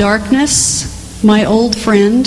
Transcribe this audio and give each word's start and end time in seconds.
Darkness, 0.00 1.22
my 1.22 1.44
old 1.44 1.76
friend. 1.76 2.26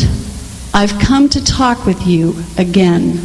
I've 0.75 0.99
come 0.99 1.27
to 1.29 1.43
talk 1.43 1.87
with 1.87 2.05
you 2.05 2.35
again. 2.55 3.19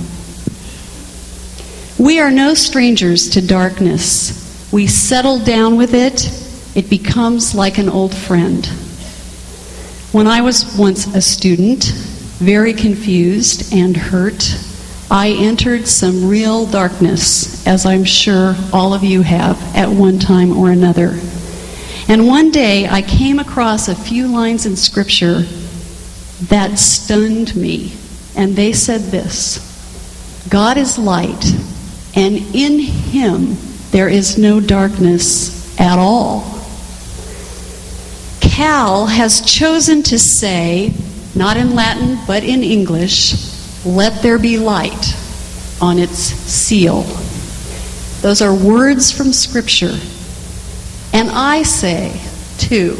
We 1.98 2.18
are 2.18 2.30
no 2.30 2.54
strangers 2.54 3.28
to 3.32 3.46
darkness. 3.46 4.72
We 4.72 4.86
settle 4.86 5.38
down 5.38 5.76
with 5.76 5.92
it, 5.92 6.32
it 6.74 6.88
becomes 6.88 7.54
like 7.54 7.76
an 7.76 7.90
old 7.90 8.16
friend. 8.16 8.64
When 10.12 10.26
I 10.26 10.40
was 10.40 10.78
once 10.78 11.14
a 11.14 11.20
student, 11.20 11.84
very 12.38 12.72
confused 12.72 13.74
and 13.74 13.94
hurt, 13.94 14.56
I 15.10 15.32
entered 15.32 15.86
some 15.86 16.26
real 16.26 16.64
darkness, 16.64 17.66
as 17.66 17.84
I'm 17.84 18.04
sure 18.04 18.56
all 18.72 18.94
of 18.94 19.04
you 19.04 19.20
have 19.20 19.60
at 19.76 19.90
one 19.90 20.18
time 20.18 20.56
or 20.56 20.70
another. 20.70 21.18
And 22.08 22.26
one 22.26 22.50
day 22.50 22.88
I 22.88 23.02
came 23.02 23.38
across 23.38 23.86
a 23.86 23.94
few 23.94 24.28
lines 24.28 24.64
in 24.64 24.76
Scripture 24.76 25.42
that 26.44 26.78
stunned 26.78 27.54
me. 27.54 27.92
And 28.34 28.56
they 28.56 28.72
said 28.72 29.02
this 29.02 29.64
God 30.48 30.78
is 30.78 30.98
light, 30.98 31.44
and 32.14 32.36
in 32.54 32.78
him 32.78 33.56
there 33.90 34.08
is 34.08 34.38
no 34.38 34.58
darkness 34.58 35.78
at 35.78 35.98
all. 35.98 36.58
Cal 38.40 39.06
has 39.06 39.40
chosen 39.42 40.02
to 40.04 40.18
say, 40.18 40.94
not 41.34 41.56
in 41.56 41.74
Latin 41.74 42.18
but 42.26 42.42
in 42.42 42.62
English, 42.62 43.84
let 43.84 44.22
there 44.22 44.38
be 44.38 44.56
light 44.56 45.14
on 45.80 45.98
its 45.98 46.18
seal. 46.18 47.02
Those 48.22 48.40
are 48.40 48.54
words 48.54 49.12
from 49.12 49.32
Scripture. 49.32 49.98
And 51.18 51.30
I 51.30 51.64
say, 51.64 52.12
too, 52.58 52.96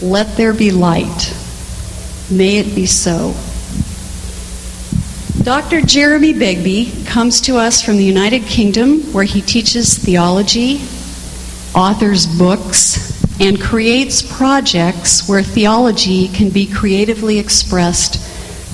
let 0.00 0.38
there 0.38 0.54
be 0.54 0.70
light. 0.70 1.36
May 2.30 2.56
it 2.56 2.74
be 2.74 2.86
so. 2.86 3.34
Dr. 5.44 5.82
Jeremy 5.82 6.32
Begbie 6.32 7.04
comes 7.04 7.42
to 7.42 7.58
us 7.58 7.82
from 7.82 7.98
the 7.98 8.02
United 8.02 8.44
Kingdom 8.44 9.12
where 9.12 9.24
he 9.24 9.42
teaches 9.42 9.98
theology, 9.98 10.80
authors 11.74 12.24
books, 12.38 13.38
and 13.38 13.60
creates 13.60 14.22
projects 14.22 15.28
where 15.28 15.42
theology 15.42 16.28
can 16.28 16.48
be 16.48 16.66
creatively 16.66 17.38
expressed 17.38 18.18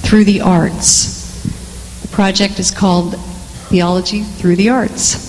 through 0.06 0.26
the 0.26 0.42
arts. 0.42 1.42
The 2.02 2.08
project 2.12 2.60
is 2.60 2.70
called 2.70 3.16
Theology 3.18 4.22
Through 4.22 4.54
the 4.54 4.68
Arts. 4.68 5.26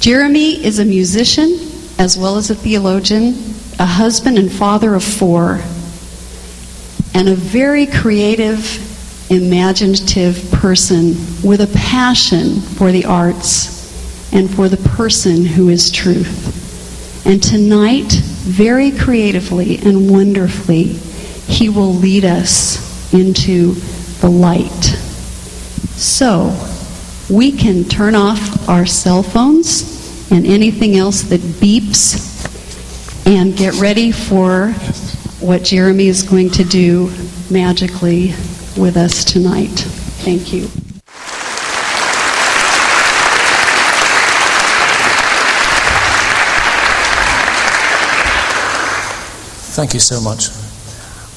Jeremy 0.00 0.62
is 0.62 0.80
a 0.80 0.84
musician 0.84 1.67
as 1.98 2.16
well 2.16 2.36
as 2.36 2.48
a 2.48 2.54
theologian, 2.54 3.34
a 3.78 3.86
husband 3.86 4.38
and 4.38 4.50
father 4.50 4.94
of 4.94 5.02
four, 5.02 5.60
and 7.12 7.28
a 7.28 7.34
very 7.34 7.86
creative, 7.86 9.30
imaginative 9.30 10.50
person 10.52 11.16
with 11.42 11.60
a 11.60 11.70
passion 11.74 12.60
for 12.60 12.92
the 12.92 13.04
arts 13.04 14.32
and 14.32 14.48
for 14.48 14.68
the 14.68 14.76
person 14.76 15.44
who 15.44 15.68
is 15.68 15.90
truth. 15.90 17.26
And 17.26 17.42
tonight, 17.42 18.12
very 18.12 18.92
creatively 18.92 19.78
and 19.78 20.08
wonderfully, 20.08 20.84
he 20.84 21.68
will 21.68 21.92
lead 21.92 22.24
us 22.24 23.12
into 23.12 23.72
the 24.20 24.30
light. 24.30 24.84
So, 25.96 26.56
we 27.28 27.52
can 27.52 27.84
turn 27.84 28.14
off 28.14 28.68
our 28.68 28.86
cell 28.86 29.22
phones 29.22 29.97
and 30.30 30.46
anything 30.46 30.96
else 30.96 31.22
that 31.22 31.40
beeps 31.40 32.36
and 33.26 33.56
get 33.56 33.74
ready 33.74 34.12
for 34.12 34.72
what 35.40 35.62
Jeremy 35.62 36.08
is 36.08 36.22
going 36.22 36.50
to 36.50 36.64
do 36.64 37.10
magically 37.50 38.28
with 38.76 38.96
us 38.96 39.24
tonight. 39.24 39.68
Thank 40.24 40.52
you. 40.52 40.68
Thank 49.74 49.94
you 49.94 50.00
so 50.00 50.20
much. 50.20 50.48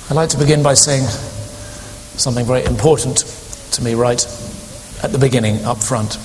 I'd 0.09 0.15
like 0.15 0.29
to 0.29 0.37
begin 0.37 0.63
by 0.63 0.73
saying 0.73 1.03
something 2.17 2.45
very 2.45 2.65
important 2.65 3.17
to 3.73 3.83
me 3.83 3.93
right 3.93 4.23
at 5.03 5.11
the 5.11 5.19
beginning, 5.19 5.63
up 5.63 5.77
front. 5.77 6.15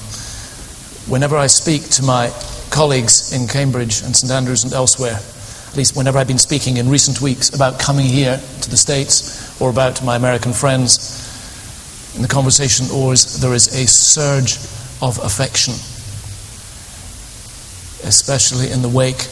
Whenever 1.08 1.36
I 1.36 1.46
speak 1.46 1.82
to 1.90 2.02
my 2.02 2.32
colleagues 2.70 3.32
in 3.32 3.48
Cambridge 3.48 4.02
and 4.02 4.14
St 4.14 4.30
Andrews 4.30 4.64
and 4.64 4.72
elsewhere, 4.72 5.18
at 5.68 5.76
least 5.76 5.96
whenever 5.96 6.18
I've 6.18 6.28
been 6.28 6.38
speaking 6.38 6.76
in 6.76 6.88
recent 6.88 7.20
weeks 7.20 7.54
about 7.54 7.78
coming 7.78 8.06
here 8.06 8.40
to 8.62 8.70
the 8.70 8.76
States 8.76 9.60
or 9.60 9.70
about 9.70 10.02
my 10.04 10.16
American 10.16 10.52
friends, 10.52 12.14
in 12.16 12.22
the 12.22 12.28
conversation 12.28 12.86
always 12.92 13.40
there 13.40 13.54
is 13.54 13.68
a 13.68 13.86
surge 13.86 14.56
of 15.02 15.18
affection, 15.24 15.74
especially 18.06 18.70
in 18.70 18.82
the 18.82 18.88
wake 18.88 19.28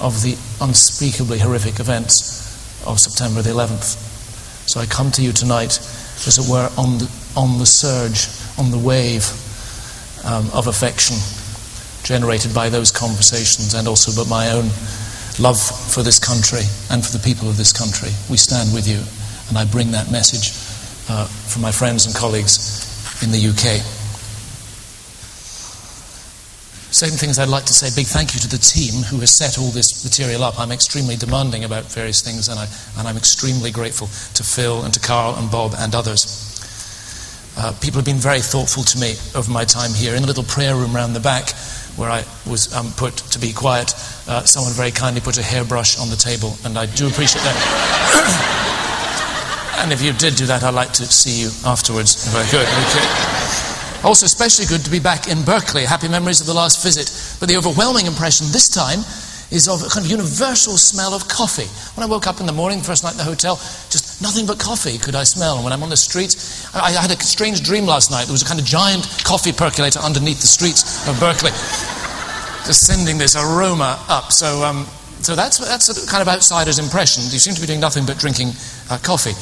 of 0.00 0.22
the 0.22 0.36
unspeakably 0.60 1.38
horrific 1.38 1.80
events 1.80 2.84
of 2.86 3.00
September 3.00 3.42
the 3.42 3.50
11th. 3.50 3.96
So 4.68 4.80
I 4.80 4.86
come 4.86 5.10
to 5.12 5.22
you 5.22 5.32
tonight, 5.32 5.78
as 6.26 6.38
it 6.38 6.50
were, 6.50 6.70
on 6.76 6.98
the, 6.98 7.10
on 7.36 7.58
the 7.58 7.66
surge, 7.66 8.28
on 8.58 8.70
the 8.70 8.78
wave 8.78 9.24
um, 10.24 10.50
of 10.52 10.66
affection 10.66 11.16
generated 12.04 12.54
by 12.54 12.68
those 12.68 12.90
conversations 12.90 13.74
and 13.74 13.88
also 13.88 14.12
by 14.12 14.28
my 14.28 14.50
own 14.50 14.70
love 15.38 15.60
for 15.60 16.02
this 16.02 16.18
country 16.18 16.66
and 16.90 17.04
for 17.04 17.16
the 17.16 17.22
people 17.22 17.48
of 17.48 17.56
this 17.56 17.72
country. 17.72 18.10
We 18.30 18.36
stand 18.36 18.74
with 18.74 18.86
you, 18.86 19.00
and 19.48 19.58
I 19.58 19.64
bring 19.64 19.92
that 19.92 20.10
message 20.10 20.50
uh, 21.08 21.26
from 21.26 21.62
my 21.62 21.72
friends 21.72 22.06
and 22.06 22.14
colleagues 22.14 22.88
in 23.22 23.30
the 23.30 23.38
UK. 23.38 23.82
Second 26.90 27.20
thing 27.20 27.30
is 27.30 27.38
I'd 27.38 27.48
like 27.48 27.66
to 27.66 27.74
say 27.74 27.88
a 27.88 27.94
big 27.94 28.06
thank 28.06 28.34
you 28.34 28.40
to 28.40 28.48
the 28.48 28.58
team 28.58 29.02
who 29.04 29.20
has 29.20 29.30
set 29.30 29.58
all 29.58 29.70
this 29.70 30.02
material 30.04 30.42
up. 30.42 30.58
I'm 30.58 30.72
extremely 30.72 31.16
demanding 31.16 31.64
about 31.64 31.84
various 31.84 32.22
things, 32.22 32.48
and, 32.48 32.58
I, 32.58 32.66
and 32.98 33.06
I'm 33.06 33.16
extremely 33.16 33.70
grateful 33.70 34.08
to 34.34 34.42
Phil 34.42 34.82
and 34.82 34.92
to 34.94 35.00
Carl 35.00 35.36
and 35.36 35.50
Bob 35.50 35.74
and 35.78 35.94
others. 35.94 36.48
Uh, 37.58 37.72
people 37.80 37.98
have 37.98 38.06
been 38.06 38.16
very 38.22 38.40
thoughtful 38.40 38.84
to 38.84 38.98
me 38.98 39.14
over 39.34 39.50
my 39.50 39.64
time 39.64 39.92
here. 39.92 40.14
In 40.14 40.22
the 40.22 40.28
little 40.28 40.44
prayer 40.44 40.74
room 40.74 40.94
round 40.94 41.14
the 41.14 41.20
back, 41.20 41.52
where 41.98 42.10
I 42.10 42.24
was 42.46 42.72
um, 42.72 42.92
put 42.96 43.16
to 43.34 43.38
be 43.38 43.52
quiet, 43.52 43.92
uh, 44.28 44.44
someone 44.44 44.72
very 44.72 44.92
kindly 44.92 45.20
put 45.20 45.36
a 45.36 45.42
hairbrush 45.42 45.98
on 45.98 46.08
the 46.08 46.16
table, 46.16 46.56
and 46.64 46.78
I 46.78 46.86
do 46.86 47.08
appreciate 47.08 47.42
that. 47.42 47.58
and 49.82 49.92
if 49.92 50.00
you 50.00 50.12
did 50.12 50.36
do 50.36 50.46
that, 50.46 50.62
I'd 50.62 50.74
like 50.74 50.92
to 50.94 51.06
see 51.06 51.42
you 51.42 51.50
afterwards, 51.66 52.26
Very 52.30 52.46
good. 52.50 52.66
Okay. 52.66 53.04
Also, 54.04 54.26
especially 54.26 54.66
good 54.66 54.84
to 54.84 54.90
be 54.90 55.00
back 55.00 55.26
in 55.26 55.42
Berkeley. 55.42 55.84
Happy 55.84 56.08
memories 56.08 56.40
of 56.40 56.46
the 56.46 56.54
last 56.54 56.82
visit. 56.84 57.10
But 57.40 57.48
the 57.48 57.56
overwhelming 57.56 58.06
impression 58.06 58.46
this 58.52 58.68
time 58.68 59.00
is 59.50 59.68
of 59.68 59.82
a 59.82 59.88
kind 59.88 60.04
of 60.04 60.10
universal 60.10 60.76
smell 60.76 61.14
of 61.14 61.26
coffee. 61.28 61.68
When 61.96 62.04
I 62.04 62.10
woke 62.10 62.26
up 62.26 62.40
in 62.40 62.46
the 62.46 62.52
morning, 62.52 62.80
first 62.80 63.02
night 63.02 63.12
in 63.12 63.18
the 63.18 63.24
hotel, 63.24 63.56
just 63.88 64.20
nothing 64.20 64.46
but 64.46 64.58
coffee 64.58 64.98
could 64.98 65.14
I 65.14 65.24
smell. 65.24 65.56
And 65.56 65.64
when 65.64 65.72
I'm 65.72 65.82
on 65.82 65.88
the 65.88 65.96
streets, 65.96 66.68
I, 66.74 66.92
I 66.92 67.00
had 67.00 67.10
a 67.10 67.20
strange 67.22 67.62
dream 67.62 67.86
last 67.86 68.10
night. 68.10 68.26
There 68.26 68.36
was 68.36 68.42
a 68.42 68.46
kind 68.46 68.60
of 68.60 68.66
giant 68.66 69.08
coffee 69.24 69.52
percolator 69.52 70.00
underneath 70.00 70.40
the 70.40 70.46
streets 70.46 71.08
of 71.08 71.18
Berkeley, 71.18 71.50
just 72.68 72.84
sending 72.84 73.16
this 73.16 73.36
aroma 73.36 73.98
up. 74.08 74.32
So, 74.32 74.62
um, 74.64 74.84
so 75.24 75.34
that's, 75.34 75.58
that's 75.58 75.88
a 75.88 76.06
kind 76.06 76.20
of 76.20 76.28
outsider's 76.28 76.78
impression. 76.78 77.24
You 77.24 77.38
seem 77.40 77.54
to 77.54 77.60
be 77.60 77.66
doing 77.66 77.80
nothing 77.80 78.04
but 78.04 78.18
drinking 78.18 78.52
uh, 78.90 78.98
coffee. 79.00 79.32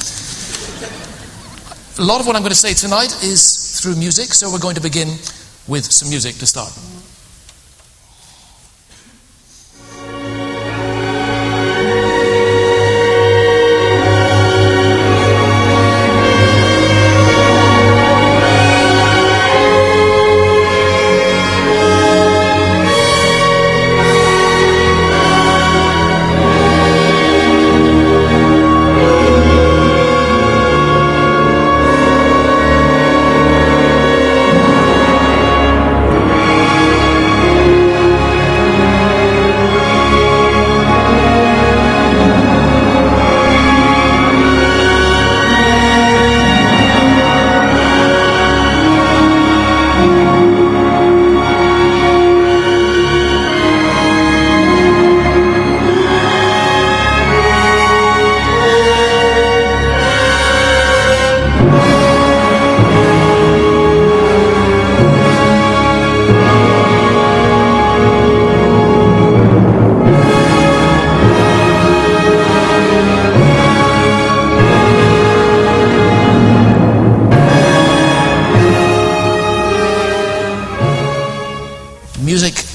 A 1.99 2.05
lot 2.05 2.21
of 2.21 2.27
what 2.27 2.35
I'm 2.35 2.43
going 2.43 2.53
to 2.53 2.55
say 2.55 2.73
tonight 2.73 3.11
is 3.23 3.81
through 3.81 3.95
music, 3.95 4.33
so 4.33 4.51
we're 4.51 4.59
going 4.59 4.75
to 4.75 4.81
begin 4.81 5.09
with 5.67 5.83
some 5.91 6.09
music 6.09 6.35
to 6.35 6.45
start. 6.45 6.71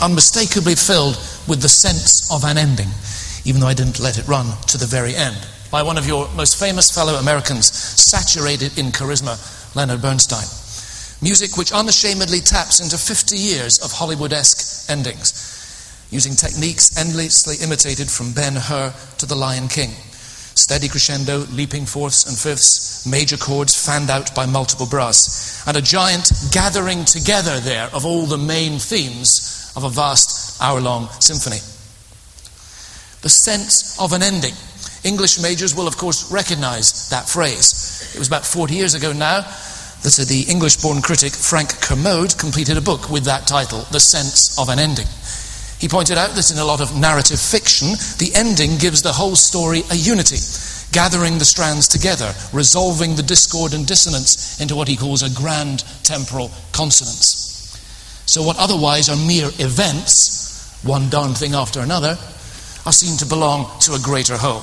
Unmistakably 0.02 0.74
filled 0.74 1.14
with 1.46 1.62
the 1.62 1.68
sense 1.68 2.28
of 2.30 2.44
an 2.44 2.58
ending, 2.58 2.90
even 3.44 3.60
though 3.60 3.68
I 3.68 3.74
didn't 3.74 4.00
let 4.00 4.18
it 4.18 4.26
run 4.26 4.46
to 4.66 4.76
the 4.76 4.86
very 4.86 5.14
end. 5.14 5.38
By 5.70 5.82
one 5.82 5.96
of 5.96 6.06
your 6.06 6.28
most 6.34 6.58
famous 6.58 6.90
fellow 6.90 7.14
Americans, 7.14 7.72
saturated 7.72 8.76
in 8.76 8.90
charisma, 8.90 9.38
Leonard 9.76 10.02
Bernstein. 10.02 10.44
Music 11.22 11.56
which 11.56 11.72
unashamedly 11.72 12.40
taps 12.40 12.80
into 12.80 12.98
50 12.98 13.36
years 13.36 13.78
of 13.78 13.92
Hollywood 13.92 14.32
esque 14.32 14.90
endings, 14.90 15.32
using 16.10 16.34
techniques 16.34 16.98
endlessly 16.98 17.56
imitated 17.64 18.10
from 18.10 18.32
Ben 18.32 18.56
Hur 18.56 18.92
to 19.18 19.26
The 19.26 19.36
Lion 19.36 19.68
King. 19.68 19.90
Steady 20.54 20.88
crescendo, 20.88 21.46
leaping 21.52 21.86
fourths 21.86 22.26
and 22.26 22.36
fifths, 22.36 23.06
major 23.06 23.36
chords 23.36 23.72
fanned 23.72 24.10
out 24.10 24.34
by 24.34 24.46
multiple 24.46 24.86
brass, 24.86 25.64
and 25.66 25.76
a 25.76 25.80
giant 25.80 26.32
gathering 26.50 27.04
together 27.04 27.60
there 27.60 27.88
of 27.94 28.04
all 28.04 28.26
the 28.26 28.36
main 28.36 28.78
themes 28.80 29.61
of 29.76 29.84
a 29.84 29.90
vast 29.90 30.60
hour 30.62 30.80
long 30.80 31.08
symphony. 31.20 31.60
The 33.22 33.28
sense 33.28 34.00
of 34.00 34.12
an 34.12 34.22
ending. 34.22 34.54
English 35.04 35.40
majors 35.40 35.74
will, 35.74 35.88
of 35.88 35.96
course, 35.96 36.30
recognize 36.30 37.08
that 37.10 37.28
phrase. 37.28 38.12
It 38.14 38.18
was 38.18 38.28
about 38.28 38.44
40 38.44 38.74
years 38.74 38.94
ago 38.94 39.12
now 39.12 39.40
that 40.02 40.26
the 40.28 40.44
English 40.50 40.76
born 40.76 41.00
critic 41.00 41.32
Frank 41.32 41.80
Kermode 41.80 42.36
completed 42.36 42.76
a 42.76 42.80
book 42.80 43.10
with 43.10 43.24
that 43.24 43.46
title, 43.46 43.86
The 43.92 44.00
Sense 44.00 44.58
of 44.58 44.68
an 44.68 44.78
Ending. 44.78 45.06
He 45.78 45.88
pointed 45.88 46.18
out 46.18 46.34
that 46.34 46.50
in 46.50 46.58
a 46.58 46.64
lot 46.64 46.80
of 46.80 46.96
narrative 46.96 47.40
fiction, 47.40 47.88
the 48.18 48.30
ending 48.34 48.78
gives 48.78 49.02
the 49.02 49.12
whole 49.12 49.34
story 49.34 49.82
a 49.90 49.94
unity, 49.94 50.38
gathering 50.92 51.38
the 51.38 51.44
strands 51.44 51.86
together, 51.88 52.32
resolving 52.52 53.14
the 53.14 53.22
discord 53.22 53.74
and 53.74 53.86
dissonance 53.86 54.60
into 54.60 54.76
what 54.76 54.88
he 54.88 54.96
calls 54.96 55.22
a 55.22 55.30
grand 55.34 55.82
temporal 56.02 56.50
consonance. 56.72 57.51
So, 58.26 58.42
what 58.42 58.58
otherwise 58.58 59.08
are 59.08 59.16
mere 59.16 59.50
events, 59.58 60.80
one 60.82 61.08
darn 61.10 61.34
thing 61.34 61.54
after 61.54 61.80
another, 61.80 62.16
are 62.86 62.92
seen 62.92 63.16
to 63.18 63.26
belong 63.26 63.70
to 63.80 63.94
a 63.94 64.00
greater 64.00 64.36
whole. 64.36 64.62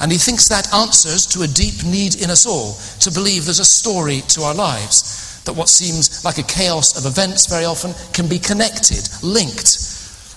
And 0.00 0.10
he 0.10 0.18
thinks 0.18 0.48
that 0.48 0.72
answers 0.74 1.26
to 1.28 1.42
a 1.42 1.46
deep 1.46 1.84
need 1.84 2.20
in 2.20 2.30
us 2.30 2.44
all 2.44 2.74
to 3.00 3.12
believe 3.12 3.44
there's 3.44 3.60
a 3.60 3.64
story 3.64 4.20
to 4.28 4.42
our 4.42 4.54
lives. 4.54 5.42
That 5.44 5.54
what 5.54 5.68
seems 5.68 6.24
like 6.24 6.38
a 6.38 6.42
chaos 6.42 6.98
of 6.98 7.06
events 7.06 7.48
very 7.48 7.64
often 7.64 7.94
can 8.12 8.28
be 8.28 8.38
connected, 8.38 9.08
linked, 9.22 9.92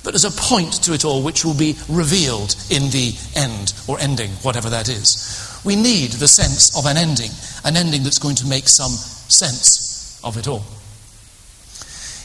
but 0.05 0.11
there's 0.11 0.23
a 0.23 0.31
point 0.31 0.83
to 0.83 0.93
it 0.93 1.03
all 1.03 1.23
which 1.23 1.43
will 1.43 1.57
be 1.57 1.75
revealed 1.89 2.55
in 2.69 2.91
the 2.91 3.17
end 3.35 3.73
or 3.87 3.99
ending, 3.99 4.29
whatever 4.43 4.69
that 4.69 4.87
is. 4.87 5.61
We 5.65 5.75
need 5.75 6.11
the 6.11 6.27
sense 6.27 6.77
of 6.77 6.85
an 6.85 6.95
ending, 6.95 7.31
an 7.65 7.75
ending 7.75 8.03
that's 8.03 8.19
going 8.19 8.35
to 8.35 8.47
make 8.47 8.67
some 8.67 8.91
sense 8.91 10.21
of 10.23 10.37
it 10.37 10.47
all. 10.47 10.63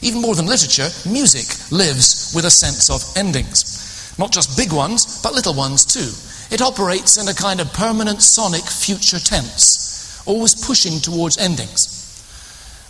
Even 0.01 0.21
more 0.21 0.35
than 0.35 0.47
literature, 0.47 0.89
music 1.09 1.45
lives 1.71 2.33
with 2.35 2.45
a 2.45 2.49
sense 2.49 2.89
of 2.89 3.03
endings. 3.15 4.15
Not 4.17 4.31
just 4.31 4.57
big 4.57 4.73
ones, 4.73 5.21
but 5.21 5.33
little 5.33 5.53
ones 5.53 5.85
too. 5.85 6.09
It 6.53 6.61
operates 6.61 7.17
in 7.17 7.27
a 7.27 7.33
kind 7.33 7.61
of 7.61 7.71
permanent 7.73 8.21
sonic 8.21 8.63
future 8.63 9.19
tense, 9.19 10.21
always 10.25 10.55
pushing 10.55 10.99
towards 10.99 11.37
endings. 11.37 11.97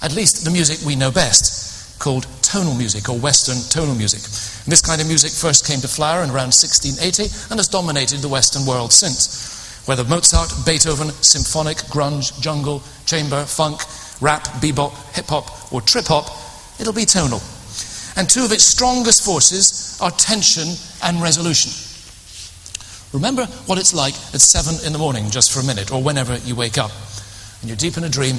At 0.01 0.15
least 0.15 0.45
the 0.45 0.51
music 0.51 0.79
we 0.85 0.95
know 0.95 1.11
best, 1.11 1.99
called 1.99 2.25
tonal 2.41 2.73
music 2.73 3.07
or 3.07 3.19
Western 3.19 3.61
tonal 3.69 3.95
music. 3.95 4.23
And 4.65 4.71
this 4.71 4.81
kind 4.81 4.99
of 4.99 5.07
music 5.07 5.31
first 5.31 5.67
came 5.67 5.79
to 5.81 5.87
flower 5.87 6.23
in 6.23 6.29
around 6.31 6.55
1680 6.55 7.29
and 7.51 7.59
has 7.59 7.67
dominated 7.67 8.19
the 8.19 8.27
Western 8.27 8.65
world 8.65 8.91
since. 8.91 9.85
Whether 9.85 10.03
Mozart, 10.03 10.49
Beethoven, 10.65 11.09
symphonic, 11.21 11.77
grunge, 11.93 12.39
jungle, 12.41 12.81
chamber, 13.05 13.45
funk, 13.45 13.81
rap, 14.21 14.43
bebop, 14.61 14.93
hip 15.13 15.27
hop, 15.27 15.71
or 15.71 15.81
trip 15.81 16.05
hop, 16.05 16.25
it'll 16.81 16.93
be 16.93 17.05
tonal. 17.05 17.41
And 18.17 18.29
two 18.29 18.43
of 18.43 18.51
its 18.51 18.65
strongest 18.65 19.23
forces 19.23 19.97
are 20.01 20.11
tension 20.11 20.67
and 21.03 21.21
resolution. 21.21 21.71
Remember 23.13 23.45
what 23.67 23.77
it's 23.77 23.93
like 23.93 24.13
at 24.33 24.41
seven 24.41 24.75
in 24.85 24.91
the 24.91 24.99
morning, 24.99 25.29
just 25.29 25.51
for 25.51 25.59
a 25.59 25.63
minute, 25.63 25.91
or 25.91 26.01
whenever 26.01 26.37
you 26.39 26.55
wake 26.55 26.77
up, 26.77 26.91
and 27.61 27.69
you're 27.69 27.77
deep 27.77 27.97
in 27.97 28.03
a 28.03 28.09
dream, 28.09 28.35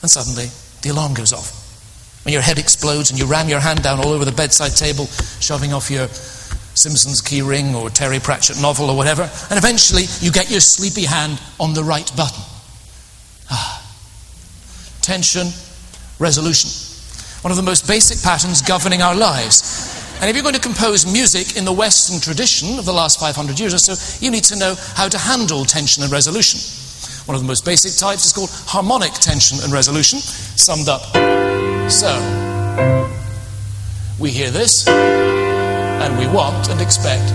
and 0.00 0.10
suddenly 0.10 0.46
the 0.82 0.90
alarm 0.90 1.12
goes 1.12 1.32
off 1.32 2.22
And 2.24 2.32
your 2.32 2.42
head 2.42 2.58
explodes 2.58 3.10
and 3.10 3.18
you 3.18 3.26
ram 3.26 3.48
your 3.48 3.58
hand 3.58 3.82
down 3.82 3.98
all 3.98 4.12
over 4.12 4.24
the 4.24 4.32
bedside 4.32 4.76
table, 4.76 5.06
shoving 5.40 5.72
off 5.72 5.90
your 5.90 6.06
Simpsons 6.08 7.20
key 7.20 7.42
ring 7.42 7.74
or 7.74 7.90
Terry 7.90 8.20
Pratchett 8.20 8.60
novel 8.60 8.90
or 8.90 8.96
whatever, 8.96 9.22
and 9.50 9.58
eventually 9.58 10.04
you 10.20 10.30
get 10.30 10.50
your 10.50 10.60
sleepy 10.60 11.04
hand 11.04 11.40
on 11.58 11.74
the 11.74 11.82
right 11.82 12.10
button. 12.16 12.42
Ah. 13.50 13.84
Tension, 15.02 15.48
resolution. 16.18 16.87
One 17.42 17.52
of 17.52 17.56
the 17.56 17.62
most 17.62 17.86
basic 17.86 18.20
patterns 18.22 18.60
governing 18.60 19.00
our 19.00 19.14
lives. 19.14 19.94
And 20.20 20.28
if 20.28 20.34
you're 20.34 20.42
going 20.42 20.56
to 20.56 20.60
compose 20.60 21.06
music 21.06 21.56
in 21.56 21.64
the 21.64 21.72
Western 21.72 22.20
tradition 22.20 22.78
of 22.78 22.84
the 22.84 22.92
last 22.92 23.20
500 23.20 23.60
years 23.60 23.72
or 23.72 23.78
so, 23.78 23.94
you 24.24 24.32
need 24.32 24.42
to 24.44 24.56
know 24.56 24.74
how 24.94 25.08
to 25.08 25.16
handle 25.16 25.64
tension 25.64 26.02
and 26.02 26.10
resolution. 26.10 26.58
One 27.26 27.36
of 27.36 27.40
the 27.40 27.46
most 27.46 27.64
basic 27.64 27.94
types 27.96 28.26
is 28.26 28.32
called 28.32 28.50
harmonic 28.66 29.12
tension 29.12 29.58
and 29.62 29.72
resolution, 29.72 30.18
summed 30.18 30.88
up 30.88 31.02
so. 31.88 32.10
We 34.18 34.30
hear 34.30 34.50
this, 34.50 34.88
and 34.88 36.18
we 36.18 36.26
want 36.26 36.68
and 36.70 36.80
expect 36.80 37.28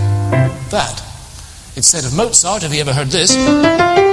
that. 0.70 1.02
Instead 1.76 2.04
of 2.04 2.14
Mozart, 2.14 2.62
have 2.62 2.74
you 2.74 2.82
ever 2.82 2.92
heard 2.92 3.08
this? 3.08 4.03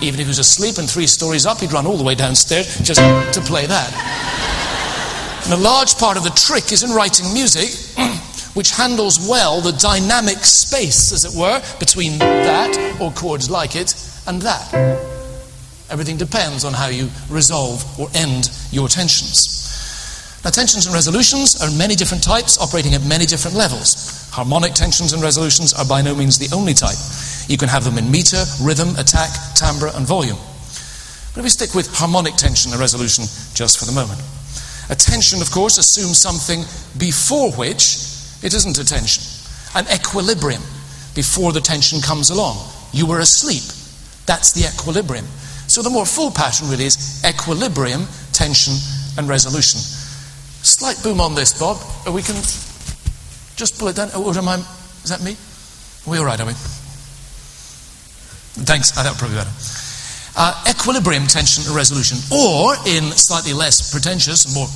Even 0.00 0.20
if 0.20 0.26
he 0.26 0.30
was 0.30 0.38
asleep 0.38 0.78
and 0.78 0.88
three 0.88 1.06
stories 1.06 1.46
up, 1.46 1.60
he'd 1.60 1.72
run 1.72 1.86
all 1.86 1.96
the 1.96 2.04
way 2.04 2.14
downstairs 2.14 2.78
just 2.78 3.00
to 3.34 3.40
play 3.40 3.66
that. 3.66 3.90
And 5.44 5.54
a 5.54 5.62
large 5.62 5.96
part 5.96 6.16
of 6.16 6.24
the 6.24 6.30
trick 6.30 6.72
is 6.72 6.82
in 6.82 6.90
writing 6.90 7.32
music 7.32 7.70
which 8.54 8.70
handles 8.70 9.28
well 9.28 9.60
the 9.60 9.72
dynamic 9.72 10.38
space, 10.38 11.12
as 11.12 11.24
it 11.24 11.38
were, 11.38 11.62
between 11.78 12.18
that, 12.18 12.98
or 13.00 13.12
chords 13.12 13.48
like 13.48 13.76
it, 13.76 13.94
and 14.26 14.42
that. 14.42 14.74
Everything 15.90 16.16
depends 16.16 16.64
on 16.64 16.72
how 16.72 16.88
you 16.88 17.08
resolve 17.30 17.82
or 17.98 18.08
end 18.14 18.50
your 18.70 18.88
tensions. 18.88 20.40
Now, 20.44 20.50
tensions 20.50 20.86
and 20.86 20.94
resolutions 20.94 21.62
are 21.62 21.70
many 21.76 21.94
different 21.94 22.22
types, 22.22 22.58
operating 22.58 22.94
at 22.94 23.04
many 23.04 23.26
different 23.26 23.56
levels. 23.56 24.28
Harmonic 24.30 24.74
tensions 24.74 25.12
and 25.12 25.22
resolutions 25.22 25.72
are 25.72 25.86
by 25.86 26.02
no 26.02 26.14
means 26.14 26.38
the 26.38 26.54
only 26.54 26.74
type. 26.74 26.98
You 27.48 27.56
can 27.56 27.68
have 27.68 27.82
them 27.82 27.98
in 27.98 28.10
meter, 28.10 28.44
rhythm, 28.62 28.94
attack, 28.96 29.30
timbre, 29.56 29.90
and 29.94 30.06
volume. 30.06 30.36
But 31.34 31.40
if 31.40 31.44
we 31.44 31.48
stick 31.48 31.74
with 31.74 31.92
harmonic 31.92 32.36
tension 32.36 32.72
and 32.72 32.80
resolution 32.80 33.24
just 33.54 33.78
for 33.78 33.86
the 33.86 33.92
moment. 33.92 34.20
A 34.90 34.94
tension, 34.94 35.40
of 35.40 35.50
course, 35.50 35.78
assumes 35.78 36.20
something 36.20 36.64
before 36.98 37.52
which 37.52 37.96
it 38.42 38.54
isn't 38.54 38.78
a 38.78 38.84
tension, 38.84 39.24
an 39.74 39.84
equilibrium 39.92 40.62
before 41.14 41.52
the 41.52 41.60
tension 41.60 42.00
comes 42.00 42.30
along. 42.30 42.56
You 42.92 43.06
were 43.06 43.20
asleep. 43.20 43.64
That's 44.26 44.52
the 44.52 44.68
equilibrium. 44.68 45.26
So 45.68 45.82
the 45.82 45.90
more 45.90 46.06
full 46.06 46.30
pattern 46.30 46.70
really 46.70 46.86
is 46.86 47.22
equilibrium, 47.24 48.06
tension, 48.32 48.74
and 49.18 49.28
resolution. 49.28 49.80
Slight 49.80 51.02
boom 51.02 51.20
on 51.20 51.34
this, 51.34 51.58
Bob. 51.58 51.76
We 52.12 52.22
can 52.22 52.36
just 53.56 53.78
pull 53.78 53.88
it 53.88 53.96
down. 53.96 54.10
Or 54.14 54.36
am 54.36 54.48
I, 54.48 54.56
is 55.02 55.10
that 55.10 55.22
me? 55.22 55.36
Are 56.06 56.10
we 56.10 56.18
all 56.18 56.24
right, 56.24 56.40
are 56.40 56.46
we? 56.46 56.54
Thanks. 58.64 58.96
I 58.96 59.02
thought 59.02 59.16
probably 59.16 59.36
better. 59.36 59.50
Uh, 60.36 60.54
equilibrium, 60.70 61.26
tension, 61.26 61.64
and 61.66 61.74
resolution. 61.74 62.18
Or, 62.30 62.74
in 62.86 63.04
slightly 63.12 63.52
less 63.52 63.90
pretentious 63.90 64.54
more 64.54 64.68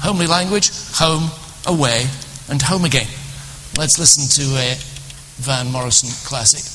homely 0.00 0.26
language, 0.26 0.70
home, 0.92 1.30
away, 1.66 2.06
and 2.48 2.60
home 2.60 2.84
again. 2.84 3.08
Let's 3.76 3.98
listen 3.98 4.28
to 4.44 4.56
a 4.56 4.76
Van 5.42 5.72
Morrison 5.72 6.10
classic. 6.28 6.73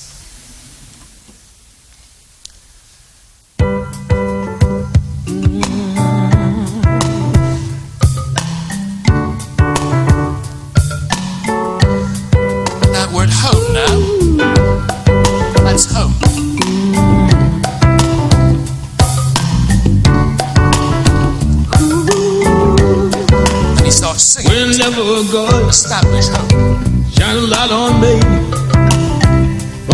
Establish 25.79 26.27
hope. 26.27 26.51
Shine 27.15 27.37
a 27.39 27.45
light 27.47 27.71
on 27.71 28.01
me. 28.03 28.15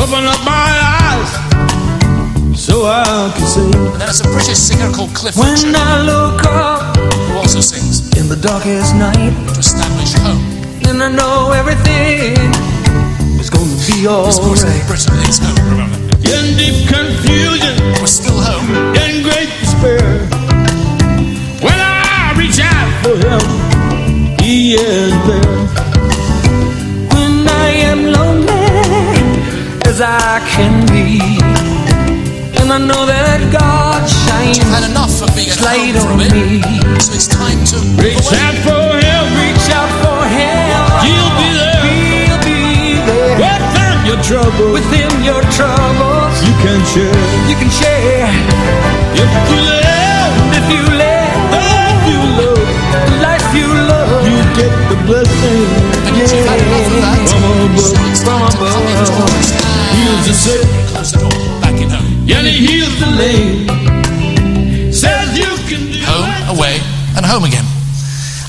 Open 0.02 0.24
up 0.26 0.42
my 0.42 0.70
eyes 1.06 1.30
so 2.58 2.86
I 2.90 3.32
can 3.36 3.46
see. 3.46 3.62
And 3.70 4.02
then 4.02 4.10
there's 4.10 4.22
a 4.22 4.30
British 4.34 4.58
singer 4.58 4.90
called 4.92 5.14
Cliff 5.14 5.38
When 5.38 5.54
Richard, 5.54 5.76
I 5.76 6.02
look 6.02 6.42
up 6.46 6.98
who 6.98 7.38
also 7.38 7.60
sings 7.62 8.10
in 8.18 8.28
the 8.28 8.36
darkest 8.36 8.96
night, 8.96 9.30
to 9.54 9.60
establish 9.60 10.14
hope. 10.26 10.42
then 10.82 11.02
I 11.02 11.10
know 11.14 11.52
everything 11.54 12.34
is 13.40 13.50
going 13.54 13.70
to 13.70 13.78
be 13.86 14.08
Of 14.10 14.42
course, 14.42 14.64
in 14.66 14.70
alright. 14.74 14.88
Britain 14.90 15.22
is 15.30 15.38
remember. 15.70 16.02
In 16.34 16.46
deep 16.58 16.90
confusion, 16.90 17.74
We're 18.02 18.10
still 18.10 18.40
home. 18.42 18.74
in 19.06 19.22
great 19.22 19.50
despair, 19.62 20.02
He 24.46 24.76
is 24.76 25.12
there. 25.28 25.58
When 27.14 27.34
I 27.50 27.68
am 27.90 28.00
lonely 28.14 28.70
as 29.90 29.98
I 30.02 30.38
can 30.54 30.86
be, 30.86 31.18
and 32.62 32.70
I 32.72 32.78
know 32.78 33.04
that 33.10 33.42
God 33.50 34.06
shines 34.06 34.58
You've 34.62 34.70
had 34.70 34.86
enough 34.92 35.18
of 35.26 35.34
being 35.34 35.50
light 35.66 35.98
home 35.98 36.22
for 36.22 36.30
a 36.30 36.30
on 36.30 36.38
me. 36.38 36.62
so 37.02 37.18
it's 37.18 37.26
time 37.26 37.58
to 37.74 37.78
Reach 37.98 38.22
away. 38.22 38.38
out 38.46 38.58
for 38.62 38.86
help, 39.02 39.28
reach 39.42 39.68
out 39.74 39.92
for 40.06 40.20
help. 40.30 40.94
He'll 41.10 41.34
be 41.42 41.50
there. 41.58 41.82
He'll 41.90 42.42
be 42.46 42.62
there. 43.02 43.42
Within 43.42 43.98
your 44.06 44.20
troubles, 44.22 44.72
within 44.78 45.12
your 45.26 45.42
troubles, 45.58 46.36
you 46.46 46.54
can 46.62 46.80
share. 46.94 47.10
You 47.10 47.14
can 47.18 47.42
share. 47.42 47.45
The 60.26 60.34
sick, 60.34 60.66
close 60.90 61.12
the 61.12 61.20
door 61.20 61.30
back 61.62 61.80
in 61.80 61.90
home. 61.90 62.26
he 62.26 62.66
heals 62.66 63.00
the 63.00 63.12
lame. 63.14 63.68
Says 64.92 65.38
you 65.38 65.46
can 65.70 65.92
do 65.92 66.02
home, 66.02 66.58
away, 66.58 66.80
and 67.16 67.26
home 67.26 67.44
again. 67.44 67.66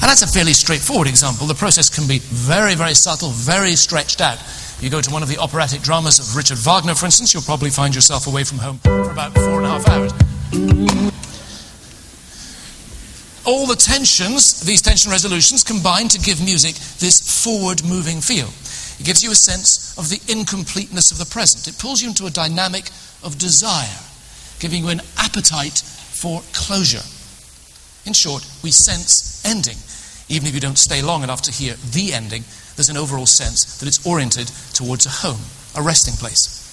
And 0.00 0.08
that's 0.08 0.22
a 0.22 0.26
fairly 0.26 0.54
straightforward 0.54 1.08
example. 1.08 1.46
The 1.46 1.54
process 1.54 1.90
can 1.90 2.08
be 2.08 2.20
very, 2.20 2.74
very 2.74 2.94
subtle, 2.94 3.28
very 3.28 3.76
stretched 3.76 4.20
out. 4.20 4.38
You 4.80 4.88
go 4.88 5.00
to 5.00 5.10
one 5.10 5.22
of 5.22 5.28
the 5.28 5.38
operatic 5.38 5.82
dramas 5.82 6.18
of 6.18 6.36
Richard 6.36 6.58
Wagner, 6.58 6.94
for 6.94 7.04
instance, 7.06 7.34
you'll 7.34 7.42
probably 7.42 7.70
find 7.70 7.94
yourself 7.94 8.26
away 8.26 8.44
from 8.44 8.58
home 8.58 8.78
for 8.78 9.10
about 9.10 9.34
four 9.34 9.60
and 9.60 9.66
a 9.66 9.68
half 9.68 9.88
hours. 9.88 10.12
All 13.44 13.66
the 13.66 13.76
tensions, 13.76 14.60
these 14.60 14.80
tension 14.80 15.10
resolutions, 15.10 15.62
combine 15.62 16.08
to 16.08 16.18
give 16.18 16.42
music 16.42 16.74
this 16.98 17.20
forward 17.44 17.84
moving 17.84 18.20
feel. 18.20 18.48
It 18.98 19.04
gives 19.04 19.22
you 19.22 19.30
a 19.30 19.34
sense 19.34 19.85
of 19.96 20.08
the 20.08 20.20
incompleteness 20.28 21.10
of 21.10 21.18
the 21.18 21.26
present. 21.26 21.66
It 21.66 21.78
pulls 21.78 22.02
you 22.02 22.08
into 22.08 22.26
a 22.26 22.30
dynamic 22.30 22.90
of 23.22 23.38
desire, 23.38 24.00
giving 24.60 24.84
you 24.84 24.90
an 24.90 25.00
appetite 25.16 25.78
for 25.78 26.42
closure. 26.52 27.04
In 28.04 28.12
short, 28.12 28.46
we 28.62 28.70
sense 28.70 29.44
ending. 29.44 29.76
Even 30.28 30.48
if 30.48 30.54
you 30.54 30.60
don't 30.60 30.78
stay 30.78 31.02
long 31.02 31.22
enough 31.22 31.42
to 31.42 31.52
hear 31.52 31.74
the 31.92 32.12
ending, 32.12 32.44
there's 32.76 32.90
an 32.90 32.96
overall 32.96 33.26
sense 33.26 33.78
that 33.78 33.86
it's 33.86 34.06
oriented 34.06 34.48
towards 34.74 35.06
a 35.06 35.10
home, 35.10 35.40
a 35.76 35.82
resting 35.82 36.14
place. 36.14 36.64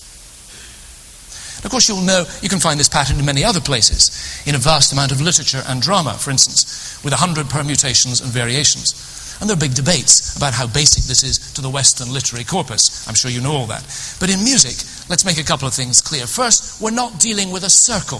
Of 1.63 1.71
course, 1.71 1.87
you'll 1.87 2.01
know 2.01 2.25
you 2.41 2.49
can 2.49 2.59
find 2.59 2.77
this 2.77 2.89
pattern 2.89 3.19
in 3.19 3.25
many 3.25 3.43
other 3.43 3.61
places, 3.61 4.43
in 4.45 4.53
a 4.53 4.57
vast 4.57 4.91
amount 4.91 5.13
of 5.13 5.21
literature 5.21 5.63
and 5.67 5.81
drama, 5.81 6.13
for 6.13 6.29
instance, 6.29 7.01
with 7.03 7.13
a 7.13 7.17
hundred 7.17 7.49
permutations 7.49 8.19
and 8.19 8.29
variations. 8.31 9.12
And 9.39 9.49
there 9.49 9.57
are 9.57 9.59
big 9.59 9.73
debates 9.73 10.35
about 10.37 10.53
how 10.53 10.67
basic 10.67 11.03
this 11.03 11.23
is 11.23 11.53
to 11.53 11.61
the 11.61 11.69
Western 11.69 12.11
literary 12.13 12.45
corpus. 12.45 13.07
I'm 13.07 13.15
sure 13.15 13.31
you 13.31 13.41
know 13.41 13.53
all 13.53 13.67
that. 13.67 13.83
But 14.19 14.29
in 14.29 14.43
music, 14.43 14.77
let's 15.09 15.25
make 15.25 15.39
a 15.39 15.43
couple 15.43 15.67
of 15.67 15.73
things 15.73 16.01
clear. 16.01 16.27
First, 16.27 16.81
we're 16.81 16.91
not 16.91 17.19
dealing 17.19 17.51
with 17.51 17.63
a 17.63 17.69
circle. 17.69 18.19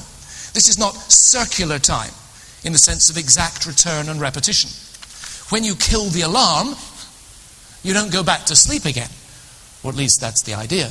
This 0.54 0.70
is 0.70 0.78
not 0.78 0.96
circular 0.96 1.80
time 1.80 2.12
in 2.64 2.74
the 2.74 2.80
sense 2.80 3.10
of 3.10 3.18
exact 3.18 3.66
return 3.66 4.10
and 4.10 4.20
repetition. 4.20 4.70
When 5.50 5.64
you 5.64 5.76
kill 5.76 6.06
the 6.06 6.22
alarm, 6.22 6.76
you 7.84 7.94
don't 7.94 8.12
go 8.12 8.24
back 8.24 8.46
to 8.46 8.56
sleep 8.56 8.86
again. 8.86 9.10
Or 9.84 9.92
at 9.92 9.98
least 9.98 10.22
that's 10.22 10.44
the 10.44 10.54
idea. 10.54 10.90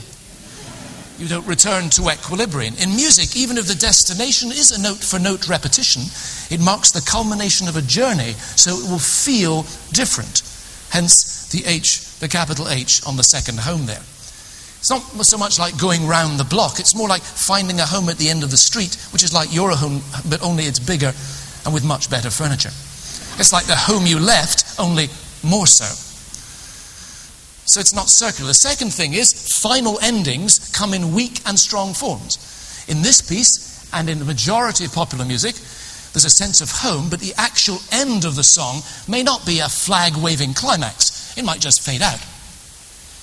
You 1.23 1.29
don't 1.29 1.47
return 1.47 1.89
to 1.91 2.11
equilibrium. 2.11 2.75
In 2.83 2.97
music, 2.97 3.37
even 3.37 3.57
if 3.57 3.69
the 3.69 3.77
destination 3.77 4.51
is 4.51 4.73
a 4.73 4.83
note 4.83 4.99
for 4.99 5.21
note 5.21 5.49
repetition, 5.49 6.03
it 6.51 6.61
marks 6.61 6.91
the 6.91 7.01
culmination 7.01 7.69
of 7.69 7.77
a 7.77 7.83
journey, 7.83 8.33
so 8.59 8.75
it 8.75 8.91
will 8.91 8.99
feel 8.99 9.63
different. 9.95 10.43
Hence 10.91 11.47
the 11.53 11.63
H, 11.65 12.19
the 12.19 12.27
capital 12.27 12.69
H 12.69 13.07
on 13.07 13.17
the 13.17 13.23
second 13.23 13.61
home 13.61 13.87
there. 13.87 14.03
It's 14.83 14.91
not 14.91 15.03
so 15.25 15.39
much 15.39 15.61
like 15.61 15.79
going 15.79 16.09
round 16.09 16.41
the 16.41 16.51
block, 16.51 16.81
it's 16.81 16.97
more 16.97 17.09
like 17.09 17.23
finding 17.23 17.79
a 17.79 17.87
home 17.87 18.09
at 18.09 18.19
the 18.19 18.29
end 18.29 18.43
of 18.43 18.51
the 18.51 18.57
street, 18.57 18.99
which 19.13 19.23
is 19.23 19.33
like 19.33 19.55
your 19.55 19.71
home, 19.71 20.03
but 20.29 20.43
only 20.43 20.65
it's 20.65 20.81
bigger 20.81 21.13
and 21.65 21.73
with 21.73 21.85
much 21.85 22.11
better 22.11 22.31
furniture. 22.31 22.75
It's 23.39 23.53
like 23.53 23.67
the 23.67 23.77
home 23.79 24.07
you 24.07 24.19
left, 24.19 24.75
only 24.81 25.07
more 25.45 25.69
so. 25.69 25.87
So 27.65 27.81
it's 27.81 27.95
not 27.95 28.09
circular. 28.09 28.49
The 28.49 28.55
second 28.55 28.93
thing 28.93 29.15
is 29.15 29.57
final 29.61 29.99
endings 30.01 30.71
come 30.73 30.95
in 30.95 31.15
weak 31.15 31.41
and 31.47 31.59
strong 31.59 31.95
forms. 31.95 32.85
In 32.89 33.03
this 33.03 33.23
piece, 33.23 33.73
and 33.93 34.09
in 34.09 34.19
the 34.19 34.25
majority 34.25 34.85
of 34.85 34.93
popular 34.93 35.25
music, 35.25 35.55
there's 36.13 36.25
a 36.25 36.31
sense 36.31 36.61
of 36.61 36.71
home, 36.71 37.09
but 37.09 37.21
the 37.21 37.35
actual 37.37 37.79
end 37.91 38.25
of 38.25 38.37
the 38.37 38.45
song 38.45 38.83
may 39.09 39.23
not 39.23 39.47
be 39.47 39.61
a 39.61 39.69
flag 39.69 40.17
waving 40.17 40.55
climax. 40.55 41.37
It 41.37 41.45
might 41.45 41.61
just 41.61 41.81
fade 41.81 42.03
out. 42.03 42.21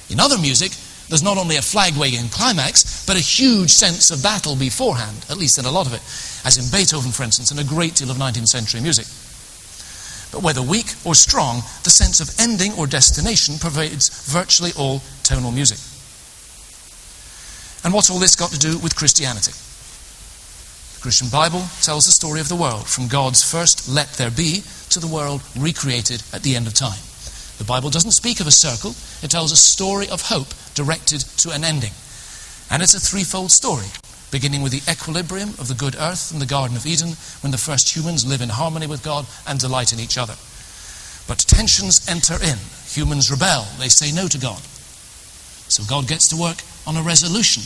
In 0.09 0.19
other 0.19 0.37
music, 0.37 0.71
there's 1.07 1.23
not 1.23 1.37
only 1.37 1.57
a 1.57 1.61
flag 1.61 1.97
waving 1.97 2.29
climax, 2.29 3.05
but 3.05 3.15
a 3.15 3.19
huge 3.19 3.69
sense 3.71 4.11
of 4.11 4.23
battle 4.23 4.55
beforehand, 4.55 5.25
at 5.29 5.37
least 5.37 5.57
in 5.57 5.65
a 5.65 5.71
lot 5.71 5.87
of 5.87 5.93
it, 5.93 6.01
as 6.45 6.57
in 6.57 6.65
Beethoven, 6.71 7.11
for 7.11 7.23
instance, 7.23 7.51
and 7.51 7.59
a 7.59 7.63
great 7.63 7.95
deal 7.95 8.09
of 8.09 8.17
19th 8.17 8.47
century 8.47 8.81
music. 8.81 9.05
But 10.31 10.43
whether 10.43 10.61
weak 10.61 10.93
or 11.05 11.15
strong, 11.15 11.61
the 11.83 11.89
sense 11.89 12.19
of 12.19 12.29
ending 12.39 12.73
or 12.73 12.85
destination 12.85 13.57
pervades 13.57 14.09
virtually 14.31 14.71
all 14.77 15.01
tonal 15.23 15.51
music. 15.51 15.79
And 17.83 17.93
what's 17.93 18.09
all 18.09 18.19
this 18.19 18.35
got 18.35 18.51
to 18.51 18.59
do 18.59 18.77
with 18.77 18.95
Christianity? 18.95 19.53
The 20.95 21.01
Christian 21.01 21.29
Bible 21.29 21.63
tells 21.81 22.05
the 22.05 22.11
story 22.11 22.41
of 22.41 22.49
the 22.49 22.55
world, 22.55 22.87
from 22.87 23.07
God's 23.07 23.41
first 23.41 23.87
let 23.87 24.09
there 24.13 24.29
be 24.29 24.63
to 24.89 24.99
the 24.99 25.07
world 25.07 25.41
recreated 25.57 26.21
at 26.33 26.43
the 26.43 26.55
end 26.55 26.67
of 26.67 26.73
time. 26.73 26.99
The 27.57 27.63
Bible 27.63 27.89
doesn't 27.89 28.11
speak 28.11 28.39
of 28.39 28.47
a 28.47 28.51
circle, 28.51 28.95
it 29.23 29.31
tells 29.31 29.51
a 29.51 29.57
story 29.57 30.09
of 30.09 30.21
hope 30.23 30.53
directed 30.75 31.21
to 31.39 31.51
an 31.51 31.63
ending. 31.63 31.91
And 32.69 32.83
it's 32.83 32.93
a 32.93 32.99
threefold 32.99 33.51
story, 33.51 33.87
beginning 34.31 34.61
with 34.61 34.71
the 34.71 34.91
equilibrium 34.91 35.49
of 35.59 35.67
the 35.67 35.73
good 35.73 35.95
earth 35.95 36.31
in 36.31 36.39
the 36.39 36.45
Garden 36.45 36.77
of 36.77 36.85
Eden, 36.85 37.13
when 37.41 37.51
the 37.51 37.57
first 37.57 37.95
humans 37.95 38.25
live 38.25 38.41
in 38.41 38.49
harmony 38.49 38.87
with 38.87 39.03
God 39.03 39.25
and 39.47 39.59
delight 39.59 39.93
in 39.93 39.99
each 39.99 40.17
other. 40.17 40.35
But 41.27 41.39
tensions 41.39 42.07
enter 42.07 42.35
in. 42.35 42.57
Humans 42.89 43.29
rebel, 43.31 43.67
they 43.79 43.89
say 43.89 44.11
no 44.11 44.27
to 44.27 44.37
God. 44.37 44.61
So 45.69 45.83
God 45.83 46.07
gets 46.07 46.27
to 46.29 46.37
work 46.37 46.57
on 46.87 46.97
a 46.97 47.03
resolution, 47.03 47.61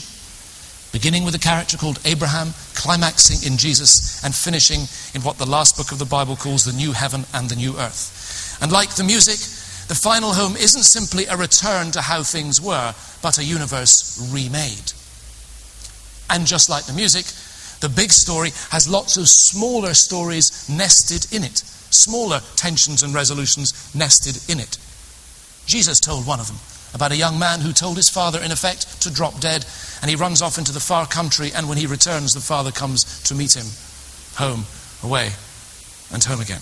beginning 0.92 1.24
with 1.24 1.36
a 1.36 1.40
character 1.40 1.78
called 1.78 2.00
Abraham, 2.04 2.54
climaxing 2.76 3.50
in 3.50 3.58
Jesus, 3.58 4.24
and 4.24 4.36
finishing 4.36 4.82
in 5.16 5.22
what 5.22 5.38
the 5.38 5.50
last 5.50 5.78
book 5.78 5.92
of 5.92 6.00
the 6.00 6.06
Bible 6.06 6.36
calls 6.36 6.66
the 6.66 6.74
new 6.74 6.92
heaven 6.92 7.24
and 7.34 7.50
the 7.50 7.56
new 7.56 7.78
earth. 7.78 8.60
And 8.62 8.72
like 8.72 8.96
the 8.96 9.04
music, 9.04 9.40
the 9.88 9.96
final 9.96 10.34
home 10.34 10.56
isn't 10.56 10.84
simply 10.84 11.26
a 11.26 11.38
return 11.38 11.92
to 11.92 12.02
how 12.02 12.24
things 12.24 12.60
were, 12.60 12.94
but 13.22 13.38
a 13.38 13.44
universe 13.44 14.30
remade. 14.32 14.92
And 16.30 16.46
just 16.46 16.70
like 16.70 16.86
the 16.86 16.94
music, 16.94 17.26
the 17.82 17.90
big 17.90 18.12
story 18.12 18.52
has 18.72 18.90
lots 18.90 19.18
of 19.18 19.28
smaller 19.28 19.94
stories 19.94 20.70
nested 20.70 21.28
in 21.36 21.44
it, 21.44 21.58
smaller 21.58 22.40
tensions 22.56 23.04
and 23.04 23.14
resolutions 23.14 23.94
nested 23.94 24.38
in 24.50 24.60
it. 24.60 24.78
Jesus 25.66 26.00
told 26.00 26.26
one 26.26 26.40
of 26.40 26.48
them 26.48 26.58
about 26.94 27.12
a 27.12 27.18
young 27.18 27.40
man 27.40 27.60
who 27.60 27.74
told 27.74 27.98
his 27.98 28.10
father, 28.10 28.40
in 28.40 28.52
effect, 28.52 29.02
to 29.02 29.12
drop 29.12 29.40
dead, 29.40 29.66
and 30.02 30.10
he 30.10 30.16
runs 30.16 30.42
off 30.42 30.58
into 30.58 30.72
the 30.72 30.80
far 30.80 31.08
country, 31.08 31.52
and 31.56 31.68
when 31.68 31.78
he 31.78 31.88
returns, 31.88 32.34
the 32.34 32.40
father 32.40 32.72
comes 32.72 33.24
to 33.24 33.36
meet 33.36 33.56
him, 33.56 33.66
home, 34.36 34.64
away, 35.04 35.32
and 36.14 36.24
home 36.24 36.40
again. 36.40 36.62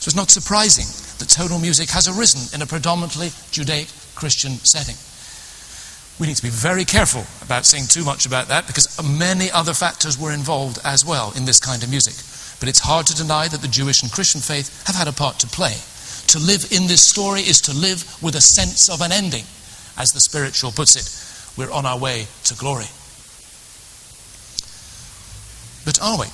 So 0.00 0.08
it's 0.08 0.16
not 0.16 0.30
surprising 0.30 0.86
that 1.18 1.28
tonal 1.28 1.58
music 1.58 1.90
has 1.90 2.08
arisen 2.08 2.52
in 2.54 2.62
a 2.62 2.66
predominantly 2.66 3.30
Judaic 3.50 3.88
Christian 4.14 4.52
setting. 4.64 4.96
We 6.20 6.28
need 6.28 6.36
to 6.36 6.42
be 6.42 6.48
very 6.48 6.84
careful 6.84 7.24
about 7.44 7.66
saying 7.66 7.86
too 7.88 8.04
much 8.04 8.24
about 8.24 8.48
that 8.48 8.66
because 8.68 9.02
many 9.02 9.50
other 9.50 9.74
factors 9.74 10.18
were 10.18 10.32
involved 10.32 10.78
as 10.84 11.04
well 11.04 11.32
in 11.36 11.44
this 11.44 11.58
kind 11.58 11.82
of 11.82 11.90
music. 11.90 12.14
But 12.60 12.68
it's 12.68 12.78
hard 12.78 13.06
to 13.08 13.16
deny 13.16 13.48
that 13.48 13.62
the 13.62 13.68
Jewish 13.68 14.02
and 14.02 14.12
Christian 14.12 14.40
faith 14.40 14.86
have 14.86 14.94
had 14.94 15.08
a 15.08 15.12
part 15.12 15.40
to 15.40 15.48
play. 15.48 15.74
To 16.28 16.38
live 16.38 16.70
in 16.70 16.86
this 16.86 17.02
story 17.02 17.40
is 17.40 17.60
to 17.62 17.74
live 17.74 18.06
with 18.22 18.36
a 18.36 18.40
sense 18.40 18.88
of 18.88 19.00
an 19.00 19.10
ending. 19.10 19.44
As 19.98 20.12
the 20.12 20.20
spiritual 20.20 20.70
puts 20.70 20.94
it, 20.94 21.10
we're 21.58 21.72
on 21.72 21.84
our 21.84 21.98
way 21.98 22.26
to 22.44 22.54
glory. 22.54 22.86
But 25.84 26.00
are 26.00 26.18
we? 26.18 26.26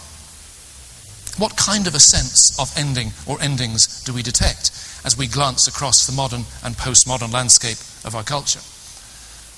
What 1.38 1.56
kind 1.56 1.86
of 1.86 1.94
a 1.94 2.00
sense 2.00 2.58
of 2.60 2.70
ending 2.76 3.12
or 3.26 3.40
endings 3.40 4.04
do 4.04 4.12
we 4.12 4.22
detect 4.22 4.70
as 5.04 5.16
we 5.16 5.26
glance 5.26 5.66
across 5.66 6.06
the 6.06 6.12
modern 6.12 6.44
and 6.62 6.76
postmodern 6.76 7.32
landscape 7.32 7.78
of 8.04 8.14
our 8.14 8.24
culture? 8.24 8.60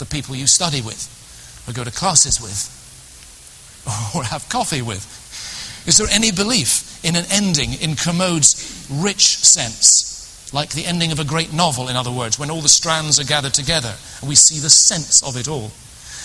The 0.02 0.06
people 0.06 0.34
you 0.34 0.48
study 0.48 0.80
with, 0.82 0.98
or 1.68 1.72
go 1.72 1.84
to 1.84 1.92
classes 1.92 2.40
with, 2.40 2.58
or 4.16 4.24
have 4.24 4.48
coffee 4.48 4.82
with. 4.82 5.06
Is 5.86 5.96
there 5.96 6.08
any 6.10 6.32
belief 6.32 6.98
in 7.04 7.14
an 7.14 7.24
ending 7.30 7.74
in 7.74 7.94
Kermode's 7.94 8.84
rich 8.90 9.38
sense, 9.38 10.50
like 10.52 10.70
the 10.70 10.86
ending 10.86 11.12
of 11.12 11.20
a 11.20 11.24
great 11.24 11.52
novel, 11.52 11.86
in 11.86 11.94
other 11.94 12.10
words, 12.10 12.36
when 12.36 12.50
all 12.50 12.60
the 12.60 12.68
strands 12.68 13.20
are 13.20 13.24
gathered 13.24 13.54
together 13.54 13.94
and 14.18 14.28
we 14.28 14.34
see 14.34 14.58
the 14.58 14.68
sense 14.68 15.22
of 15.22 15.36
it 15.36 15.46
all? 15.46 15.70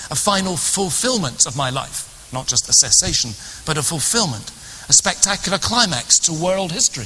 A 0.09 0.15
final 0.17 0.57
fulfillment 0.57 1.45
of 1.45 1.55
my 1.55 1.69
life, 1.69 2.27
not 2.33 2.47
just 2.47 2.67
a 2.69 2.73
cessation, 2.73 3.29
but 3.67 3.77
a 3.77 3.83
fulfillment, 3.83 4.49
a 4.89 4.93
spectacular 4.93 5.59
climax 5.59 6.17
to 6.17 6.33
world 6.33 6.71
history. 6.71 7.05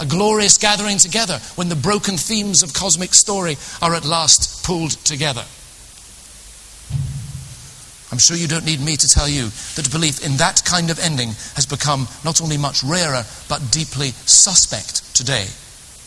a 0.00 0.06
glorious 0.06 0.58
gathering 0.58 0.98
together 0.98 1.38
when 1.54 1.68
the 1.68 1.76
broken 1.76 2.16
themes 2.16 2.64
of 2.64 2.74
cosmic 2.74 3.14
story 3.14 3.56
are 3.80 3.94
at 3.94 4.04
last 4.04 4.64
pulled 4.64 4.90
together. 5.04 5.44
I'm 8.12 8.18
sure 8.18 8.36
you 8.36 8.48
don't 8.48 8.64
need 8.64 8.80
me 8.80 8.96
to 8.96 9.08
tell 9.08 9.28
you 9.28 9.50
that 9.76 9.90
belief 9.92 10.24
in 10.24 10.36
that 10.38 10.64
kind 10.64 10.90
of 10.90 10.98
ending 10.98 11.28
has 11.54 11.66
become 11.66 12.08
not 12.24 12.42
only 12.42 12.58
much 12.58 12.82
rarer, 12.82 13.22
but 13.48 13.70
deeply 13.70 14.08
suspect 14.26 15.14
today 15.14 15.46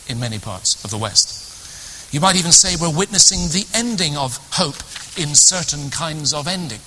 in 0.08 0.20
many 0.20 0.38
parts 0.38 0.84
of 0.84 0.92
the 0.92 0.98
West. 0.98 2.14
You 2.14 2.20
might 2.20 2.36
even 2.36 2.52
say 2.52 2.76
we're 2.76 2.96
witnessing 2.96 3.40
the 3.50 3.66
ending 3.74 4.18
of 4.18 4.38
hope 4.52 4.78
in 5.18 5.34
certain 5.34 5.90
kinds 5.90 6.34
of 6.34 6.48
ending. 6.48 6.82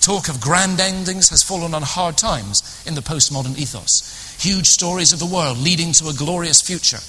Talk 0.00 0.28
of 0.28 0.40
grand 0.40 0.80
endings 0.80 1.30
has 1.30 1.42
fallen 1.42 1.74
on 1.74 1.82
hard 1.82 2.16
times 2.16 2.84
in 2.86 2.94
the 2.94 3.00
postmodern 3.00 3.58
ethos. 3.58 4.36
Huge 4.40 4.66
stories 4.66 5.12
of 5.12 5.18
the 5.18 5.26
world 5.26 5.58
leading 5.58 5.92
to 5.92 6.08
a 6.08 6.14
glorious 6.14 6.60
future. 6.60 7.00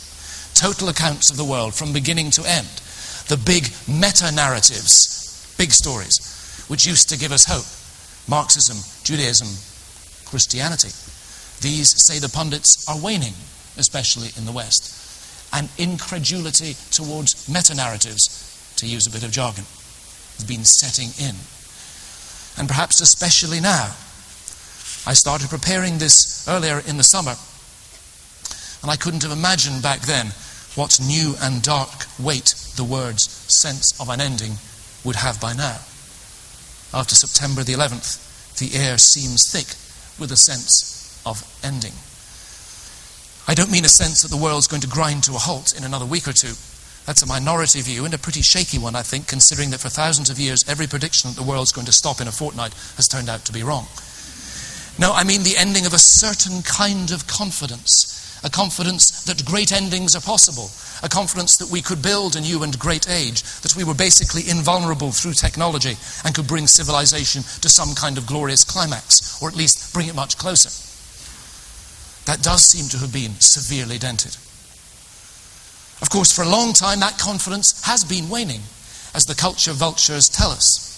Total 0.55 0.89
accounts 0.89 1.29
of 1.29 1.38
the 1.38 1.45
world 1.45 1.75
from 1.75 1.93
beginning 1.93 2.31
to 2.31 2.43
end. 2.43 2.67
The 3.27 3.38
big 3.38 3.69
meta 3.88 4.31
narratives, 4.33 5.55
big 5.57 5.71
stories, 5.71 6.38
which 6.69 6.88
used 6.88 7.09
to 7.09 7.17
give 7.17 7.31
us 7.31 7.45
hope. 7.45 7.67
Marxism, 8.29 8.77
Judaism, 9.03 9.49
Christianity. 10.29 10.89
These, 11.61 11.93
say 12.07 12.19
the 12.19 12.29
pundits, 12.29 12.88
are 12.88 12.97
waning, 12.97 13.33
especially 13.77 14.29
in 14.38 14.45
the 14.45 14.55
West. 14.55 14.95
And 15.51 15.67
incredulity 15.77 16.75
towards 16.91 17.49
meta 17.49 17.75
narratives, 17.75 18.73
to 18.77 18.88
use 18.88 19.07
a 19.07 19.11
bit 19.11 19.23
of 19.23 19.31
jargon, 19.31 19.65
has 20.38 20.45
been 20.47 20.63
setting 20.63 21.09
in 21.19 21.35
and 22.59 22.67
perhaps 22.67 22.99
especially 22.99 23.61
now. 23.61 23.95
I 25.07 25.13
started 25.13 25.49
preparing 25.49 25.97
this 25.97 26.45
earlier 26.47 26.81
in 26.85 26.97
the 26.97 27.03
summer, 27.03 27.35
and 28.83 28.91
I 28.91 28.97
couldn't 28.97 29.23
have 29.23 29.31
imagined 29.31 29.81
back 29.81 30.01
then 30.01 30.27
what 30.75 30.99
new 31.01 31.35
and 31.41 31.63
dark 31.63 32.05
weight 32.19 32.53
the 32.75 32.83
words 32.83 33.23
sense 33.47 33.99
of 33.99 34.09
an 34.09 34.19
ending 34.19 34.53
would 35.05 35.15
have 35.15 35.39
by 35.39 35.53
now. 35.53 35.79
After 36.93 37.15
September 37.15 37.63
the 37.63 37.73
11th, 37.73 38.58
the 38.58 38.75
air 38.78 38.97
seems 38.97 39.52
thick 39.52 39.78
with 40.19 40.32
a 40.32 40.38
sense 40.38 41.21
of 41.25 41.43
ending. 41.63 41.93
I 43.47 43.56
don't 43.56 43.71
mean 43.71 43.86
a 43.86 43.89
sense 43.89 44.21
that 44.21 44.30
the 44.30 44.41
world's 44.41 44.67
going 44.67 44.82
to 44.82 44.88
grind 44.88 45.23
to 45.23 45.34
a 45.34 45.39
halt 45.39 45.73
in 45.78 45.84
another 45.84 46.06
week 46.06 46.28
or 46.28 46.34
two. 46.34 46.54
That's 47.06 47.23
a 47.23 47.28
minority 47.28 47.82
view 47.82 48.06
and 48.06 48.13
a 48.13 48.19
pretty 48.19 48.41
shaky 48.41 48.78
one, 48.78 48.95
I 48.95 49.02
think, 49.02 49.28
considering 49.28 49.71
that 49.71 49.80
for 49.80 49.89
thousands 49.89 50.30
of 50.30 50.38
years 50.38 50.67
every 50.67 50.86
prediction 50.86 51.32
that 51.32 51.36
the 51.36 51.47
world's 51.47 51.71
going 51.71 51.88
to 51.88 51.91
stop 51.91 52.21
in 52.21 52.28
a 52.28 52.32
fortnight 52.32 52.73
has 52.97 53.08
turned 53.08 53.30
out 53.30 53.45
to 53.45 53.54
be 53.54 53.63
wrong. 53.63 53.88
No, 54.99 55.13
I 55.13 55.23
mean 55.23 55.43
the 55.43 55.58
ending 55.58 55.86
of 55.86 55.93
a 55.93 55.97
certain 55.97 56.62
kind 56.62 57.10
of 57.10 57.25
confidence. 57.25 58.29
A 58.43 58.49
confidence 58.49 59.23
that 59.25 59.45
great 59.45 59.71
endings 59.71 60.15
are 60.15 60.21
possible. 60.21 60.71
A 61.04 61.10
confidence 61.10 61.58
that 61.58 61.69
we 61.69 61.82
could 61.82 62.02
build 62.02 62.36
a 62.36 62.41
new 62.41 62.63
and 62.63 62.78
great 62.80 63.10
age. 63.10 63.43
That 63.62 63.75
we 63.75 63.84
were 63.84 63.93
basically 63.93 64.49
invulnerable 64.49 65.12
through 65.12 65.34
technology 65.34 65.97
and 66.23 66.34
could 66.34 66.47
bring 66.47 66.67
civilization 66.67 67.43
to 67.62 67.69
some 67.69 67.95
kind 67.95 68.17
of 68.17 68.28
glorious 68.28 68.63
climax, 68.63 69.41
or 69.41 69.49
at 69.49 69.56
least 69.56 69.93
bring 69.93 70.08
it 70.08 70.15
much 70.15 70.38
closer. 70.38 70.69
That 72.25 72.43
does 72.43 72.63
seem 72.63 72.88
to 72.89 72.97
have 72.97 73.12
been 73.12 73.39
severely 73.39 73.97
dented. 73.97 74.36
Of 76.02 76.10
course, 76.10 76.32
for 76.32 76.43
a 76.43 76.49
long 76.49 76.73
time, 76.73 77.02
that 77.02 77.17
confidence 77.17 77.84
has 77.86 78.06
been 78.06 78.30
waning, 78.30 78.62
as 79.13 79.25
the 79.25 79.36
culture 79.36 79.73
vultures 79.73 80.30
tell 80.30 80.52
us. 80.52 80.88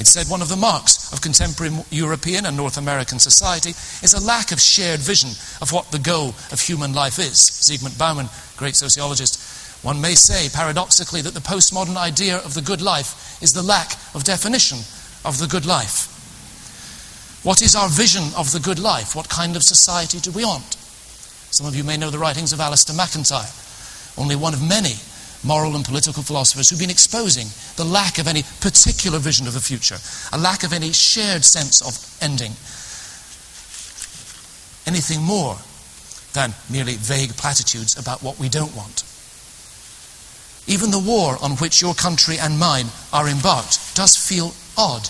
It 0.00 0.06
said 0.06 0.28
one 0.28 0.40
of 0.40 0.48
the 0.48 0.56
marks 0.56 1.12
of 1.12 1.20
contemporary 1.20 1.76
European 1.90 2.46
and 2.46 2.56
North 2.56 2.78
American 2.78 3.18
society 3.18 3.70
is 4.02 4.14
a 4.14 4.24
lack 4.24 4.50
of 4.50 4.58
shared 4.58 4.98
vision 4.98 5.28
of 5.60 5.72
what 5.72 5.92
the 5.92 5.98
goal 5.98 6.28
of 6.50 6.58
human 6.58 6.94
life 6.94 7.18
is. 7.18 7.36
Zygmunt 7.36 7.98
Bauman, 7.98 8.30
great 8.56 8.76
sociologist, 8.76 9.84
one 9.84 10.00
may 10.00 10.14
say 10.14 10.48
paradoxically 10.56 11.20
that 11.20 11.34
the 11.34 11.40
postmodern 11.40 11.98
idea 11.98 12.38
of 12.38 12.54
the 12.54 12.62
good 12.62 12.80
life 12.80 13.42
is 13.42 13.52
the 13.52 13.62
lack 13.62 13.92
of 14.14 14.24
definition 14.24 14.78
of 15.26 15.38
the 15.38 15.46
good 15.46 15.66
life. 15.66 16.08
What 17.44 17.60
is 17.60 17.76
our 17.76 17.90
vision 17.90 18.24
of 18.38 18.52
the 18.52 18.60
good 18.60 18.78
life? 18.78 19.14
What 19.14 19.28
kind 19.28 19.54
of 19.54 19.62
society 19.62 20.18
do 20.18 20.30
we 20.30 20.46
want? 20.46 20.76
Some 21.52 21.66
of 21.66 21.76
you 21.76 21.84
may 21.84 21.98
know 21.98 22.08
the 22.08 22.18
writings 22.18 22.54
of 22.54 22.58
Alasdair 22.58 22.96
MacIntyre 22.96 23.52
only 24.16 24.36
one 24.36 24.54
of 24.54 24.66
many 24.66 24.94
moral 25.42 25.76
and 25.76 25.84
political 25.84 26.22
philosophers 26.22 26.68
who've 26.68 26.78
been 26.78 26.90
exposing 26.90 27.46
the 27.76 27.84
lack 27.84 28.18
of 28.18 28.28
any 28.28 28.42
particular 28.60 29.18
vision 29.18 29.46
of 29.46 29.54
the 29.54 29.60
future, 29.60 29.96
a 30.32 30.38
lack 30.38 30.62
of 30.62 30.72
any 30.72 30.92
shared 30.92 31.44
sense 31.44 31.80
of 31.80 31.96
ending. 32.22 32.52
Anything 34.86 35.22
more 35.22 35.56
than 36.32 36.54
merely 36.70 36.94
vague 36.96 37.36
platitudes 37.36 37.98
about 37.98 38.22
what 38.22 38.38
we 38.38 38.48
don't 38.48 38.76
want. 38.76 39.04
Even 40.66 40.90
the 40.90 40.98
war 40.98 41.36
on 41.42 41.56
which 41.56 41.82
your 41.82 41.94
country 41.94 42.38
and 42.38 42.58
mine 42.58 42.86
are 43.12 43.28
embarked 43.28 43.94
does 43.94 44.16
feel 44.16 44.52
odd. 44.76 45.08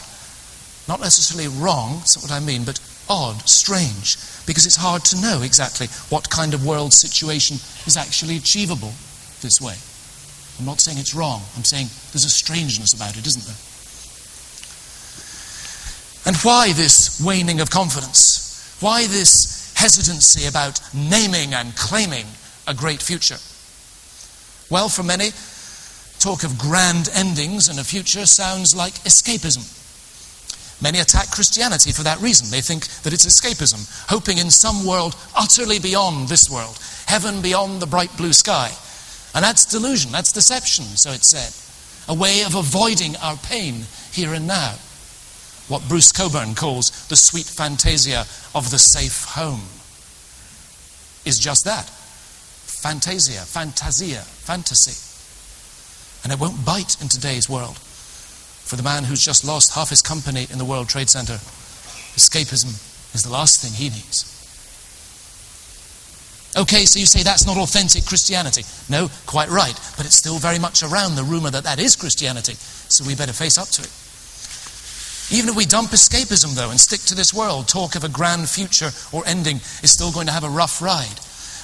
Not 0.88 1.00
necessarily 1.00 1.48
wrong, 1.48 1.98
that's 1.98 2.16
what 2.22 2.32
I 2.32 2.40
mean, 2.40 2.64
but 2.64 2.80
odd, 3.08 3.46
strange, 3.48 4.16
because 4.46 4.64
it's 4.64 4.76
hard 4.76 5.04
to 5.06 5.20
know 5.20 5.42
exactly 5.42 5.88
what 6.08 6.30
kind 6.30 6.54
of 6.54 6.64
world 6.64 6.92
situation 6.92 7.56
is 7.86 7.96
actually 7.96 8.36
achievable 8.36 8.92
this 9.42 9.60
way. 9.60 9.74
I'm 10.61 10.66
not 10.66 10.79
saying 10.79 10.99
it's 10.99 11.14
wrong, 11.14 11.40
I'm 11.57 11.64
saying 11.64 11.87
there's 12.12 12.27
a 12.27 12.31
strangeness 12.31 12.92
about 12.92 13.16
it, 13.16 13.27
isn't 13.27 13.46
there? 13.46 13.57
And 16.27 16.37
why 16.42 16.75
this 16.75 17.18
waning 17.25 17.61
of 17.61 17.70
confidence? 17.70 18.77
Why 18.81 19.07
this 19.07 19.73
hesitancy 19.75 20.46
about 20.46 20.79
naming 20.92 21.55
and 21.55 21.75
claiming 21.77 22.27
a 22.68 22.75
great 22.75 23.01
future? 23.01 23.38
Well, 24.68 24.90
for 24.90 25.03
many, 25.03 25.31
talk 26.18 26.44
of 26.44 26.59
grand 26.59 27.09
endings 27.14 27.70
and 27.70 27.79
a 27.79 27.85
future 27.85 28.27
sounds 28.27 28.77
like 28.77 28.92
escapism. 29.09 29.64
Many 30.83 30.99
attack 30.99 31.31
Christianity 31.31 31.92
for 31.92 32.03
that 32.03 32.20
reason. 32.20 32.51
They 32.51 32.61
think 32.61 32.87
that 33.03 33.14
it's 33.14 33.25
escapism, 33.25 33.88
hoping 34.11 34.37
in 34.37 34.51
some 34.51 34.85
world 34.87 35.16
utterly 35.35 35.79
beyond 35.79 36.29
this 36.29 36.51
world, 36.51 36.79
heaven 37.07 37.40
beyond 37.40 37.81
the 37.81 37.87
bright 37.87 38.14
blue 38.18 38.35
sky. 38.35 38.70
And 39.34 39.44
that's 39.44 39.64
delusion, 39.64 40.10
that's 40.12 40.32
deception, 40.32 40.84
so 40.84 41.10
it's 41.10 41.28
said. 41.28 41.52
A 42.08 42.18
way 42.18 42.42
of 42.42 42.54
avoiding 42.54 43.16
our 43.16 43.36
pain 43.36 43.84
here 44.12 44.34
and 44.34 44.46
now. 44.46 44.74
What 45.68 45.88
Bruce 45.88 46.10
Cockburn 46.10 46.56
calls 46.56 46.90
the 47.06 47.16
sweet 47.16 47.46
fantasia 47.46 48.24
of 48.54 48.70
the 48.70 48.78
safe 48.78 49.24
home 49.24 49.62
is 51.24 51.38
just 51.38 51.64
that 51.64 51.84
fantasia, 51.84 53.40
fantasia, 53.42 54.22
fantasy. 54.22 54.96
And 56.24 56.32
it 56.32 56.40
won't 56.40 56.64
bite 56.64 57.00
in 57.00 57.08
today's 57.08 57.48
world 57.48 57.76
for 57.78 58.76
the 58.76 58.82
man 58.82 59.04
who's 59.04 59.24
just 59.24 59.44
lost 59.44 59.74
half 59.74 59.90
his 59.90 60.02
company 60.02 60.46
in 60.50 60.58
the 60.58 60.64
World 60.64 60.88
Trade 60.88 61.10
Center. 61.10 61.34
Escapism 62.14 63.14
is 63.14 63.22
the 63.22 63.30
last 63.30 63.60
thing 63.60 63.72
he 63.72 63.90
needs. 63.90 64.39
Okay, 66.56 66.84
so 66.84 66.98
you 66.98 67.06
say 67.06 67.22
that's 67.22 67.46
not 67.46 67.56
authentic 67.56 68.04
Christianity. 68.04 68.64
No, 68.88 69.08
quite 69.26 69.48
right, 69.50 69.74
but 69.96 70.04
it's 70.04 70.16
still 70.16 70.38
very 70.38 70.58
much 70.58 70.82
around 70.82 71.14
the 71.14 71.22
rumor 71.22 71.50
that 71.50 71.62
that 71.64 71.78
is 71.78 71.94
Christianity, 71.94 72.54
so 72.54 73.04
we 73.06 73.14
better 73.14 73.32
face 73.32 73.56
up 73.56 73.68
to 73.68 73.82
it. 73.82 73.92
Even 75.32 75.50
if 75.50 75.56
we 75.56 75.64
dump 75.64 75.90
escapism, 75.90 76.56
though, 76.56 76.70
and 76.70 76.80
stick 76.80 77.00
to 77.02 77.14
this 77.14 77.32
world, 77.32 77.68
talk 77.68 77.94
of 77.94 78.02
a 78.02 78.08
grand 78.08 78.48
future 78.48 78.90
or 79.12 79.22
ending 79.26 79.56
is 79.82 79.92
still 79.92 80.10
going 80.10 80.26
to 80.26 80.32
have 80.32 80.42
a 80.42 80.50
rough 80.50 80.82
ride. 80.82 81.20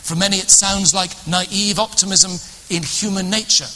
For 0.06 0.14
many, 0.14 0.36
it 0.36 0.50
sounds 0.50 0.94
like 0.94 1.10
naive 1.26 1.80
optimism 1.80 2.38
in 2.70 2.84
human 2.84 3.28
nature 3.28 3.66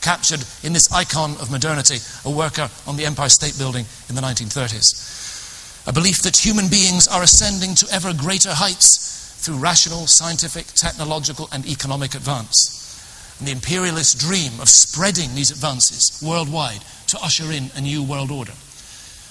captured 0.00 0.44
in 0.62 0.72
this 0.72 0.92
icon 0.92 1.32
of 1.42 1.50
modernity, 1.50 1.98
a 2.24 2.30
worker 2.30 2.70
on 2.86 2.96
the 2.96 3.04
Empire 3.04 3.28
State 3.28 3.58
Building 3.58 3.84
in 4.08 4.14
the 4.14 4.20
1930s. 4.20 5.88
A 5.88 5.92
belief 5.92 6.22
that 6.22 6.36
human 6.36 6.68
beings 6.68 7.08
are 7.08 7.24
ascending 7.24 7.74
to 7.74 7.88
ever 7.90 8.14
greater 8.14 8.54
heights 8.54 9.25
through 9.46 9.56
rational, 9.58 10.08
scientific, 10.08 10.66
technological, 10.74 11.48
and 11.52 11.64
economic 11.66 12.16
advance. 12.16 12.74
And 13.38 13.46
the 13.46 13.52
imperialist 13.52 14.18
dream 14.18 14.58
of 14.60 14.68
spreading 14.68 15.36
these 15.36 15.52
advances 15.52 16.20
worldwide 16.20 16.82
to 17.06 17.18
usher 17.22 17.52
in 17.52 17.70
a 17.76 17.80
new 17.80 18.02
world 18.02 18.32
order. 18.32 18.54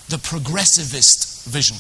The 0.08 0.24
progressivist 0.24 1.46
vision 1.52 1.76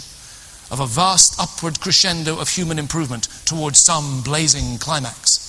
of 0.69 0.82
a 0.82 0.86
vast 0.86 1.39
upward 1.39 1.80
crescendo 1.80 2.38
of 2.38 2.50
human 2.50 2.78
improvement 2.78 3.30
towards 3.45 3.80
some 3.80 4.21
blazing 4.21 4.80
climax. 4.80 5.39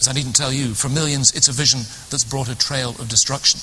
As 0.00 0.08
I 0.08 0.12
needn't 0.12 0.36
tell 0.36 0.52
you, 0.52 0.74
for 0.74 0.90
millions, 0.90 1.32
it's 1.34 1.48
a 1.48 1.52
vision 1.52 1.80
that's 2.10 2.24
brought 2.24 2.50
a 2.50 2.58
trail 2.58 2.90
of 2.98 3.08
destruction. 3.08 3.58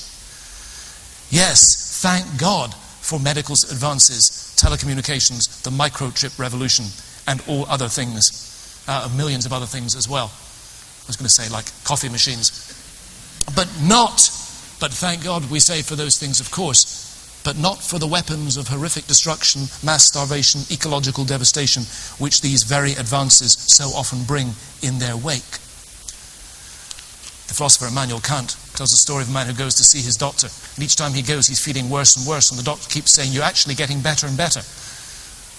Yes, 1.29 2.01
thank 2.01 2.25
God 2.39 2.73
for 2.73 3.19
medical 3.19 3.53
advances, 3.53 4.55
telecommunications, 4.57 5.61
the 5.61 5.69
microchip 5.69 6.39
revolution, 6.39 6.85
and 7.27 7.41
all 7.47 7.65
other 7.67 7.87
things, 7.87 8.83
uh, 8.87 9.09
millions 9.15 9.45
of 9.45 9.53
other 9.53 9.65
things 9.65 9.95
as 9.95 10.07
well. 10.07 10.27
I 10.27 11.07
was 11.07 11.17
going 11.17 11.27
to 11.27 11.33
say, 11.33 11.49
like 11.49 11.65
coffee 11.83 12.09
machines. 12.09 12.51
But 13.55 13.69
not, 13.81 14.29
but 14.79 14.91
thank 14.91 15.23
God 15.23 15.49
we 15.49 15.59
say 15.59 15.81
for 15.81 15.95
those 15.95 16.17
things, 16.17 16.39
of 16.39 16.51
course, 16.51 17.09
but 17.43 17.57
not 17.57 17.79
for 17.81 17.97
the 17.97 18.07
weapons 18.07 18.55
of 18.57 18.67
horrific 18.67 19.05
destruction, 19.07 19.63
mass 19.83 20.05
starvation, 20.05 20.61
ecological 20.71 21.25
devastation, 21.25 21.83
which 22.19 22.41
these 22.41 22.63
very 22.63 22.93
advances 22.93 23.53
so 23.53 23.85
often 23.97 24.23
bring 24.23 24.53
in 24.81 24.99
their 24.99 25.17
wake. 25.17 25.57
The 27.51 27.57
philosopher 27.57 27.87
Immanuel 27.87 28.21
Kant 28.21 28.55
tells 28.75 28.91
the 28.91 28.97
story 28.97 29.23
of 29.23 29.29
a 29.29 29.33
man 29.33 29.47
who 29.47 29.53
goes 29.53 29.75
to 29.75 29.83
see 29.83 29.99
his 29.99 30.15
doctor, 30.15 30.47
and 30.47 30.83
each 30.83 30.95
time 30.95 31.13
he 31.13 31.21
goes, 31.21 31.47
he's 31.47 31.63
feeling 31.63 31.89
worse 31.89 32.15
and 32.15 32.25
worse, 32.25 32.49
and 32.49 32.59
the 32.59 32.63
doctor 32.63 32.87
keeps 32.89 33.13
saying, 33.13 33.33
You're 33.33 33.43
actually 33.43 33.75
getting 33.75 33.99
better 34.01 34.27
and 34.27 34.37
better. 34.37 34.61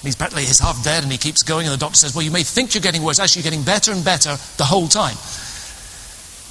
And 0.03 0.09
he's 0.09 0.17
practically 0.17 0.45
he's 0.45 0.59
half 0.59 0.83
dead, 0.83 1.05
and 1.05 1.13
he 1.13 1.19
keeps 1.19 1.45
going, 1.45 1.65
and 1.65 1.73
the 1.73 1.79
doctor 1.79 1.95
says, 1.95 2.13
Well, 2.13 2.25
you 2.25 2.33
may 2.33 2.43
think 2.43 2.75
you're 2.75 2.83
getting 2.83 3.05
worse, 3.05 3.21
actually, 3.21 3.43
you're 3.43 3.51
getting 3.53 3.65
better 3.65 3.93
and 3.93 4.05
better 4.05 4.37
the 4.57 4.65
whole 4.65 4.89
time. 4.89 5.15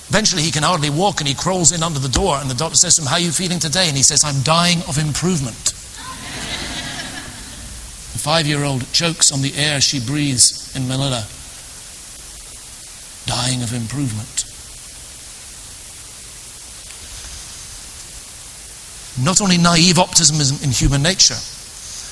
Eventually, 0.07 0.41
he 0.41 0.51
can 0.51 0.63
hardly 0.63 0.89
walk 0.89 1.19
and 1.19 1.27
he 1.27 1.33
crawls 1.33 1.73
in 1.73 1.83
under 1.83 1.99
the 1.99 2.07
door. 2.07 2.37
And 2.37 2.49
the 2.49 2.55
doctor 2.55 2.75
says 2.75 2.95
to 2.95 3.01
him, 3.01 3.09
How 3.09 3.15
are 3.15 3.19
you 3.19 3.31
feeling 3.31 3.59
today? 3.59 3.89
And 3.89 3.97
he 3.97 4.03
says, 4.03 4.23
I'm 4.23 4.41
dying 4.43 4.79
of 4.87 4.97
improvement. 4.97 5.75
the 8.15 8.19
five 8.19 8.47
year 8.47 8.63
old 8.63 8.89
chokes 8.93 9.33
on 9.33 9.41
the 9.41 9.53
air 9.55 9.81
she 9.81 9.99
breathes 9.99 10.73
in 10.75 10.87
Manila, 10.87 11.27
dying 13.27 13.63
of 13.63 13.73
improvement. 13.75 14.47
Not 19.19 19.41
only 19.41 19.57
naive 19.57 19.99
optimism 19.99 20.57
in 20.63 20.71
human 20.71 21.03
nature, 21.03 21.35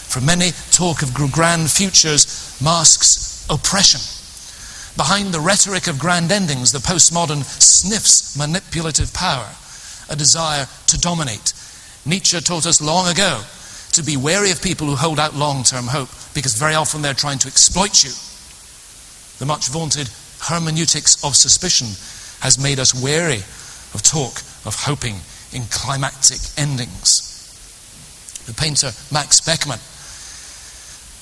for 0.09 0.21
many, 0.21 0.51
talk 0.71 1.03
of 1.03 1.13
grand 1.13 1.69
futures 1.69 2.59
masks 2.63 3.45
oppression. 3.47 4.01
Behind 4.97 5.31
the 5.31 5.39
rhetoric 5.39 5.87
of 5.87 5.99
grand 5.99 6.31
endings, 6.31 6.71
the 6.71 6.79
postmodern 6.79 7.43
sniffs 7.43 8.35
manipulative 8.35 9.13
power, 9.13 9.47
a 10.09 10.15
desire 10.15 10.65
to 10.87 10.99
dominate. 10.99 11.53
Nietzsche 12.07 12.39
taught 12.41 12.65
us 12.65 12.81
long 12.81 13.07
ago 13.07 13.41
to 13.91 14.03
be 14.03 14.17
wary 14.17 14.49
of 14.49 14.63
people 14.63 14.87
who 14.87 14.95
hold 14.95 15.19
out 15.19 15.35
long 15.35 15.63
term 15.63 15.85
hope 15.85 16.09
because 16.33 16.55
very 16.55 16.73
often 16.73 17.03
they're 17.03 17.13
trying 17.13 17.39
to 17.39 17.47
exploit 17.47 18.03
you. 18.03 18.11
The 19.37 19.45
much 19.45 19.69
vaunted 19.69 20.09
hermeneutics 20.41 21.23
of 21.23 21.35
suspicion 21.35 21.87
has 22.41 22.57
made 22.57 22.79
us 22.79 22.99
wary 22.99 23.45
of 23.93 24.01
talk 24.01 24.41
of 24.65 24.73
hoping 24.75 25.17
in 25.53 25.63
climactic 25.69 26.39
endings. 26.57 27.29
The 28.47 28.53
painter 28.53 28.91
Max 29.13 29.39
Beckmann 29.41 29.79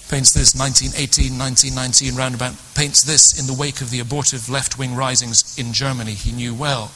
paints 0.10 0.32
this 0.32 0.56
1918, 0.56 1.38
1919 1.38 2.16
roundabout, 2.16 2.56
paints 2.76 3.04
this 3.04 3.38
in 3.38 3.46
the 3.46 3.54
wake 3.54 3.82
of 3.82 3.92
the 3.92 4.00
abortive 4.00 4.50
left 4.50 4.80
wing 4.80 4.96
risings 4.96 5.58
in 5.60 5.74
Germany 5.74 6.14
he 6.14 6.32
knew 6.32 6.54
well. 6.54 6.88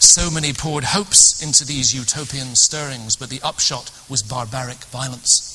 So 0.00 0.30
many 0.30 0.52
poured 0.52 0.84
hopes 0.84 1.42
into 1.42 1.66
these 1.66 1.94
utopian 1.94 2.54
stirrings, 2.54 3.16
but 3.16 3.28
the 3.28 3.42
upshot 3.42 3.90
was 4.08 4.22
barbaric 4.22 4.84
violence. 4.88 5.54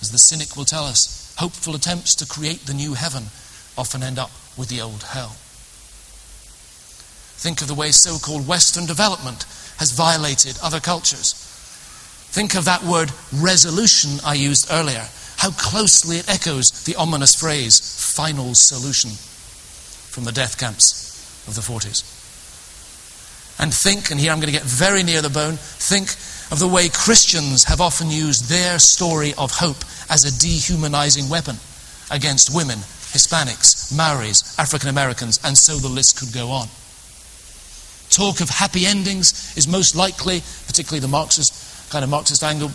As 0.00 0.10
the 0.10 0.18
cynic 0.18 0.56
will 0.56 0.64
tell 0.64 0.84
us, 0.84 1.34
hopeful 1.38 1.76
attempts 1.76 2.16
to 2.16 2.26
create 2.26 2.66
the 2.66 2.74
new 2.74 2.94
heaven 2.94 3.24
often 3.78 4.02
end 4.02 4.18
up 4.18 4.30
with 4.56 4.68
the 4.68 4.80
old 4.80 5.02
hell. 5.04 5.36
Think 7.38 7.60
of 7.60 7.68
the 7.68 7.74
way 7.74 7.92
so 7.92 8.18
called 8.18 8.48
Western 8.48 8.86
development 8.86 9.44
has 9.78 9.92
violated 9.92 10.58
other 10.62 10.80
cultures. 10.80 11.34
Think 12.32 12.54
of 12.54 12.64
that 12.64 12.82
word 12.82 13.10
resolution 13.32 14.18
I 14.24 14.34
used 14.34 14.66
earlier 14.70 15.06
how 15.42 15.50
closely 15.50 16.18
it 16.18 16.28
echoes 16.30 16.70
the 16.84 16.94
ominous 16.94 17.34
phrase, 17.34 17.80
final 18.14 18.54
solution, 18.54 19.10
from 19.10 20.22
the 20.22 20.30
death 20.30 20.56
camps 20.56 21.42
of 21.48 21.56
the 21.56 21.60
40s. 21.60 22.06
And 23.58 23.74
think, 23.74 24.12
and 24.12 24.20
here 24.20 24.30
I'm 24.30 24.38
going 24.38 24.52
to 24.52 24.58
get 24.58 24.62
very 24.62 25.02
near 25.02 25.20
the 25.20 25.28
bone, 25.28 25.56
think 25.58 26.10
of 26.52 26.60
the 26.60 26.68
way 26.68 26.88
Christians 26.88 27.64
have 27.64 27.80
often 27.80 28.08
used 28.08 28.48
their 28.48 28.78
story 28.78 29.34
of 29.36 29.50
hope 29.50 29.82
as 30.08 30.22
a 30.22 30.38
dehumanizing 30.38 31.28
weapon 31.28 31.56
against 32.12 32.54
women, 32.54 32.78
Hispanics, 33.10 33.90
Maoris, 33.90 34.56
African 34.60 34.90
Americans, 34.90 35.40
and 35.42 35.58
so 35.58 35.74
the 35.74 35.88
list 35.88 36.20
could 36.20 36.32
go 36.32 36.50
on. 36.50 36.68
Talk 38.10 38.40
of 38.40 38.48
happy 38.48 38.86
endings 38.86 39.56
is 39.56 39.66
most 39.66 39.96
likely, 39.96 40.40
particularly 40.68 41.00
the 41.00 41.08
Marxist 41.08 41.90
kind 41.90 42.04
of 42.04 42.10
Marxist 42.10 42.44
angle, 42.44 42.70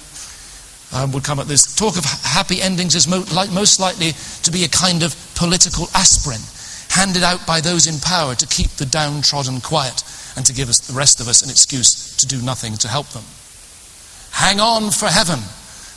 um, 0.93 1.12
would 1.12 1.23
come 1.23 1.39
at 1.39 1.47
this. 1.47 1.76
Talk 1.76 1.97
of 1.97 2.06
happy 2.06 2.62
endings 2.62 2.95
is 2.95 3.08
mo- 3.08 3.26
most 3.54 3.80
likely 3.80 4.12
to 4.43 4.52
be 4.52 4.63
a 4.63 4.69
kind 4.69 5.04
of 5.04 5.15
political 5.36 5.88
aspirin 5.93 6.41
handed 6.89 7.23
out 7.23 7.45
by 7.45 7.62
those 7.62 7.88
in 7.88 8.00
power 8.00 8.34
to 8.36 8.47
keep 8.47 8.71
the 8.71 8.86
downtrodden 8.86 9.62
quiet 9.62 10.04
and 10.36 10.45
to 10.45 10.54
give 10.54 10.69
us, 10.69 10.80
the 10.80 10.93
rest 10.93 11.19
of 11.19 11.28
us, 11.28 11.41
an 11.43 11.50
excuse 11.50 12.15
to 12.17 12.26
do 12.26 12.41
nothing 12.41 12.76
to 12.78 12.88
help 12.88 13.08
them. 13.10 13.23
Hang 14.32 14.60
on 14.60 14.91
for 14.91 15.08
heaven, 15.08 15.39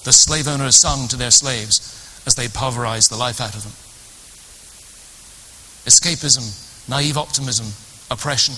the 0.05 0.13
slave 0.13 0.49
owners 0.49 0.77
sung 0.77 1.09
to 1.09 1.17
their 1.17 1.31
slaves 1.31 2.23
as 2.27 2.35
they 2.35 2.49
pulverized 2.49 3.11
the 3.11 3.17
life 3.17 3.41
out 3.41 3.55
of 3.55 3.63
them. 3.63 3.73
Escapism, 5.89 6.89
naive 6.89 7.17
optimism, 7.17 7.67
oppression. 8.11 8.55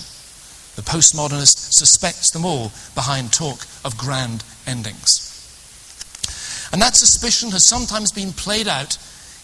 The 0.75 0.81
postmodernist 0.81 1.73
suspects 1.73 2.31
them 2.31 2.45
all 2.45 2.71
behind 2.95 3.31
talk 3.31 3.65
of 3.85 3.97
grand 3.97 4.43
endings. 4.65 5.32
And 6.73 6.81
that 6.81 6.95
suspicion 6.95 7.51
has 7.51 7.63
sometimes 7.63 8.11
been 8.11 8.33
played 8.33 8.67
out 8.67 8.97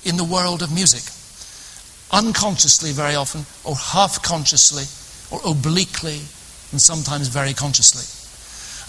in 0.03 0.17
the 0.17 0.23
world 0.23 0.63
of 0.63 0.73
music. 0.73 1.05
Unconsciously, 2.11 2.91
very 2.91 3.13
often, 3.13 3.45
or 3.63 3.75
half 3.75 4.23
consciously, 4.23 4.89
or 5.29 5.39
obliquely, 5.45 6.25
and 6.71 6.81
sometimes 6.81 7.27
very 7.27 7.53
consciously. 7.53 8.01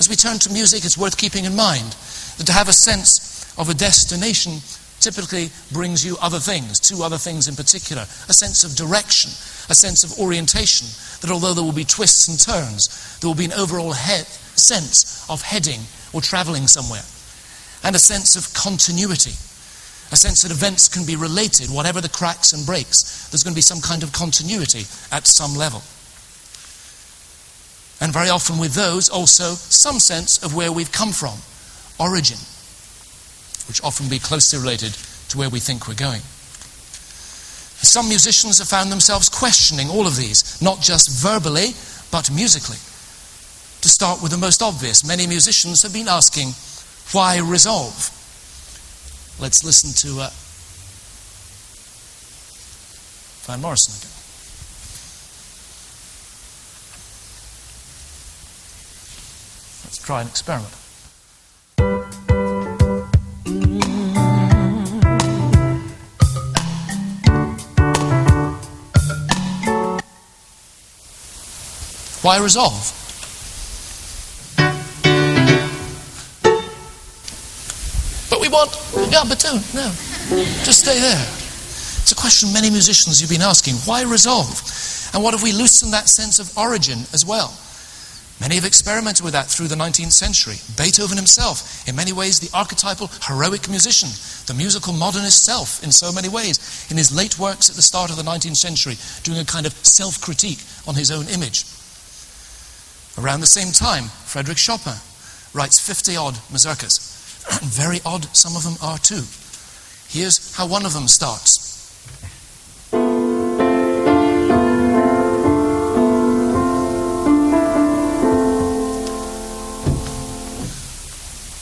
As 0.00 0.08
we 0.08 0.16
turn 0.16 0.38
to 0.38 0.52
music, 0.52 0.86
it's 0.86 0.96
worth 0.96 1.18
keeping 1.18 1.44
in 1.44 1.54
mind 1.54 1.92
that 2.38 2.46
to 2.46 2.52
have 2.52 2.70
a 2.70 2.72
sense 2.72 3.44
of 3.58 3.68
a 3.68 3.74
destination 3.74 4.60
typically 5.00 5.50
brings 5.70 6.04
you 6.04 6.16
other 6.22 6.38
things, 6.38 6.80
two 6.80 7.02
other 7.02 7.18
things 7.18 7.46
in 7.46 7.56
particular 7.56 8.02
a 8.02 8.32
sense 8.32 8.64
of 8.64 8.74
direction, 8.74 9.30
a 9.68 9.74
sense 9.74 10.02
of 10.02 10.18
orientation, 10.18 10.88
that 11.20 11.30
although 11.30 11.52
there 11.52 11.64
will 11.64 11.72
be 11.72 11.84
twists 11.84 12.28
and 12.28 12.40
turns, 12.40 13.18
there 13.20 13.28
will 13.28 13.36
be 13.36 13.44
an 13.44 13.52
overall 13.52 13.92
he- 13.92 14.24
sense 14.56 15.28
of 15.28 15.42
heading 15.42 15.80
or 16.14 16.22
traveling 16.22 16.66
somewhere 16.66 17.04
and 17.82 17.96
a 17.96 17.98
sense 17.98 18.36
of 18.36 18.52
continuity. 18.54 19.32
A 20.12 20.16
sense 20.16 20.42
that 20.42 20.50
events 20.50 20.88
can 20.88 21.06
be 21.06 21.14
related, 21.14 21.70
whatever 21.70 22.00
the 22.00 22.08
cracks 22.08 22.52
and 22.52 22.66
breaks. 22.66 23.28
There's 23.30 23.44
going 23.44 23.54
to 23.54 23.58
be 23.58 23.62
some 23.62 23.80
kind 23.80 24.02
of 24.02 24.12
continuity 24.12 24.86
at 25.12 25.26
some 25.26 25.54
level. 25.54 25.82
And 28.00 28.12
very 28.12 28.28
often 28.28 28.58
with 28.58 28.74
those, 28.74 29.08
also 29.08 29.54
some 29.54 30.00
sense 30.00 30.42
of 30.42 30.54
where 30.54 30.72
we've 30.72 30.90
come 30.90 31.12
from, 31.12 31.38
origin, 31.98 32.38
which 33.68 33.82
often 33.84 34.08
be 34.08 34.18
closely 34.18 34.58
related 34.58 34.96
to 35.28 35.38
where 35.38 35.50
we 35.50 35.60
think 35.60 35.86
we're 35.86 35.94
going. 35.94 36.22
Some 37.82 38.08
musicians 38.08 38.58
have 38.58 38.68
found 38.68 38.90
themselves 38.90 39.28
questioning 39.28 39.88
all 39.88 40.06
of 40.06 40.16
these, 40.16 40.60
not 40.60 40.80
just 40.80 41.08
verbally, 41.10 41.72
but 42.10 42.30
musically. 42.30 42.76
To 43.80 43.88
start 43.88 44.22
with 44.22 44.32
the 44.32 44.38
most 44.38 44.60
obvious, 44.60 45.06
many 45.06 45.26
musicians 45.26 45.82
have 45.82 45.92
been 45.92 46.08
asking, 46.08 46.52
why 47.12 47.38
resolve? 47.38 48.16
Let's 49.40 49.64
listen 49.64 49.90
to 50.08 50.20
uh, 50.20 50.30
Van 53.46 53.60
Morrison 53.60 53.94
again. 53.98 54.16
Let's 59.84 59.98
try 59.98 60.20
an 60.20 60.28
experiment. 60.28 60.74
Why 72.22 72.38
resolve? 72.38 72.99
Want 78.50 78.74
a 78.74 79.22
batoon. 79.24 79.62
No. 79.74 79.86
Just 80.64 80.80
stay 80.80 80.98
there. 80.98 81.26
It's 82.02 82.12
a 82.12 82.16
question 82.16 82.52
many 82.52 82.70
musicians 82.70 83.20
you've 83.20 83.30
been 83.30 83.42
asking. 83.42 83.74
Why 83.86 84.02
resolve? 84.02 84.50
And 85.14 85.22
what 85.22 85.34
if 85.34 85.42
we 85.42 85.52
loosen 85.52 85.90
that 85.92 86.08
sense 86.08 86.38
of 86.38 86.56
origin 86.58 86.98
as 87.12 87.24
well? 87.24 87.54
Many 88.40 88.54
have 88.54 88.64
experimented 88.64 89.22
with 89.22 89.34
that 89.34 89.46
through 89.46 89.68
the 89.68 89.76
19th 89.76 90.12
century. 90.12 90.56
Beethoven 90.76 91.16
himself, 91.16 91.86
in 91.86 91.94
many 91.94 92.12
ways, 92.12 92.40
the 92.40 92.48
archetypal 92.56 93.10
heroic 93.28 93.68
musician, 93.68 94.08
the 94.46 94.54
musical 94.54 94.94
modernist 94.94 95.44
self, 95.44 95.84
in 95.84 95.92
so 95.92 96.10
many 96.10 96.28
ways, 96.28 96.86
in 96.90 96.96
his 96.96 97.14
late 97.14 97.38
works 97.38 97.68
at 97.68 97.76
the 97.76 97.82
start 97.82 98.10
of 98.10 98.16
the 98.16 98.22
19th 98.22 98.56
century, 98.56 98.96
doing 99.24 99.38
a 99.38 99.44
kind 99.44 99.66
of 99.66 99.74
self 99.84 100.20
critique 100.20 100.64
on 100.88 100.94
his 100.94 101.10
own 101.10 101.28
image. 101.28 101.64
Around 103.18 103.40
the 103.40 103.46
same 103.46 103.72
time, 103.72 104.04
Frederick 104.24 104.56
Chopin 104.56 104.96
writes 105.52 105.78
50 105.78 106.16
odd 106.16 106.34
mazurkas 106.48 107.09
very 107.58 108.00
odd, 108.04 108.24
some 108.36 108.56
of 108.56 108.62
them 108.64 108.76
are 108.82 108.98
too. 108.98 109.22
Here's 110.08 110.54
how 110.56 110.66
one 110.66 110.84
of 110.86 110.92
them 110.92 111.08
starts. 111.08 111.68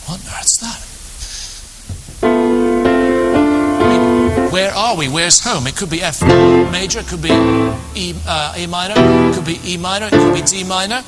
What 0.06 0.20
on 0.20 0.20
earth's 0.38 0.56
that? 0.58 0.80
I 2.22 3.88
mean, 3.88 4.50
where 4.52 4.72
are 4.72 4.96
we? 4.96 5.08
Where's 5.08 5.40
home? 5.40 5.66
It 5.66 5.76
could 5.76 5.90
be 5.90 6.02
F 6.02 6.22
major, 6.70 7.00
it 7.00 7.06
could 7.06 7.22
be 7.22 7.32
E, 7.94 8.14
uh, 8.26 8.54
a 8.56 8.66
minor, 8.66 8.94
it 8.96 9.34
could 9.34 9.44
be 9.44 9.60
E 9.64 9.76
minor, 9.76 10.06
it 10.06 10.12
could 10.12 10.34
be 10.34 10.42
D 10.42 10.64
minor. 10.64 11.02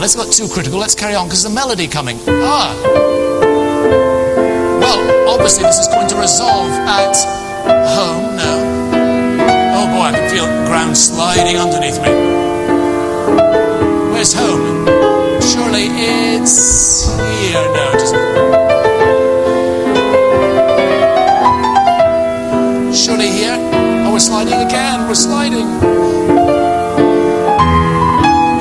Let's 0.00 0.16
not 0.16 0.32
too 0.32 0.48
critical. 0.48 0.78
Let's 0.78 0.94
carry 0.94 1.14
on 1.14 1.26
because 1.26 1.42
the 1.42 1.50
melody 1.50 1.86
coming. 1.86 2.18
Ah. 2.28 2.74
Well, 4.80 5.30
obviously, 5.30 5.64
this 5.64 5.78
is 5.78 5.88
going 5.88 6.08
to 6.08 6.16
resolve 6.16 6.70
at 6.70 7.16
home. 7.94 8.36
No. 8.36 8.54
Oh 9.76 9.86
boy, 9.94 10.02
I 10.02 10.12
can 10.12 10.28
feel 10.30 10.46
ground 10.66 10.96
sliding 10.96 11.56
underneath 11.56 12.00
me. 12.02 12.10
Where's 14.12 14.32
home? 14.32 14.86
Surely 15.40 15.88
it's 15.90 17.06
here. 17.14 17.64
No, 17.74 17.90
it 17.92 18.02
isn't. 18.02 18.24
Surely 22.94 23.28
here. 23.28 23.58
Oh, 24.06 24.12
we're 24.12 24.18
sliding 24.18 24.54
again. 24.54 25.06
We're 25.06 25.14
sliding. 25.14 25.68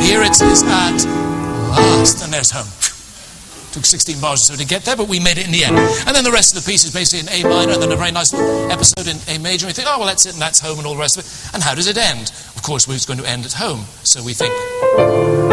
Here 0.02 0.22
it 0.22 0.42
is 0.42 0.63
and 2.04 2.34
there's 2.34 2.52
home. 2.52 2.68
Took 3.72 3.86
16 3.86 4.20
bars 4.20 4.42
or 4.42 4.54
so 4.54 4.62
to 4.62 4.68
get 4.68 4.84
there, 4.84 4.98
but 4.98 5.08
we 5.08 5.20
made 5.20 5.38
it 5.38 5.46
in 5.46 5.52
the 5.54 5.64
end. 5.64 5.78
And 6.06 6.14
then 6.14 6.24
the 6.26 6.32
rest 6.32 6.56
of 6.56 6.62
the 6.62 6.70
piece 6.70 6.84
is 6.84 6.94
basically 6.94 7.26
in 7.26 7.42
A 7.42 7.48
minor, 7.48 7.72
and 7.72 7.82
then 7.82 7.92
a 7.92 7.96
very 7.96 8.12
nice 8.12 8.34
episode 8.34 9.08
in 9.08 9.18
A 9.34 9.40
major. 9.40 9.66
And 9.66 9.72
we 9.72 9.74
think, 9.74 9.88
oh, 9.90 9.98
well, 10.00 10.08
that's 10.08 10.26
it, 10.26 10.34
and 10.34 10.42
that's 10.42 10.60
home, 10.60 10.78
and 10.78 10.86
all 10.86 10.96
the 10.96 11.00
rest 11.00 11.18
of 11.18 11.24
it. 11.24 11.56
And 11.56 11.64
how 11.64 11.74
does 11.74 11.88
it 11.88 11.98
end? 11.98 12.30
Of 12.56 12.62
course, 12.62 12.88
we're 12.88 13.00
going 13.08 13.20
to 13.20 13.30
end 13.30 13.46
at 13.46 13.54
home. 13.54 13.86
So 14.04 14.22
we 14.22 14.34
think. 14.34 15.53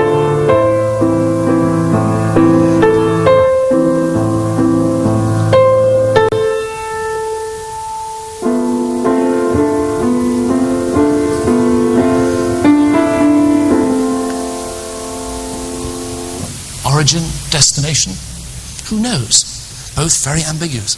Who 18.89 19.01
knows? 19.01 19.93
Both 19.97 20.25
very 20.25 20.43
ambiguous. 20.43 20.97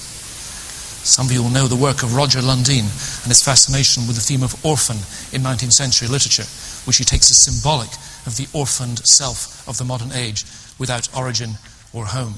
Some 1.03 1.27
of 1.27 1.33
you 1.33 1.43
will 1.43 1.51
know 1.51 1.67
the 1.67 1.75
work 1.75 2.03
of 2.03 2.15
Roger 2.15 2.41
Lundin 2.41 2.87
and 2.87 3.29
his 3.29 3.43
fascination 3.43 4.07
with 4.07 4.15
the 4.15 4.23
theme 4.23 4.43
of 4.43 4.55
orphan 4.65 4.99
in 5.35 5.43
19th 5.43 5.73
century 5.73 6.07
literature, 6.07 6.47
which 6.87 6.99
he 6.99 7.05
takes 7.05 7.31
as 7.31 7.43
symbolic 7.43 7.91
of 8.27 8.37
the 8.37 8.47
orphaned 8.53 9.05
self 9.07 9.67
of 9.67 9.79
the 9.79 9.85
modern 9.85 10.13
age 10.13 10.45
without 10.79 11.09
origin 11.17 11.59
or 11.93 12.07
home. 12.07 12.35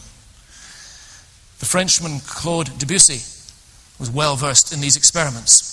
The 1.60 1.66
Frenchman 1.66 2.20
Claude 2.20 2.78
Debussy 2.78 3.20
was 3.98 4.10
well 4.10 4.36
versed 4.36 4.72
in 4.72 4.80
these 4.80 4.96
experiments. 4.96 5.72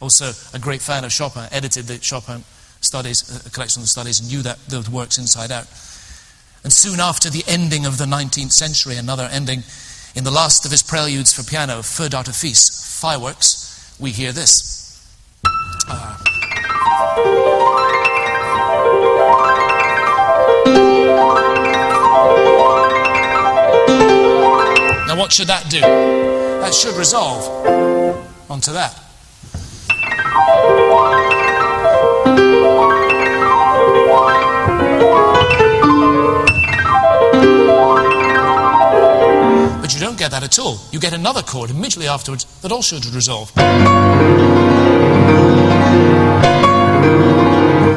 Also, 0.00 0.32
a 0.54 0.58
great 0.60 0.80
fan 0.80 1.04
of 1.04 1.12
Chopin, 1.12 1.48
edited 1.50 1.86
the 1.86 2.00
Chopin 2.00 2.44
studies, 2.80 3.46
a 3.46 3.50
collection 3.50 3.82
of 3.82 3.88
studies, 3.88 4.20
and 4.20 4.30
knew 4.30 4.42
that 4.42 4.58
those 4.66 4.88
works 4.88 5.18
inside 5.18 5.52
out. 5.52 5.66
And 6.62 6.72
soon 6.72 7.00
after 7.00 7.30
the 7.30 7.42
ending 7.46 7.86
of 7.86 7.96
the 7.96 8.04
19th 8.04 8.52
century, 8.52 8.96
another 8.96 9.28
ending, 9.32 9.62
in 10.14 10.24
the 10.24 10.30
last 10.30 10.64
of 10.64 10.70
his 10.70 10.82
preludes 10.82 11.32
for 11.32 11.42
piano, 11.42 11.82
Feu 11.82 12.08
d'artifice, 12.08 13.00
fireworks, 13.00 13.96
we 13.98 14.10
hear 14.10 14.32
this. 14.32 15.02
Uh, 15.88 16.16
now, 25.06 25.16
what 25.16 25.32
should 25.32 25.48
that 25.48 25.66
do? 25.70 25.80
That 25.80 26.74
should 26.74 26.94
resolve 26.96 27.48
onto 28.50 28.72
that. 28.72 29.09
Get 40.30 40.40
that 40.40 40.44
at 40.44 40.58
all. 40.58 40.78
You 40.92 41.00
get 41.00 41.12
another 41.12 41.42
chord 41.42 41.70
immediately 41.70 42.06
afterwards 42.06 42.44
that 42.62 42.70
also 42.70 43.00
should 43.00 43.14
resolve. 43.14 43.50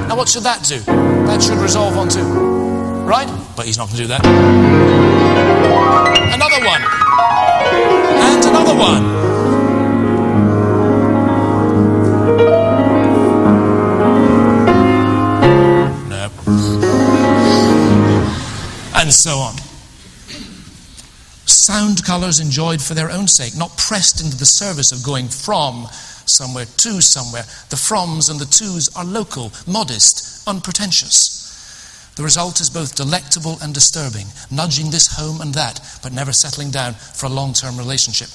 Now, 0.07 0.15
what 0.17 0.29
should 0.29 0.43
that 0.43 0.63
do? 0.67 0.79
That 1.27 1.41
should 1.43 1.57
resolve 1.57 1.95
onto. 1.97 2.21
Right? 3.05 3.27
But 3.55 3.65
he's 3.65 3.77
not 3.77 3.89
going 3.89 3.97
to 3.97 4.03
do 4.03 4.07
that. 4.07 4.25
Another 6.33 6.65
one. 6.65 6.81
And 8.17 8.45
another 8.45 8.75
one. 8.75 9.03
And 18.95 19.11
so 19.11 19.37
on. 19.37 19.62
Sound 22.03 22.21
colours 22.21 22.39
enjoyed 22.41 22.81
for 22.81 22.95
their 22.95 23.09
own 23.09 23.27
sake, 23.29 23.55
not 23.55 23.77
pressed 23.77 24.19
into 24.19 24.35
the 24.35 24.45
service 24.45 24.91
of 24.91 25.03
going 25.03 25.29
from 25.29 25.87
somewhere 26.25 26.65
to 26.65 27.01
somewhere. 27.01 27.43
The 27.69 27.77
froms 27.77 28.29
and 28.29 28.39
the 28.39 28.45
tos 28.45 28.93
are 28.95 29.05
local, 29.05 29.51
modest, 29.65 30.45
unpretentious. 30.47 32.11
The 32.17 32.23
result 32.23 32.59
is 32.59 32.69
both 32.69 32.95
delectable 32.95 33.57
and 33.61 33.73
disturbing, 33.73 34.27
nudging 34.51 34.91
this 34.91 35.15
home 35.15 35.39
and 35.39 35.53
that, 35.53 35.79
but 36.03 36.11
never 36.11 36.33
settling 36.33 36.71
down 36.71 36.93
for 36.93 37.27
a 37.27 37.29
long 37.29 37.53
term 37.53 37.77
relationship, 37.77 38.29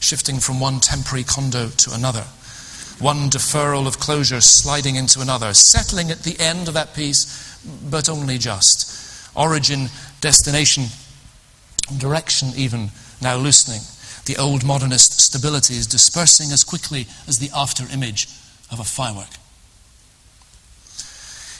shifting 0.00 0.38
from 0.38 0.58
one 0.58 0.80
temporary 0.80 1.24
condo 1.24 1.68
to 1.68 1.94
another, 1.94 2.24
one 3.00 3.28
deferral 3.28 3.86
of 3.86 4.00
closure 4.00 4.40
sliding 4.40 4.96
into 4.96 5.20
another, 5.20 5.52
settling 5.52 6.10
at 6.10 6.22
the 6.22 6.40
end 6.40 6.68
of 6.68 6.74
that 6.74 6.94
piece, 6.94 7.58
but 7.90 8.08
only 8.08 8.38
just. 8.38 9.36
Origin, 9.36 9.88
destination, 10.20 10.84
direction, 11.98 12.48
even 12.56 12.90
now 13.20 13.36
loosening. 13.36 13.80
The 14.26 14.40
old 14.40 14.64
modernist 14.64 15.20
stability 15.20 15.74
is 15.74 15.86
dispersing 15.86 16.50
as 16.50 16.64
quickly 16.64 17.06
as 17.28 17.38
the 17.38 17.50
after 17.54 17.84
image 17.92 18.26
of 18.70 18.80
a 18.80 18.84
firework. 18.84 19.28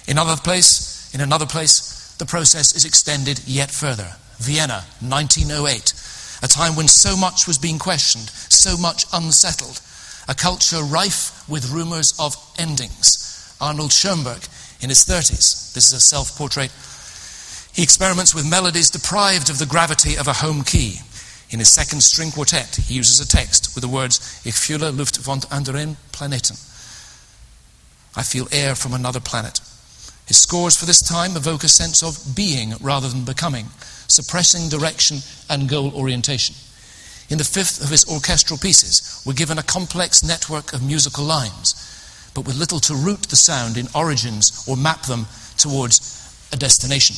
In 0.07 0.19
another 0.19 0.41
place, 0.41 1.15
in 1.15 1.21
another 1.21 1.47
place, 1.47 2.15
the 2.19 2.27
process 2.27 2.75
is 2.75 2.85
extended 2.85 3.41
yet 3.47 3.71
further. 3.71 4.17
Vienna, 4.39 4.85
1908, 5.01 5.95
a 6.43 6.49
time 6.49 6.77
when 6.77 6.89
so 6.89 7.17
much 7.17 7.47
was 7.47 7.59
being 7.59 7.79
questioned, 7.79 8.29
so 8.29 8.77
much 8.77 9.05
unsettled, 9.13 9.81
a 10.29 10.35
culture 10.35 10.83
rife 10.83 11.49
with 11.49 11.71
rumors 11.71 12.15
of 12.19 12.35
endings. 12.59 13.57
Arnold 13.61 13.93
Schoenberg, 13.93 14.43
in 14.81 14.89
his 14.89 15.05
30s, 15.05 15.73
this 15.73 15.87
is 15.87 15.93
a 15.93 16.01
self 16.01 16.37
portrait, 16.37 16.71
he 17.75 17.83
experiments 17.83 18.35
with 18.35 18.49
melodies 18.49 18.91
deprived 18.91 19.51
of 19.51 19.59
the 19.59 19.67
gravity 19.67 20.17
of 20.17 20.29
a 20.29 20.33
home 20.33 20.63
key. 20.63 21.01
In 21.51 21.59
his 21.59 21.73
second 21.73 22.03
string 22.03 22.31
quartet, 22.31 22.77
he 22.77 22.95
uses 22.95 23.21
a 23.21 23.29
text 23.29 23.75
with 23.75 23.83
the 23.83 23.89
words, 23.89 24.41
Ich 24.45 24.55
fühle 24.55 24.97
Luft 24.97 25.19
von 25.19 25.41
anderen 25.51 25.97
Planeten. 26.13 26.57
I 28.17 28.23
feel 28.23 28.47
air 28.53 28.77
from 28.77 28.95
another 28.95 29.19
planet. 29.19 29.61
His 30.27 30.41
scores 30.41 30.77
for 30.77 30.87
this 30.87 31.03
time 31.03 31.37
evoke 31.37 31.65
a 31.65 31.69
sense 31.69 32.03
of 32.03 32.37
being 32.37 32.75
rather 32.81 33.09
than 33.09 33.25
becoming, 33.25 33.67
suppressing 34.07 34.69
direction 34.69 35.19
and 35.51 35.69
goal 35.69 35.93
orientation. 35.95 36.55
In 37.29 37.39
the 37.39 37.45
fifth 37.45 37.83
of 37.83 37.91
his 37.91 38.09
orchestral 38.09 38.59
pieces, 38.59 39.21
we're 39.27 39.35
given 39.35 39.59
a 39.59 39.65
complex 39.65 40.23
network 40.23 40.73
of 40.73 40.87
musical 40.87 41.25
lines, 41.25 41.75
but 42.35 42.47
with 42.47 42.57
little 42.57 42.81
to 42.81 42.95
root 42.95 43.23
the 43.23 43.37
sound 43.37 43.77
in 43.77 43.89
origins 43.95 44.65
or 44.69 44.77
map 44.77 45.03
them 45.03 45.27
towards 45.57 46.49
a 46.53 46.57
destination. 46.57 47.17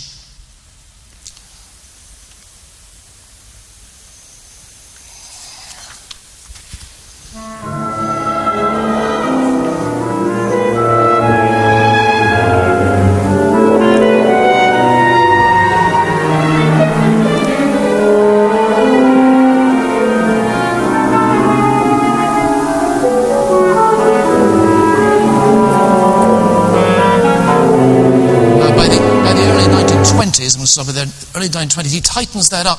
2920, 31.49 31.89
he 31.89 32.01
tightens 32.01 32.49
that 32.51 32.67
up 32.67 32.79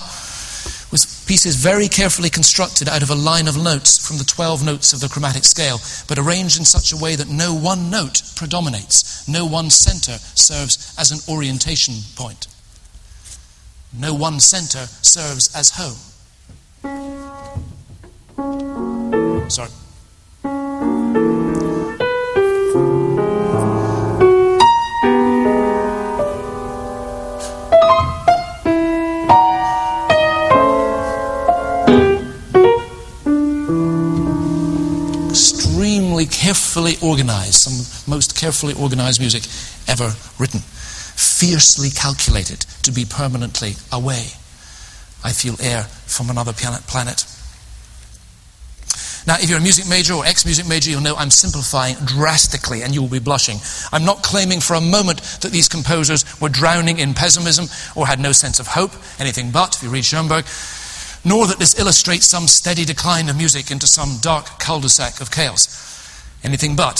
with 0.91 1.25
pieces 1.27 1.56
very 1.56 1.88
carefully 1.88 2.30
constructed 2.30 2.88
out 2.88 3.03
of 3.03 3.10
a 3.10 3.15
line 3.15 3.47
of 3.47 3.62
notes 3.62 4.06
from 4.06 4.17
the 4.17 4.23
12 4.23 4.63
notes 4.63 4.93
of 4.93 4.99
the 4.99 5.10
chromatic 5.10 5.43
scale, 5.43 5.80
but 6.08 6.17
arranged 6.17 6.58
in 6.58 6.65
such 6.65 6.93
a 6.93 6.97
way 6.97 7.15
that 7.15 7.27
no 7.27 7.53
one 7.53 7.89
note 7.89 8.21
predominates, 8.36 9.27
no 9.27 9.45
one 9.45 9.69
center 9.69 10.17
serves 10.36 10.93
as 10.97 11.12
an 11.12 11.19
orientation 11.34 11.95
point, 12.15 12.47
no 13.93 14.13
one 14.13 14.39
center 14.39 14.86
serves 15.01 15.53
as 15.56 15.71
home. 15.71 15.97
Sorry. 19.49 19.69
Carefully 36.47 36.95
organized, 37.03 37.55
some 37.55 37.75
most 38.10 38.33
carefully 38.39 38.73
organized 38.73 39.19
music 39.19 39.43
ever 39.86 40.13
written. 40.39 40.62
Fiercely 40.62 41.89
calculated 41.89 42.62
to 42.83 42.91
be 42.93 43.03
permanently 43.03 43.73
away. 43.91 44.31
I 45.25 45.33
feel 45.33 45.60
air 45.60 45.83
from 46.07 46.29
another 46.29 46.53
planet. 46.53 47.25
Now, 49.27 49.36
if 49.41 49.49
you're 49.49 49.60
a 49.60 49.62
music 49.62 49.89
major 49.89 50.13
or 50.13 50.25
ex 50.25 50.45
music 50.45 50.69
major, 50.69 50.89
you'll 50.89 51.01
know 51.01 51.17
I'm 51.17 51.31
simplifying 51.31 51.97
drastically 52.05 52.81
and 52.81 52.95
you'll 52.95 53.10
be 53.10 53.19
blushing. 53.19 53.57
I'm 53.91 54.05
not 54.05 54.23
claiming 54.23 54.62
for 54.62 54.75
a 54.75 54.81
moment 54.81 55.21
that 55.41 55.51
these 55.51 55.67
composers 55.67 56.23
were 56.39 56.47
drowning 56.47 56.99
in 56.99 57.13
pessimism 57.13 57.65
or 57.93 58.07
had 58.07 58.21
no 58.21 58.31
sense 58.31 58.62
of 58.62 58.67
hope, 58.67 58.93
anything 59.19 59.51
but, 59.51 59.75
if 59.75 59.83
you 59.83 59.89
read 59.89 60.05
Schoenberg, 60.05 60.45
nor 61.25 61.45
that 61.47 61.60
this 61.60 61.77
illustrates 61.77 62.25
some 62.25 62.47
steady 62.47 62.86
decline 62.86 63.27
of 63.27 63.36
music 63.36 63.69
into 63.69 63.86
some 63.86 64.15
dark 64.21 64.62
cul 64.62 64.79
de 64.79 64.88
sac 64.88 65.19
of 65.19 65.29
chaos. 65.29 65.87
Anything 66.47 66.77
but. 66.77 66.95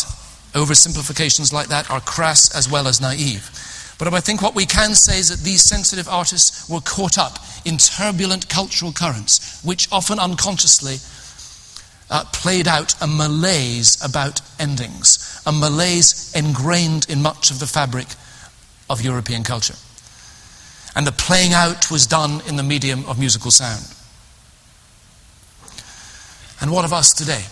Oversimplifications 0.52 1.54
like 1.54 1.70
that 1.70 1.90
are 1.90 2.02
crass 2.02 2.54
as 2.54 2.70
well 2.70 2.86
as 2.86 3.00
naive. 3.00 3.50
But 3.98 4.14
I 4.14 4.20
think 4.20 4.42
what 4.42 4.56
we 4.56 4.66
can 4.66 4.94
say 4.94 5.20
is 5.20 5.30
that 5.30 5.40
these 5.40 5.62
sensitive 5.62 6.10
artists 6.10 6.70
were 6.70 6.82
caught 6.82 7.18
up 7.18 7.40
in 7.64 7.78
turbulent 7.78 8.50
cultural 8.50 8.92
currents, 8.92 9.64
which 9.64 9.88
often 9.90 10.20
unconsciously 10.20 10.98
uh, 12.10 12.26
played 12.34 12.68
out 12.68 13.02
a 13.02 13.08
malaise 13.08 13.98
about 14.04 14.42
endings, 14.60 15.42
a 15.46 15.54
malaise 15.54 16.34
ingrained 16.36 17.10
in 17.10 17.22
much 17.22 17.50
of 17.50 17.60
the 17.60 17.68
fabric 17.68 18.08
of 18.90 19.02
European 19.02 19.44
culture. 19.44 19.76
And 20.94 21.08
the 21.08 21.14
playing 21.14 21.54
out 21.54 21.90
was 21.90 22.06
done 22.06 22.42
in 22.50 22.58
the 22.58 22.64
medium 22.64 23.06
of 23.06 23.18
musical 23.18 23.52
sound. 23.52 23.86
And 26.60 26.70
what 26.70 26.84
of 26.84 26.92
us 26.92 27.14
today? 27.14 27.44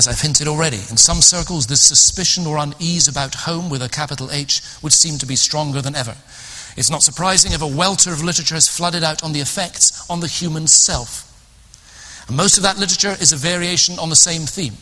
As 0.00 0.08
I've 0.08 0.22
hinted 0.22 0.48
already, 0.48 0.78
in 0.88 0.96
some 0.96 1.20
circles, 1.20 1.66
this 1.66 1.82
suspicion 1.82 2.46
or 2.46 2.56
unease 2.56 3.06
about 3.06 3.34
home 3.34 3.68
with 3.68 3.82
a 3.82 3.88
capital 3.90 4.30
H 4.30 4.62
would 4.80 4.94
seem 4.94 5.18
to 5.18 5.26
be 5.26 5.36
stronger 5.36 5.82
than 5.82 5.94
ever. 5.94 6.16
It's 6.74 6.90
not 6.90 7.02
surprising 7.02 7.52
if 7.52 7.60
a 7.60 7.66
welter 7.66 8.10
of 8.10 8.24
literature 8.24 8.54
has 8.54 8.66
flooded 8.66 9.04
out 9.04 9.22
on 9.22 9.34
the 9.34 9.40
effects 9.40 10.08
on 10.08 10.20
the 10.20 10.26
human 10.26 10.68
self 10.68 11.26
and 12.30 12.36
most 12.36 12.56
of 12.56 12.62
that 12.62 12.78
literature 12.78 13.16
is 13.20 13.32
a 13.32 13.36
variation 13.36 13.98
on 13.98 14.08
the 14.08 14.14
same 14.14 14.42
theme. 14.42 14.74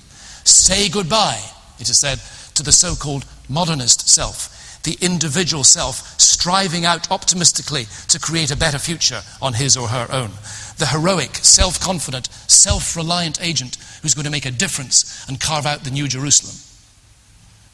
Say 0.45 0.91
goodbye, 0.91 1.43
it 1.81 1.89
is 1.89 1.99
said, 1.99 2.21
to 2.57 2.63
the 2.63 2.73
so 2.73 2.95
called 2.95 3.25
modernist 3.49 4.07
self, 4.07 4.83
the 4.83 4.99
individual 5.01 5.65
self 5.65 6.21
striving 6.21 6.85
out 6.85 7.11
optimistically 7.11 7.87
to 8.09 8.21
create 8.21 8.51
a 8.51 8.57
better 8.57 8.79
future 8.79 9.23
on 9.41 9.55
his 9.55 9.79
or 9.79 9.89
her 9.89 10.07
own. 10.13 10.31
The 10.79 10.87
heroic, 10.87 11.37
self 11.37 11.81
confident, 11.81 12.27
self 12.47 12.97
reliant 12.97 13.43
agent 13.43 13.77
who's 14.03 14.15
going 14.15 14.25
to 14.25 14.31
make 14.31 14.47
a 14.47 14.51
difference 14.51 15.27
and 15.29 15.41
carve 15.41 15.67
out 15.67 15.85
the 15.85 15.91
New 15.91 16.09
Jerusalem. 16.09 16.57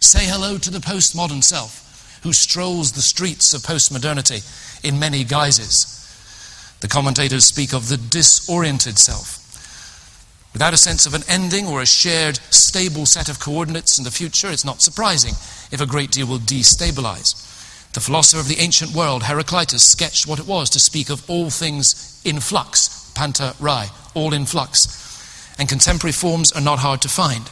Say 0.00 0.26
hello 0.26 0.58
to 0.58 0.70
the 0.70 0.78
postmodern 0.78 1.42
self 1.42 2.20
who 2.22 2.32
strolls 2.32 2.92
the 2.92 3.02
streets 3.02 3.52
of 3.52 3.60
postmodernity 3.62 4.42
in 4.82 4.98
many 4.98 5.24
guises. 5.24 5.90
The 6.80 6.88
commentators 6.88 7.44
speak 7.44 7.72
of 7.72 7.88
the 7.88 7.96
disoriented 7.96 8.98
self 8.98 9.44
Without 10.54 10.72
a 10.72 10.76
sense 10.76 11.04
of 11.04 11.14
an 11.14 11.24
ending 11.28 11.66
or 11.66 11.82
a 11.82 11.86
shared, 11.86 12.36
stable 12.50 13.06
set 13.06 13.28
of 13.28 13.40
coordinates 13.40 13.98
in 13.98 14.04
the 14.04 14.10
future, 14.12 14.48
it's 14.48 14.64
not 14.64 14.80
surprising 14.80 15.34
if 15.72 15.80
a 15.80 15.86
great 15.86 16.12
deal 16.12 16.28
will 16.28 16.38
destabilize. 16.38 17.34
The 17.94 18.00
philosopher 18.00 18.40
of 18.40 18.48
the 18.48 18.58
ancient 18.58 18.92
world, 18.92 19.22
Heraclitus, 19.22 19.84
sketched 19.84 20.26
what 20.26 20.40
it 20.40 20.48
was 20.48 20.68
to 20.70 20.80
speak 20.80 21.10
of 21.10 21.28
all 21.30 21.48
things 21.48 22.20
in 22.24 22.40
flux, 22.40 23.10
panta 23.14 23.54
rhei, 23.60 23.86
all 24.14 24.34
in 24.34 24.46
flux. 24.46 25.54
And 25.60 25.68
contemporary 25.68 26.12
forms 26.12 26.50
are 26.52 26.60
not 26.60 26.80
hard 26.80 27.00
to 27.02 27.08
find. 27.08 27.48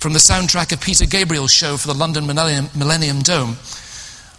From 0.00 0.12
the 0.12 0.18
soundtrack 0.18 0.72
of 0.72 0.80
Peter 0.80 1.06
Gabriel's 1.06 1.52
show 1.52 1.76
for 1.76 1.86
the 1.86 1.94
London 1.94 2.26
Millennium, 2.26 2.68
Millennium 2.76 3.20
Dome, 3.20 3.58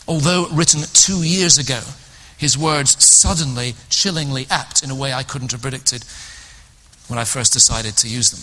although 0.05 0.49
written 0.51 0.81
two 0.91 1.23
years 1.23 1.57
ago, 1.57 1.79
his 2.37 2.57
words 2.57 3.01
suddenly, 3.01 3.75
chillingly 3.89 4.47
apt 4.49 4.83
in 4.83 4.91
a 4.91 4.95
way 4.95 5.13
I 5.13 5.23
couldn't 5.23 5.53
have 5.53 5.61
predicted 5.61 6.03
when 7.07 7.19
I 7.19 7.23
first 7.23 7.53
decided 7.53 7.95
to 7.97 8.09
use 8.09 8.31
them. 8.31 8.41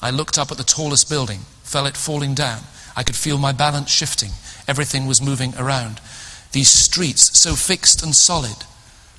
I 0.00 0.10
looked 0.10 0.38
up 0.38 0.50
at 0.50 0.56
the 0.56 0.64
tallest 0.64 1.10
building, 1.10 1.40
felt 1.64 1.88
it 1.88 1.98
falling 1.98 2.32
down. 2.32 2.60
I 2.96 3.02
could 3.02 3.16
feel 3.16 3.36
my 3.36 3.52
balance 3.52 3.90
shifting. 3.90 4.30
Everything 4.66 5.06
was 5.06 5.22
moving 5.22 5.54
around. 5.56 6.00
These 6.52 6.70
streets, 6.70 7.38
so 7.38 7.54
fixed 7.54 8.02
and 8.02 8.14
solid, 8.14 8.64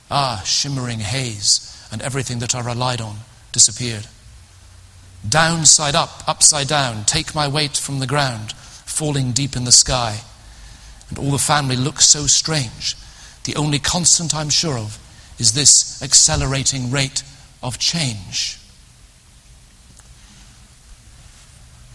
ah, 0.10 0.42
shimmering 0.46 1.00
haze, 1.00 1.88
and 1.92 2.02
everything 2.02 2.40
that 2.40 2.56
I 2.56 2.62
relied 2.62 3.02
on 3.02 3.18
disappeared. 3.52 4.08
Downside 5.28 5.96
up, 5.96 6.24
upside 6.28 6.68
down, 6.68 7.06
take 7.06 7.34
my 7.34 7.48
weight 7.48 7.78
from 7.78 8.00
the 8.00 8.08
ground, 8.08 8.54
falling 8.54 9.32
deep 9.32 9.56
in 9.56 9.64
the 9.64 9.72
sky. 9.72 10.22
And 11.10 11.18
all 11.18 11.32
the 11.32 11.38
family 11.38 11.76
looks 11.76 12.06
so 12.06 12.28
strange. 12.28 12.96
The 13.44 13.56
only 13.56 13.80
constant 13.80 14.36
I'm 14.36 14.50
sure 14.50 14.78
of 14.78 15.00
is 15.40 15.54
this 15.54 16.02
accelerating 16.02 16.92
rate 16.92 17.24
of 17.62 17.80
change. 17.80 18.60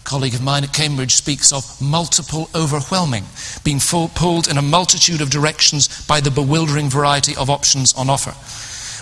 colleague 0.11 0.35
of 0.35 0.43
mine 0.43 0.65
at 0.65 0.73
Cambridge 0.73 1.13
speaks 1.13 1.53
of 1.53 1.63
multiple 1.81 2.49
overwhelming, 2.53 3.23
being 3.63 3.79
full, 3.79 4.09
pulled 4.09 4.49
in 4.49 4.57
a 4.57 4.61
multitude 4.61 5.21
of 5.21 5.29
directions 5.29 6.05
by 6.05 6.19
the 6.19 6.29
bewildering 6.29 6.89
variety 6.89 7.33
of 7.37 7.49
options 7.49 7.93
on 7.93 8.09
offer. 8.09 8.35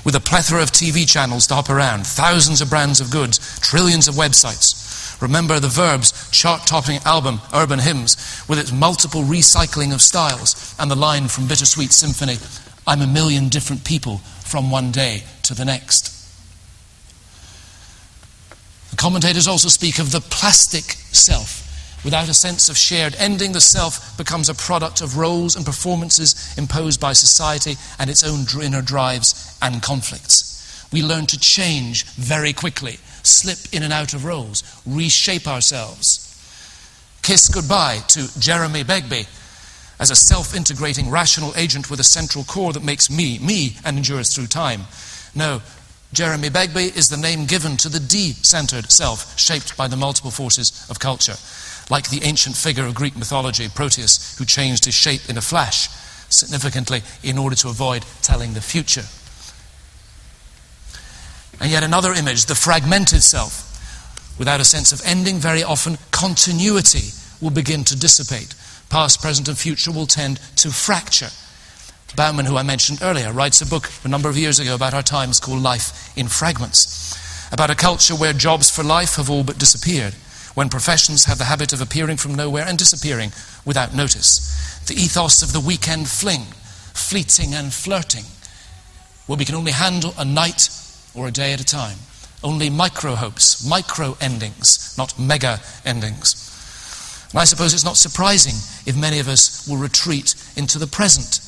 With 0.05 0.13
a 0.13 0.19
plethora 0.19 0.61
of 0.61 0.69
TV 0.69 1.09
channels 1.09 1.47
to 1.47 1.55
hop 1.55 1.71
around, 1.71 2.05
thousands 2.05 2.61
of 2.61 2.69
brands 2.69 3.01
of 3.01 3.09
goods, 3.09 3.59
trillions 3.59 4.07
of 4.07 4.13
websites. 4.13 5.19
Remember 5.19 5.59
the 5.59 5.67
Verve's 5.67 6.29
chart 6.29 6.67
topping 6.67 6.99
album, 7.05 7.41
Urban 7.55 7.79
Hymns, 7.79 8.15
with 8.47 8.59
its 8.59 8.71
multiple 8.71 9.23
recycling 9.23 9.95
of 9.95 10.03
styles, 10.03 10.75
and 10.77 10.91
the 10.91 10.95
line 10.95 11.27
from 11.27 11.47
Bittersweet 11.47 11.91
Symphony 11.91 12.38
I'm 12.86 13.01
a 13.01 13.07
million 13.07 13.49
different 13.49 13.84
people 13.84 14.19
from 14.45 14.69
one 14.69 14.91
day 14.91 15.23
to 15.41 15.55
the 15.55 15.65
next. 15.65 16.18
Commentators 18.99 19.47
also 19.47 19.69
speak 19.69 19.97
of 19.97 20.11
the 20.11 20.19
plastic 20.19 20.83
self. 21.15 22.03
Without 22.03 22.27
a 22.27 22.33
sense 22.33 22.67
of 22.67 22.75
shared 22.75 23.15
ending, 23.17 23.53
the 23.53 23.61
self 23.61 24.17
becomes 24.17 24.49
a 24.49 24.53
product 24.53 24.99
of 24.99 25.15
roles 25.15 25.55
and 25.55 25.65
performances 25.65 26.53
imposed 26.57 26.99
by 26.99 27.13
society 27.13 27.75
and 27.97 28.09
its 28.09 28.25
own 28.25 28.43
inner 28.61 28.81
drives 28.81 29.57
and 29.61 29.81
conflicts. 29.81 30.85
We 30.91 31.01
learn 31.01 31.27
to 31.27 31.39
change 31.39 32.07
very 32.15 32.51
quickly, 32.51 32.99
slip 33.23 33.73
in 33.73 33.83
and 33.83 33.93
out 33.93 34.13
of 34.13 34.25
roles, 34.25 34.63
reshape 34.85 35.47
ourselves. 35.47 36.25
Kiss 37.21 37.47
goodbye 37.47 37.99
to 38.09 38.37
Jeremy 38.37 38.83
Begbie 38.83 39.27
as 39.97 40.11
a 40.11 40.15
self 40.15 40.53
integrating 40.53 41.09
rational 41.09 41.53
agent 41.55 41.89
with 41.89 42.01
a 42.01 42.03
central 42.03 42.43
core 42.43 42.73
that 42.73 42.83
makes 42.83 43.09
me, 43.09 43.39
me, 43.39 43.77
and 43.85 43.95
endures 43.95 44.35
through 44.35 44.47
time. 44.47 44.81
No, 45.33 45.61
Jeremy 46.12 46.49
Begbie 46.49 46.97
is 46.97 47.10
the 47.10 47.18
name 47.18 47.45
given 47.45 47.78
to 47.78 47.89
the 47.89 47.99
de 47.99 48.34
centered 48.41 48.91
self 48.91 49.38
shaped 49.38 49.78
by 49.78 49.88
the 49.88 49.95
multiple 49.95 50.32
forces 50.32 50.86
of 50.89 50.99
culture. 50.99 51.36
Like 51.89 52.10
the 52.10 52.24
ancient 52.24 52.55
figure 52.55 52.86
of 52.86 52.95
Greek 52.95 53.16
mythology, 53.16 53.68
Proteus, 53.70 54.38
who 54.38 54.45
changed 54.45 54.86
his 54.86 54.95
shape 54.95 55.30
in 55.30 55.38
a 55.38 55.41
flash, 55.41 55.88
significantly 56.30 57.03
in 57.24 57.38
order 57.38 57.55
to 57.57 57.70
avoid 57.70 58.05
telling 58.22 58.53
the 58.53 58.62
future. 58.62 59.05
And 61.62 61.72
yet 61.72 61.84
another 61.84 62.14
image, 62.14 62.45
the 62.45 62.55
fragmented 62.55 63.22
self. 63.22 63.66
Without 64.39 64.62
a 64.62 64.66
sense 64.66 64.91
of 64.91 65.01
ending, 65.05 65.38
very 65.38 65.64
often 65.64 65.97
continuity 66.12 67.10
will 67.41 67.49
begin 67.49 67.84
to 67.84 67.95
dissipate. 67.95 68.55
Past, 68.89 69.22
present, 69.22 69.47
and 69.47 69.57
future 69.57 69.91
will 69.91 70.07
tend 70.07 70.39
to 70.55 70.72
fracture 70.72 71.30
Bauman, 72.16 72.45
who 72.45 72.57
I 72.57 72.64
mentioned 72.64 72.99
earlier, 73.01 73.32
writes 73.32 73.62
a 73.62 73.66
book 73.66 73.89
a 74.03 74.07
number 74.07 74.30
of 74.30 74.38
years 74.38 74.60
ago 74.60 74.76
about 74.76 74.93
our 74.93 75.03
times 75.03 75.39
called 75.39 75.62
Life 75.62 76.18
in 76.18 76.28
Fragments, 76.28 77.18
about 77.51 77.70
a 77.70 77.76
culture 77.76 78.16
where 78.16 78.34
jobs 78.34 78.70
for 78.70 78.84
life 78.84 79.16
have 79.16 79.30
all 79.30 79.43
but 79.43 79.60
disappeared, 79.60 80.14
when 80.55 80.70
professions 80.70 81.26
have 81.26 81.38
the 81.38 81.45
habit 81.45 81.72
of 81.72 81.82
appearing 81.82 82.18
from 82.18 82.36
nowhere 82.36 82.66
and 82.68 82.78
disappearing 82.78 83.32
without 83.64 83.95
notice. 83.95 84.84
The 84.88 84.95
ethos 84.95 85.43
of 85.43 85.53
the 85.53 85.60
weekend 85.60 86.10
fling, 86.10 86.41
fleeting 86.93 87.53
and 87.53 87.72
flirting, 87.72 88.26
where 89.28 89.38
we 89.38 89.45
can 89.45 89.55
only 89.55 89.72
handle 89.72 90.14
a 90.18 90.26
night 90.26 90.70
or 91.14 91.28
a 91.28 91.32
day 91.32 91.53
at 91.53 91.62
a 91.62 91.66
time. 91.66 91.97
Only 92.43 92.70
micro 92.70 93.16
hopes, 93.16 93.68
micro 93.68 94.18
endings, 94.20 94.97
not 94.97 95.20
mega 95.20 95.60
endings. 95.86 96.47
And 97.32 97.39
I 97.39 97.43
suppose 97.43 97.74
it's 97.74 97.86
not 97.86 97.97
surprising 97.97 98.55
if 98.88 98.97
many 98.97 99.20
of 99.20 99.28
us 99.28 99.68
will 99.68 99.78
retreat 99.78 100.34
into 100.55 100.80
the 100.80 100.88
present 100.88 101.41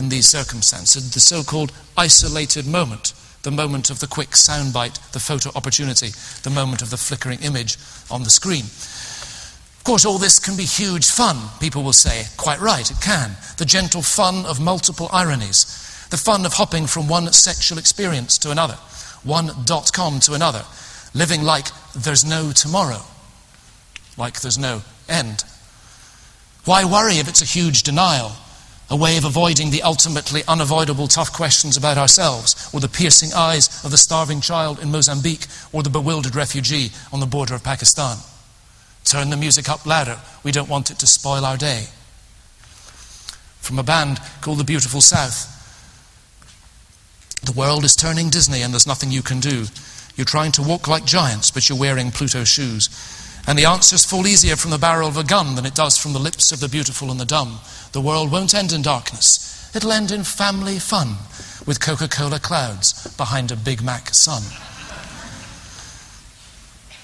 in 0.00 0.08
these 0.08 0.28
circumstances, 0.28 1.12
the 1.12 1.20
so 1.20 1.44
called 1.44 1.70
isolated 1.96 2.66
moment, 2.66 3.12
the 3.42 3.50
moment 3.50 3.90
of 3.90 4.00
the 4.00 4.06
quick 4.06 4.30
soundbite, 4.30 5.12
the 5.12 5.20
photo 5.20 5.50
opportunity, 5.54 6.08
the 6.42 6.50
moment 6.50 6.82
of 6.82 6.90
the 6.90 6.96
flickering 6.96 7.38
image 7.40 7.76
on 8.10 8.24
the 8.24 8.30
screen. 8.30 8.64
Of 8.64 9.84
course, 9.84 10.04
all 10.04 10.18
this 10.18 10.38
can 10.38 10.56
be 10.56 10.64
huge 10.64 11.08
fun, 11.08 11.36
people 11.60 11.82
will 11.82 11.92
say. 11.92 12.24
Quite 12.36 12.60
right, 12.60 12.90
it 12.90 13.00
can. 13.00 13.36
The 13.58 13.64
gentle 13.64 14.02
fun 14.02 14.46
of 14.46 14.60
multiple 14.60 15.08
ironies, 15.12 15.64
the 16.10 16.16
fun 16.16 16.44
of 16.44 16.54
hopping 16.54 16.86
from 16.86 17.06
one 17.06 17.32
sexual 17.32 17.78
experience 17.78 18.38
to 18.38 18.50
another, 18.50 18.78
one 19.22 19.50
dot 19.64 19.92
com 19.92 20.18
to 20.20 20.34
another, 20.34 20.64
living 21.14 21.42
like 21.42 21.68
there's 21.94 22.24
no 22.24 22.52
tomorrow, 22.52 23.02
like 24.16 24.40
there's 24.40 24.58
no 24.58 24.82
end. 25.08 25.44
Why 26.64 26.84
worry 26.84 27.14
if 27.14 27.28
it's 27.28 27.42
a 27.42 27.46
huge 27.58 27.82
denial, 27.82 28.32
a 28.90 28.96
way 28.96 29.16
of 29.16 29.24
avoiding 29.24 29.70
the 29.70 29.82
ultimately 29.82 30.42
unavoidable 30.48 31.06
tough 31.06 31.32
questions 31.32 31.76
about 31.76 31.96
ourselves, 31.96 32.68
or 32.74 32.80
the 32.80 32.88
piercing 32.88 33.30
eyes 33.34 33.84
of 33.84 33.92
the 33.92 33.96
starving 33.96 34.40
child 34.40 34.80
in 34.80 34.90
Mozambique, 34.90 35.46
or 35.72 35.82
the 35.82 35.90
bewildered 35.90 36.34
refugee 36.34 36.90
on 37.12 37.20
the 37.20 37.26
border 37.26 37.54
of 37.54 37.62
Pakistan? 37.62 38.16
Turn 39.04 39.30
the 39.30 39.36
music 39.36 39.68
up 39.68 39.86
louder. 39.86 40.18
We 40.42 40.50
don't 40.50 40.68
want 40.68 40.90
it 40.90 40.98
to 40.98 41.06
spoil 41.06 41.44
our 41.44 41.56
day. 41.56 41.86
From 43.60 43.78
a 43.78 43.84
band 43.84 44.20
called 44.40 44.58
The 44.58 44.64
Beautiful 44.64 45.00
South. 45.00 45.56
The 47.44 47.52
world 47.52 47.84
is 47.84 47.94
turning 47.94 48.28
Disney 48.28 48.62
and 48.62 48.72
there's 48.72 48.86
nothing 48.86 49.10
you 49.10 49.22
can 49.22 49.40
do. 49.40 49.66
You're 50.16 50.24
trying 50.24 50.52
to 50.52 50.62
walk 50.62 50.88
like 50.88 51.04
giants, 51.04 51.50
but 51.50 51.68
you're 51.68 51.78
wearing 51.78 52.10
Pluto 52.10 52.44
shoes. 52.44 52.88
And 53.50 53.58
the 53.58 53.64
answers 53.64 54.04
fall 54.04 54.28
easier 54.28 54.54
from 54.54 54.70
the 54.70 54.78
barrel 54.78 55.08
of 55.08 55.16
a 55.16 55.24
gun 55.24 55.56
than 55.56 55.66
it 55.66 55.74
does 55.74 55.98
from 55.98 56.12
the 56.12 56.20
lips 56.20 56.52
of 56.52 56.60
the 56.60 56.68
beautiful 56.68 57.10
and 57.10 57.18
the 57.18 57.24
dumb. 57.24 57.58
The 57.90 58.00
world 58.00 58.30
won't 58.30 58.54
end 58.54 58.70
in 58.70 58.80
darkness. 58.80 59.74
It'll 59.74 59.90
end 59.90 60.12
in 60.12 60.22
family 60.22 60.78
fun 60.78 61.16
with 61.66 61.80
Coca 61.80 62.06
Cola 62.06 62.38
clouds 62.38 63.12
behind 63.16 63.50
a 63.50 63.56
Big 63.56 63.82
Mac 63.82 64.14
sun. 64.14 64.44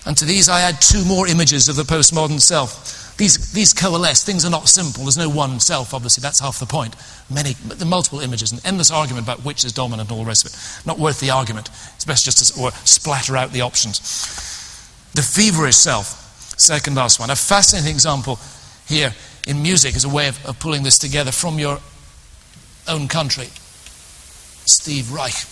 And 0.06 0.16
to 0.18 0.24
these 0.24 0.48
I 0.48 0.60
add 0.60 0.80
two 0.80 1.04
more 1.04 1.26
images 1.26 1.68
of 1.68 1.74
the 1.74 1.82
postmodern 1.82 2.40
self. 2.40 3.16
These, 3.16 3.50
these 3.52 3.72
coalesce. 3.72 4.22
Things 4.22 4.44
are 4.44 4.50
not 4.50 4.68
simple. 4.68 5.02
There's 5.02 5.18
no 5.18 5.28
one 5.28 5.58
self, 5.58 5.92
obviously. 5.92 6.22
That's 6.22 6.38
half 6.38 6.60
the 6.60 6.66
point. 6.66 6.94
Many, 7.28 7.54
the 7.54 7.84
multiple 7.84 8.20
images, 8.20 8.52
an 8.52 8.60
endless 8.64 8.92
argument 8.92 9.26
about 9.26 9.44
which 9.44 9.64
is 9.64 9.72
dominant 9.72 10.10
and 10.10 10.16
all 10.16 10.22
the 10.22 10.28
rest 10.28 10.46
of 10.46 10.52
it. 10.52 10.86
Not 10.86 11.00
worth 11.00 11.18
the 11.18 11.30
argument. 11.30 11.70
It's 11.96 12.04
best 12.04 12.24
just 12.24 12.54
to 12.54 12.60
or 12.62 12.70
splatter 12.84 13.36
out 13.36 13.50
the 13.50 13.62
options. 13.62 13.98
The 15.12 15.22
feverish 15.22 15.74
self, 15.74 16.22
second 16.56 16.94
last 16.94 17.20
one. 17.20 17.30
A 17.30 17.36
fascinating 17.36 17.92
example 17.92 18.38
here 18.86 19.14
in 19.46 19.62
music 19.62 19.94
as 19.94 20.04
a 20.04 20.08
way 20.08 20.28
of, 20.28 20.44
of 20.46 20.58
pulling 20.58 20.82
this 20.82 20.98
together 20.98 21.32
from 21.32 21.58
your 21.58 21.78
own 22.88 23.08
country. 23.08 23.48
Steve 24.66 25.12
Reich. 25.12 25.46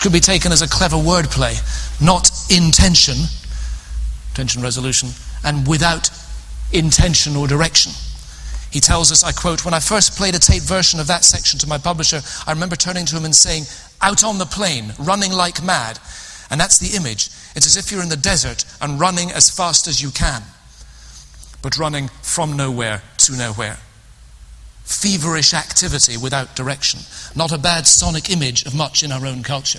Could 0.00 0.12
be 0.12 0.20
taken 0.20 0.50
as 0.50 0.62
a 0.62 0.68
clever 0.68 0.96
wordplay, 0.96 1.54
not 2.00 2.30
intention, 2.50 3.16
tension 4.34 4.62
resolution, 4.62 5.10
and 5.44 5.66
without 5.68 6.10
intention 6.72 7.36
or 7.36 7.46
direction. 7.46 7.92
He 8.70 8.80
tells 8.80 9.12
us, 9.12 9.24
I 9.24 9.32
quote, 9.32 9.64
When 9.64 9.74
I 9.74 9.80
first 9.80 10.16
played 10.16 10.34
a 10.34 10.38
tape 10.38 10.62
version 10.62 11.00
of 11.00 11.06
that 11.08 11.24
section 11.24 11.58
to 11.60 11.66
my 11.66 11.76
publisher, 11.76 12.20
I 12.46 12.52
remember 12.52 12.76
turning 12.76 13.04
to 13.06 13.16
him 13.16 13.24
and 13.24 13.34
saying, 13.34 13.64
Out 14.00 14.24
on 14.24 14.38
the 14.38 14.46
plain, 14.46 14.92
running 14.98 15.32
like 15.32 15.62
mad. 15.62 15.98
And 16.50 16.60
that's 16.60 16.78
the 16.78 16.96
image. 16.96 17.26
It's 17.54 17.66
as 17.66 17.76
if 17.76 17.92
you're 17.92 18.02
in 18.02 18.08
the 18.08 18.16
desert 18.16 18.64
and 18.80 18.98
running 18.98 19.30
as 19.32 19.50
fast 19.50 19.86
as 19.86 20.00
you 20.00 20.10
can, 20.10 20.42
but 21.62 21.78
running 21.78 22.08
from 22.22 22.56
nowhere 22.56 23.02
to 23.18 23.36
nowhere 23.36 23.78
feverish 24.90 25.54
activity 25.54 26.16
without 26.16 26.56
direction. 26.56 27.00
Not 27.36 27.52
a 27.52 27.58
bad 27.58 27.86
sonic 27.86 28.28
image 28.28 28.66
of 28.66 28.74
much 28.74 29.02
in 29.04 29.12
our 29.12 29.24
own 29.24 29.42
culture. 29.42 29.78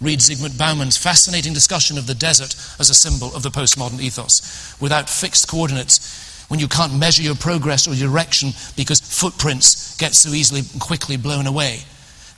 Read 0.00 0.20
Zygmunt 0.20 0.56
Bauman's 0.56 0.96
fascinating 0.96 1.52
discussion 1.52 1.98
of 1.98 2.06
the 2.06 2.14
desert 2.14 2.54
as 2.78 2.88
a 2.88 2.94
symbol 2.94 3.34
of 3.34 3.42
the 3.42 3.50
postmodern 3.50 4.00
ethos. 4.00 4.76
Without 4.80 5.10
fixed 5.10 5.48
coordinates, 5.48 6.46
when 6.46 6.60
you 6.60 6.68
can't 6.68 6.96
measure 6.96 7.22
your 7.22 7.34
progress 7.34 7.88
or 7.88 7.94
direction 7.96 8.50
because 8.76 9.00
footprints 9.00 9.96
get 9.98 10.14
so 10.14 10.30
easily 10.30 10.62
and 10.72 10.80
quickly 10.80 11.16
blown 11.16 11.48
away. 11.48 11.80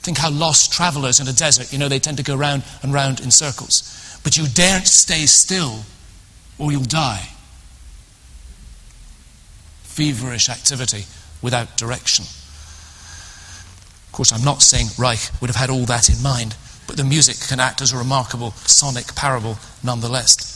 Think 0.01 0.17
how 0.17 0.31
lost 0.31 0.73
travelers 0.73 1.19
in 1.19 1.27
a 1.27 1.33
desert, 1.33 1.71
you 1.71 1.77
know, 1.77 1.87
they 1.87 1.99
tend 1.99 2.17
to 2.17 2.23
go 2.23 2.35
round 2.35 2.63
and 2.81 2.91
round 2.91 3.19
in 3.19 3.29
circles. 3.29 4.19
But 4.23 4.37
you 4.37 4.47
daren't 4.47 4.87
stay 4.87 5.27
still 5.27 5.81
or 6.57 6.71
you'll 6.71 6.81
die. 6.81 7.29
Feverish 9.83 10.49
activity 10.49 11.05
without 11.41 11.77
direction. 11.77 12.25
Of 14.07 14.11
course, 14.11 14.33
I'm 14.33 14.43
not 14.43 14.61
saying 14.61 14.87
Reich 14.97 15.31
would 15.39 15.49
have 15.49 15.55
had 15.55 15.69
all 15.69 15.85
that 15.85 16.09
in 16.09 16.21
mind, 16.21 16.55
but 16.87 16.97
the 16.97 17.03
music 17.03 17.37
can 17.47 17.59
act 17.59 17.81
as 17.81 17.93
a 17.93 17.97
remarkable 17.97 18.51
sonic 18.51 19.15
parable 19.15 19.57
nonetheless. 19.83 20.51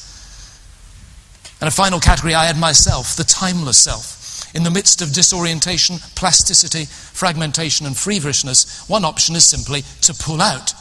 And 1.61 1.67
a 1.67 1.71
final 1.71 1.99
category 1.99 2.33
I 2.33 2.47
add 2.47 2.59
myself, 2.59 3.15
the 3.15 3.23
timeless 3.23 3.77
self. 3.77 4.53
In 4.53 4.63
the 4.63 4.71
midst 4.71 5.01
of 5.01 5.13
disorientation, 5.13 5.97
plasticity, 6.15 6.85
fragmentation, 6.85 7.85
and 7.85 7.95
feverishness, 7.95 8.87
one 8.89 9.05
option 9.05 9.35
is 9.35 9.49
simply 9.49 9.83
to 10.01 10.13
pull 10.13 10.41
out, 10.41 10.73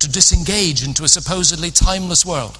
to 0.00 0.10
disengage 0.10 0.84
into 0.84 1.04
a 1.04 1.08
supposedly 1.08 1.70
timeless 1.70 2.26
world. 2.26 2.58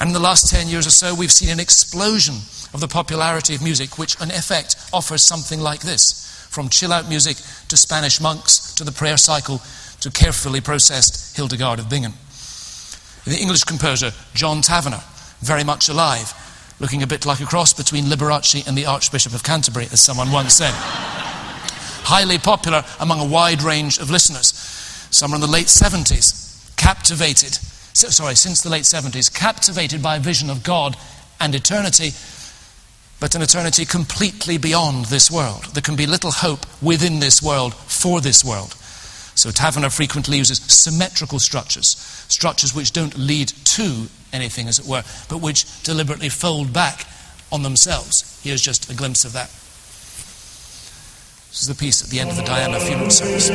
And 0.00 0.08
in 0.08 0.14
the 0.14 0.18
last 0.18 0.48
10 0.50 0.68
years 0.68 0.86
or 0.86 0.90
so, 0.90 1.14
we've 1.14 1.30
seen 1.30 1.50
an 1.50 1.60
explosion 1.60 2.36
of 2.72 2.80
the 2.80 2.88
popularity 2.88 3.54
of 3.54 3.62
music, 3.62 3.98
which 3.98 4.18
in 4.18 4.30
effect 4.30 4.76
offers 4.94 5.20
something 5.22 5.60
like 5.60 5.80
this 5.80 6.26
from 6.48 6.70
chill 6.70 6.90
out 6.90 7.06
music 7.06 7.36
to 7.68 7.76
Spanish 7.76 8.18
monks 8.18 8.74
to 8.76 8.82
the 8.82 8.92
prayer 8.92 9.18
cycle 9.18 9.60
to 10.00 10.10
carefully 10.10 10.62
processed 10.62 11.36
Hildegard 11.36 11.78
of 11.78 11.90
Bingen. 11.90 12.14
The 13.26 13.38
English 13.38 13.64
composer 13.64 14.12
John 14.32 14.62
Tavener, 14.62 15.04
very 15.40 15.64
much 15.64 15.90
alive, 15.90 16.32
looking 16.80 17.02
a 17.02 17.06
bit 17.06 17.26
like 17.26 17.40
a 17.40 17.46
cross 17.46 17.74
between 17.74 18.04
Liberace 18.04 18.66
and 18.66 18.78
the 18.78 18.86
Archbishop 18.86 19.34
of 19.34 19.44
Canterbury, 19.44 19.84
as 19.92 20.00
someone 20.00 20.32
once 20.32 20.54
said. 20.54 20.72
Highly 22.04 22.38
popular 22.38 22.86
among 23.00 23.20
a 23.20 23.30
wide 23.30 23.62
range 23.62 23.98
of 23.98 24.10
listeners. 24.10 24.54
Some 25.10 25.32
are 25.32 25.34
in 25.34 25.42
the 25.42 25.46
late 25.46 25.66
70s, 25.66 26.74
captivated, 26.78 27.58
sorry, 27.92 28.34
since 28.34 28.62
the 28.62 28.70
late 28.70 28.84
70s, 28.84 29.32
captivated 29.32 30.02
by 30.02 30.16
a 30.16 30.20
vision 30.20 30.50
of 30.50 30.62
God 30.62 30.96
and 31.40 31.54
eternity 31.54 32.12
but 33.20 33.34
an 33.34 33.42
eternity 33.42 33.84
completely 33.84 34.56
beyond 34.56 35.04
this 35.06 35.30
world. 35.30 35.66
There 35.74 35.82
can 35.82 35.94
be 35.94 36.06
little 36.06 36.30
hope 36.30 36.64
within 36.82 37.20
this 37.20 37.42
world 37.42 37.74
for 37.74 38.22
this 38.22 38.42
world. 38.42 38.72
So 39.34 39.50
Tavener 39.50 39.94
frequently 39.94 40.38
uses 40.38 40.58
symmetrical 40.58 41.38
structures, 41.38 41.98
structures 42.28 42.74
which 42.74 42.92
don't 42.92 43.16
lead 43.16 43.48
to 43.48 44.06
anything, 44.32 44.68
as 44.68 44.78
it 44.78 44.86
were, 44.86 45.04
but 45.28 45.42
which 45.42 45.82
deliberately 45.82 46.30
fold 46.30 46.72
back 46.72 47.06
on 47.52 47.62
themselves. 47.62 48.40
Here's 48.42 48.62
just 48.62 48.90
a 48.90 48.94
glimpse 48.94 49.24
of 49.24 49.34
that. 49.34 49.48
This 51.50 51.62
is 51.62 51.68
the 51.68 51.74
piece 51.74 52.02
at 52.02 52.08
the 52.08 52.20
end 52.20 52.30
of 52.30 52.36
the 52.36 52.42
Diana 52.42 52.80
funeral 52.80 53.10
service. 53.10 53.50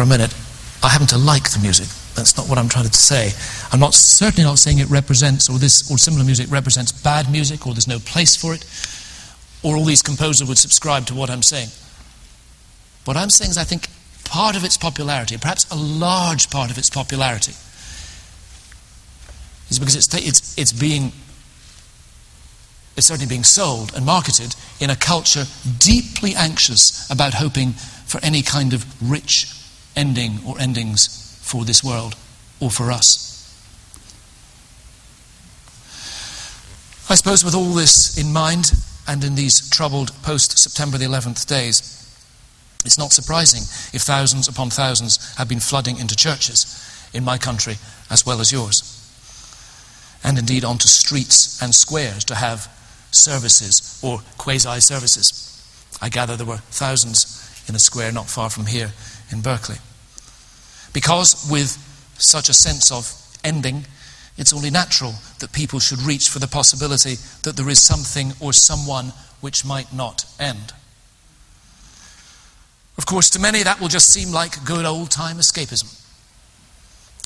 For 0.00 0.04
a 0.04 0.18
minute. 0.18 0.34
I 0.82 0.88
happen 0.88 1.06
to 1.08 1.18
like 1.18 1.50
the 1.50 1.58
music. 1.58 1.86
That's 2.16 2.34
not 2.34 2.48
what 2.48 2.56
I'm 2.56 2.70
trying 2.70 2.86
to 2.86 2.94
say. 2.94 3.32
I'm 3.70 3.80
not 3.80 3.92
certainly 3.92 4.48
not 4.48 4.58
saying 4.58 4.78
it 4.78 4.88
represents, 4.88 5.50
or 5.50 5.58
this 5.58 5.90
or 5.90 5.98
similar 5.98 6.24
music 6.24 6.50
represents 6.50 6.90
bad 6.90 7.30
music, 7.30 7.66
or 7.66 7.74
there's 7.74 7.86
no 7.86 7.98
place 7.98 8.34
for 8.34 8.54
it, 8.54 8.64
or 9.62 9.76
all 9.76 9.84
these 9.84 10.00
composers 10.00 10.48
would 10.48 10.56
subscribe 10.56 11.04
to 11.06 11.14
what 11.14 11.28
I'm 11.28 11.42
saying. 11.42 11.68
What 13.04 13.18
I'm 13.18 13.28
saying 13.28 13.50
is, 13.50 13.58
I 13.58 13.64
think 13.64 13.88
part 14.24 14.56
of 14.56 14.64
its 14.64 14.78
popularity, 14.78 15.36
perhaps 15.36 15.70
a 15.70 15.76
large 15.76 16.48
part 16.48 16.70
of 16.70 16.78
its 16.78 16.88
popularity, 16.88 17.52
is 19.68 19.78
because 19.78 19.96
it's, 19.96 20.08
it's, 20.14 20.56
it's 20.56 20.72
being 20.72 21.12
it's 22.96 23.06
certainly 23.06 23.28
being 23.28 23.44
sold 23.44 23.92
and 23.94 24.06
marketed 24.06 24.56
in 24.80 24.88
a 24.88 24.96
culture 24.96 25.44
deeply 25.78 26.34
anxious 26.34 27.08
about 27.10 27.34
hoping 27.34 27.72
for 27.72 28.18
any 28.24 28.40
kind 28.40 28.72
of 28.72 28.86
rich 29.02 29.59
ending 29.96 30.38
or 30.46 30.60
endings 30.60 31.38
for 31.42 31.64
this 31.64 31.82
world 31.82 32.14
or 32.60 32.70
for 32.70 32.90
us. 32.90 33.30
I 37.10 37.16
suppose, 37.16 37.44
with 37.44 37.56
all 37.56 37.72
this 37.74 38.16
in 38.16 38.32
mind 38.32 38.72
and 39.08 39.24
in 39.24 39.34
these 39.34 39.68
troubled 39.68 40.12
post 40.22 40.56
September 40.58 40.96
the 40.96 41.06
11th 41.06 41.44
days, 41.46 41.96
it's 42.84 42.98
not 42.98 43.12
surprising 43.12 43.62
if 43.92 44.02
thousands 44.02 44.46
upon 44.46 44.70
thousands 44.70 45.34
have 45.36 45.48
been 45.48 45.60
flooding 45.60 45.98
into 45.98 46.14
churches 46.14 47.10
in 47.12 47.24
my 47.24 47.36
country 47.36 47.74
as 48.10 48.24
well 48.24 48.40
as 48.40 48.52
yours, 48.52 48.82
and 50.22 50.38
indeed 50.38 50.64
onto 50.64 50.86
streets 50.86 51.60
and 51.60 51.74
squares 51.74 52.24
to 52.26 52.36
have 52.36 52.68
services 53.10 53.98
or 54.02 54.20
quasi 54.38 54.80
services. 54.80 55.46
I 56.00 56.08
gather 56.08 56.36
there 56.36 56.46
were 56.46 56.58
thousands 56.70 57.36
in 57.68 57.74
a 57.74 57.80
square 57.80 58.12
not 58.12 58.30
far 58.30 58.50
from 58.50 58.66
here 58.66 58.92
in 59.30 59.40
Berkeley. 59.40 59.76
Because 60.92 61.48
with 61.50 61.76
such 62.18 62.48
a 62.48 62.54
sense 62.54 62.90
of 62.90 63.12
ending, 63.44 63.84
it's 64.36 64.52
only 64.52 64.70
natural 64.70 65.14
that 65.38 65.52
people 65.52 65.80
should 65.80 66.00
reach 66.00 66.28
for 66.28 66.38
the 66.38 66.48
possibility 66.48 67.16
that 67.42 67.56
there 67.56 67.68
is 67.68 67.82
something 67.82 68.32
or 68.40 68.52
someone 68.52 69.12
which 69.40 69.64
might 69.64 69.92
not 69.92 70.24
end. 70.38 70.72
Of 72.96 73.06
course, 73.06 73.30
to 73.30 73.38
many 73.40 73.62
that 73.62 73.80
will 73.80 73.88
just 73.88 74.10
seem 74.10 74.30
like 74.30 74.64
good 74.64 74.84
old 74.84 75.10
time 75.10 75.36
escapism, 75.36 75.98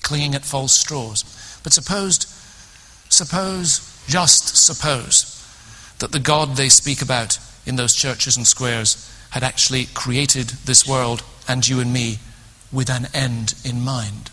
clinging 0.02 0.34
at 0.34 0.44
false 0.44 0.72
straws. 0.72 1.24
But 1.62 1.72
suppose, 1.72 2.26
suppose, 3.08 4.04
just 4.06 4.56
suppose, 4.56 5.30
that 5.98 6.12
the 6.12 6.20
God 6.20 6.56
they 6.56 6.68
speak 6.68 7.02
about 7.02 7.38
in 7.66 7.76
those 7.76 7.94
churches 7.94 8.36
and 8.36 8.46
squares 8.46 9.10
had 9.34 9.42
actually 9.42 9.86
created 9.94 10.46
this 10.64 10.86
world 10.86 11.20
and 11.48 11.66
you 11.66 11.80
and 11.80 11.92
me 11.92 12.18
with 12.70 12.88
an 12.88 13.08
end 13.12 13.52
in 13.64 13.80
mind. 13.84 14.30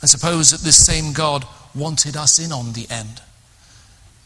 And 0.00 0.08
suppose 0.08 0.52
that 0.52 0.60
this 0.60 0.86
same 0.86 1.12
God 1.12 1.44
wanted 1.74 2.16
us 2.16 2.38
in 2.38 2.52
on 2.52 2.74
the 2.74 2.86
end 2.88 3.20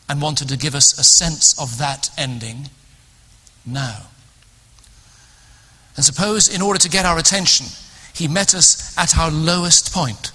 and 0.07 0.21
wanted 0.21 0.51
to 0.51 0.59
give 0.59 0.75
us 0.75 0.99
a 0.99 1.03
sense 1.03 1.59
of 1.59 1.79
that 1.79 2.11
ending 2.19 2.69
now. 3.65 4.03
And 5.97 6.05
suppose, 6.05 6.55
in 6.55 6.61
order 6.61 6.79
to 6.79 6.91
get 6.91 7.07
our 7.07 7.17
attention, 7.17 7.69
he 8.15 8.29
met 8.29 8.55
us 8.55 8.95
at 8.99 9.17
our 9.17 9.31
lowest 9.31 9.95
point 9.95 10.31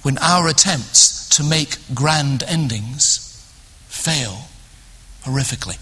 when 0.00 0.16
our 0.18 0.48
attempts 0.48 1.28
to 1.36 1.44
make 1.44 1.76
grand 1.92 2.44
endings 2.44 3.46
fail 3.88 4.48
horrifically. 5.24 5.76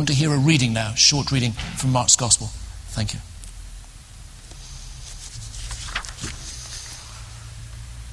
I 0.00 0.02
want 0.02 0.08
to 0.08 0.14
hear 0.14 0.32
a 0.32 0.38
reading 0.38 0.72
now, 0.72 0.94
short 0.94 1.30
reading 1.30 1.52
from 1.52 1.92
Mark's 1.92 2.16
Gospel. 2.16 2.46
Thank 2.88 3.12
you. 3.12 3.20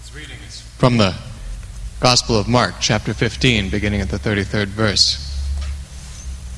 This 0.01 0.13
reading 0.13 0.37
is 0.45 0.59
from 0.79 0.97
the 0.97 1.15
Gospel 2.01 2.37
of 2.37 2.49
Mark, 2.49 2.75
chapter 2.81 3.13
15, 3.13 3.69
beginning 3.69 4.01
at 4.01 4.09
the 4.09 4.17
33rd 4.17 4.67
verse. 4.67 5.17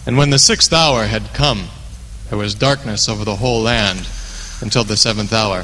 And 0.07 0.17
when 0.17 0.31
the 0.31 0.39
sixth 0.39 0.73
hour 0.73 1.05
had 1.05 1.31
come, 1.35 1.65
there 2.29 2.39
was 2.39 2.55
darkness 2.55 3.07
over 3.07 3.23
the 3.23 3.35
whole 3.35 3.61
land 3.61 4.09
until 4.61 4.83
the 4.83 4.97
seventh 4.97 5.31
hour. 5.31 5.63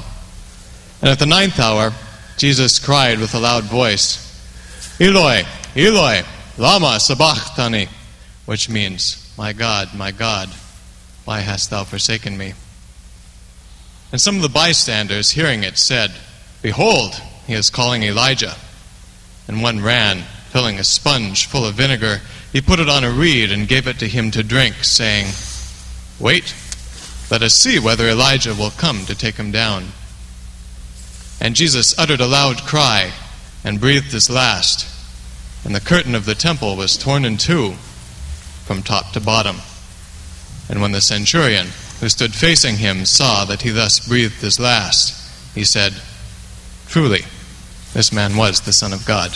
And 1.02 1.10
at 1.10 1.18
the 1.18 1.26
ninth 1.26 1.60
hour, 1.60 1.92
Jesus 2.38 2.78
cried 2.78 3.18
with 3.18 3.34
a 3.34 3.40
loud 3.40 3.64
voice, 3.64 4.22
Eloi, 5.02 5.42
Eloi, 5.76 6.22
lama 6.56 7.00
sabachthani, 7.00 7.88
which 8.46 8.70
means, 8.70 9.25
My 9.38 9.52
God, 9.52 9.94
my 9.94 10.12
God, 10.12 10.50
why 11.26 11.42
hast 11.42 11.70
thou 11.70 11.84
forsaken 11.84 12.38
me? 12.38 12.54
And 14.12 14.22
some 14.22 14.38
of 14.38 14.42
the 14.42 14.50
bystanders, 14.50 15.32
hearing 15.32 15.64
it, 15.64 15.78
said, 15.78 16.12
Behold, 16.62 17.16
he 17.48 17.54
is 17.54 17.70
calling 17.70 18.04
Elijah. 18.04 18.56
And 19.48 19.62
one 19.62 19.84
ran, 19.84 20.22
filling 20.52 20.80
a 20.80 20.84
sponge 20.86 21.48
full 21.48 21.66
of 21.66 21.76
vinegar. 21.76 22.22
He 22.54 22.62
put 22.62 22.80
it 22.80 22.88
on 22.88 23.04
a 23.04 23.12
reed 23.12 23.52
and 23.52 23.68
gave 23.68 23.88
it 23.88 24.00
to 24.00 24.08
him 24.08 24.32
to 24.32 24.42
drink, 24.42 24.76
saying, 24.84 25.28
Wait, 26.18 26.56
let 27.30 27.42
us 27.42 27.56
see 27.56 27.78
whether 27.78 28.08
Elijah 28.08 28.56
will 28.56 28.70
come 28.72 29.06
to 29.06 29.16
take 29.16 29.36
him 29.36 29.52
down. 29.52 29.88
And 31.42 31.56
Jesus 31.56 31.98
uttered 32.00 32.22
a 32.22 32.28
loud 32.28 32.62
cry 32.62 33.12
and 33.66 33.82
breathed 33.82 34.14
his 34.14 34.30
last. 34.30 34.88
And 35.66 35.76
the 35.76 35.82
curtain 35.82 36.16
of 36.16 36.26
the 36.26 36.36
temple 36.36 36.78
was 36.78 36.96
torn 36.96 37.26
in 37.26 37.36
two 37.36 37.76
from 38.66 38.82
top 38.82 39.12
to 39.12 39.22
bottom. 39.22 39.58
And 40.70 40.82
when 40.82 40.92
the 40.92 41.02
centurion, 41.02 41.68
who 42.00 42.10
stood 42.10 42.34
facing 42.34 42.78
him, 42.78 43.06
saw 43.06 43.46
that 43.46 43.62
he 43.62 43.70
thus 43.70 44.06
breathed 44.08 44.42
his 44.42 44.60
last, 44.60 45.56
he 45.56 45.64
said, 45.64 45.94
Truly, 46.88 47.22
this 47.94 48.12
man 48.12 48.36
was 48.36 48.62
the 48.62 48.74
Son 48.74 48.92
of 48.92 49.06
God. 49.06 49.32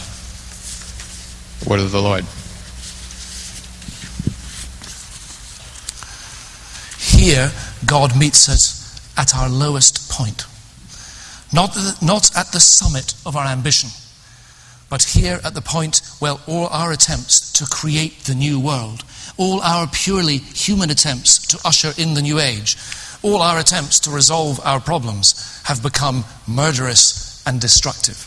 word 1.70 1.80
of 1.80 1.92
the 1.92 2.02
Lord. 2.02 2.26
Here, 7.00 7.52
God 7.86 8.20
meets 8.20 8.50
us 8.50 9.00
at 9.18 9.36
our 9.36 9.50
lowest 9.50 10.10
point. 10.10 10.46
Not, 11.54 11.78
not 12.02 12.36
at 12.36 12.52
the 12.52 12.60
summit 12.60 13.14
of 13.26 13.36
our 13.36 13.46
ambition 13.46 13.90
but 14.90 15.04
here 15.04 15.40
at 15.44 15.54
the 15.54 15.62
point 15.62 16.02
where 16.20 16.36
all 16.48 16.68
our 16.68 16.92
attempts 16.92 17.52
to 17.54 17.66
create 17.66 18.24
the 18.24 18.34
new 18.34 18.60
world, 18.60 19.04
all 19.38 19.62
our 19.62 19.88
purely 19.88 20.38
human 20.38 20.90
attempts 20.90 21.48
to 21.48 21.60
usher 21.66 21.92
in 21.98 22.14
the 22.14 22.22
new 22.22 22.40
age, 22.40 22.78
all 23.22 23.42
our 23.42 23.60
attempts 23.60 24.00
to 24.02 24.12
resolve 24.12 24.60
our 24.64 24.80
problems 24.80 25.62
have 25.66 25.84
become 25.84 26.24
murderous 26.48 27.44
and 27.46 27.60
destructive. 27.60 28.26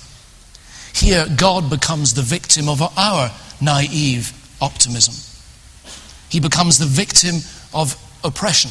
Here, 0.95 1.27
God 1.37 1.71
becomes 1.71 2.15
the 2.15 2.23
victim 2.23 2.69
of 2.69 2.83
our 2.99 3.31
naive 3.61 4.33
optimism. 4.61 5.15
He 6.29 6.41
becomes 6.41 6.79
the 6.79 6.87
victim 6.87 7.37
of 7.75 7.97
oppression, 8.25 8.71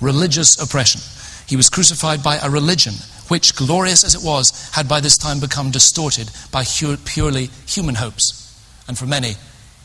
religious 0.00 0.60
oppression. 0.60 1.00
He 1.46 1.56
was 1.56 1.68
crucified 1.68 2.22
by 2.22 2.36
a 2.36 2.50
religion 2.50 2.94
which, 3.28 3.54
glorious 3.54 4.04
as 4.04 4.14
it 4.14 4.22
was, 4.22 4.70
had 4.72 4.88
by 4.88 5.00
this 5.00 5.18
time 5.18 5.40
become 5.40 5.70
distorted 5.70 6.30
by 6.50 6.64
purely 6.64 7.50
human 7.66 7.94
hopes. 7.94 8.40
And 8.88 8.98
for 8.98 9.06
many, 9.06 9.34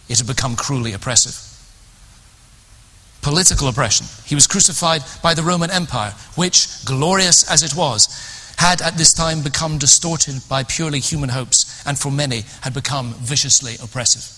it 0.08 0.18
had 0.18 0.28
become 0.28 0.56
cruelly 0.56 0.94
oppressive. 0.94 1.49
Political 3.22 3.68
oppression. 3.68 4.08
He 4.26 4.36
was 4.36 4.48
crucified 4.48 5.04
by 5.22 5.34
the 5.34 5.44
Roman 5.44 5.70
Empire, 5.72 6.14
which, 6.36 6.86
glorious 6.86 7.50
as 7.50 7.64
it 7.64 7.76
was, 7.76 8.08
had 8.58 8.82
at 8.82 8.98
this 8.98 9.14
time 9.14 9.42
become 9.42 9.78
distorted 9.78 10.42
by 10.48 10.64
purely 10.64 11.00
human 11.00 11.30
hopes, 11.30 11.84
and 11.86 11.98
for 11.98 12.12
many 12.12 12.44
had 12.62 12.74
become 12.74 13.14
viciously 13.16 13.76
oppressive. 13.82 14.36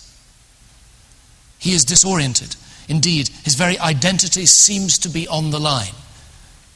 He 1.58 1.72
is 1.72 1.84
disoriented. 1.84 2.56
Indeed, 2.88 3.28
his 3.44 3.54
very 3.54 3.78
identity 3.78 4.46
seems 4.46 4.98
to 4.98 5.08
be 5.08 5.28
on 5.28 5.50
the 5.50 5.60
line. 5.60 5.94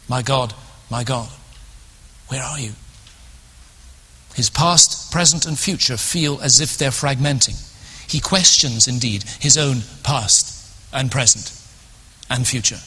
My 0.09 0.23
God, 0.23 0.55
my 0.91 1.03
God, 1.03 1.29
where 2.29 2.43
are 2.43 2.61
you? 2.61 2.73
His 4.37 4.51
past, 4.51 5.11
present, 5.11 5.45
and 5.45 5.59
future 5.59 5.97
feel 5.97 6.41
as 6.41 6.61
if 6.61 6.79
they're 6.79 6.91
fragmenting. 6.91 7.61
He 8.09 8.21
questions, 8.21 8.87
indeed, 8.87 9.25
his 9.41 9.57
own 9.57 9.79
past 10.05 10.53
and 10.93 11.11
present 11.11 11.66
and 12.31 12.47
future. 12.47 12.81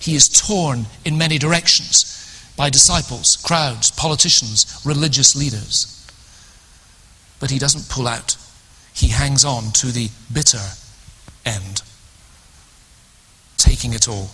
He 0.00 0.14
is 0.14 0.28
torn 0.28 0.86
in 1.04 1.18
many 1.18 1.38
directions 1.38 2.10
by 2.56 2.70
disciples, 2.70 3.36
crowds, 3.36 3.90
politicians, 3.90 4.80
religious 4.84 5.34
leaders. 5.34 5.90
But 7.40 7.50
he 7.50 7.58
doesn't 7.58 7.88
pull 7.88 8.06
out, 8.06 8.36
he 8.94 9.08
hangs 9.08 9.44
on 9.44 9.72
to 9.72 9.88
the 9.88 10.10
bitter 10.32 10.62
end, 11.44 11.82
taking 13.56 13.92
it 13.92 14.08
all, 14.08 14.30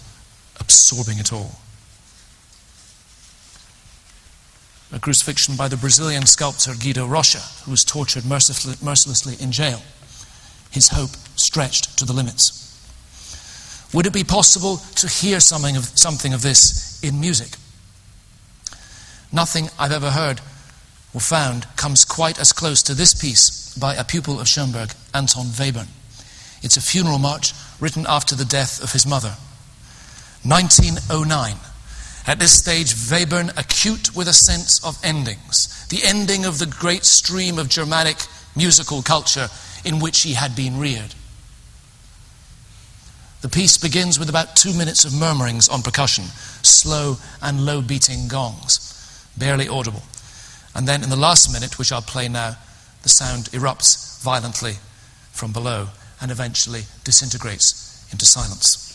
absorbing 0.59 1.19
it 1.19 1.33
all. 1.33 1.61
a 4.93 4.99
crucifixion 4.99 5.55
by 5.57 5.69
the 5.69 5.77
Brazilian 5.77 6.27
sculptor 6.27 6.73
Guido 6.75 7.07
Rocha, 7.07 7.39
who 7.65 7.71
was 7.71 7.85
tortured 7.85 8.25
mercilessly 8.25 9.37
in 9.43 9.53
jail. 9.53 9.81
His 10.71 10.89
hope 10.89 11.11
stretched 11.37 11.99
to 11.99 12.05
the 12.05 12.13
limits. 12.13 12.70
Would 13.93 14.07
it 14.07 14.13
be 14.13 14.25
possible 14.25 14.77
to 14.97 15.09
hear 15.09 15.41
something 15.41 15.77
of, 15.77 15.85
something 15.85 16.33
of 16.33 16.43
this 16.43 17.03
in 17.03 17.21
music? 17.21 17.57
Nothing 19.33 19.69
I've 19.79 19.93
ever 19.93 20.11
heard 20.11 20.41
or 21.13 21.21
found 21.21 21.67
comes 21.77 22.05
quite 22.05 22.39
as 22.39 22.53
close 22.53 22.83
to 22.85 22.95
this 22.95 23.15
piece 23.15 23.75
by 23.75 23.95
a 23.95 24.05
pupil 24.05 24.41
of 24.41 24.49
Schoenberg, 24.49 24.93
Anton 25.13 25.47
Webern. 25.47 25.89
It's 26.63 26.77
a 26.77 26.81
funeral 26.81 27.19
march 27.19 27.53
written 27.81 28.07
after 28.09 28.35
the 28.35 28.45
death 28.45 28.83
of 28.83 28.93
his 28.93 29.07
mother. 29.07 29.37
1909. 30.45 31.57
At 32.27 32.39
this 32.39 32.57
stage, 32.57 32.95
Webern, 32.95 33.51
acute 33.59 34.15
with 34.15 34.29
a 34.29 34.33
sense 34.33 34.85
of 34.85 34.99
endings, 35.03 35.87
the 35.89 36.05
ending 36.05 36.45
of 36.45 36.59
the 36.59 36.67
great 36.67 37.05
stream 37.05 37.59
of 37.59 37.69
Germanic 37.69 38.19
musical 38.55 39.03
culture 39.03 39.49
in 39.85 39.99
which 39.99 40.23
he 40.23 40.35
had 40.35 40.55
been 40.55 40.79
reared. 40.79 41.15
The 43.43 43.49
piece 43.49 43.79
begins 43.79 44.19
with 44.19 44.29
about 44.29 44.55
two 44.55 44.75
minutes 44.75 45.05
of 45.05 45.15
murmurings 45.15 45.69
on 45.69 45.83
percussion, 45.83 46.25
slow 46.63 47.17
and 47.41 47.65
low 47.65 47.81
beating 47.81 48.29
gongs, 48.29 49.31
barely 49.37 49.67
audible. 49.67 50.03
And 50.75 50.87
then 50.87 51.03
in 51.03 51.09
the 51.09 51.17
last 51.17 51.51
minute, 51.53 51.79
which 51.79 51.91
I'll 51.91 52.03
play 52.03 52.29
now, 52.29 52.57
the 53.03 53.09
sound 53.09 53.47
erupts 53.47 54.23
violently 54.23 54.75
from 55.33 55.53
below 55.53 55.89
and 56.21 56.31
eventually 56.31 56.83
disintegrates 57.03 58.07
into 58.13 58.27
silence. 58.27 58.90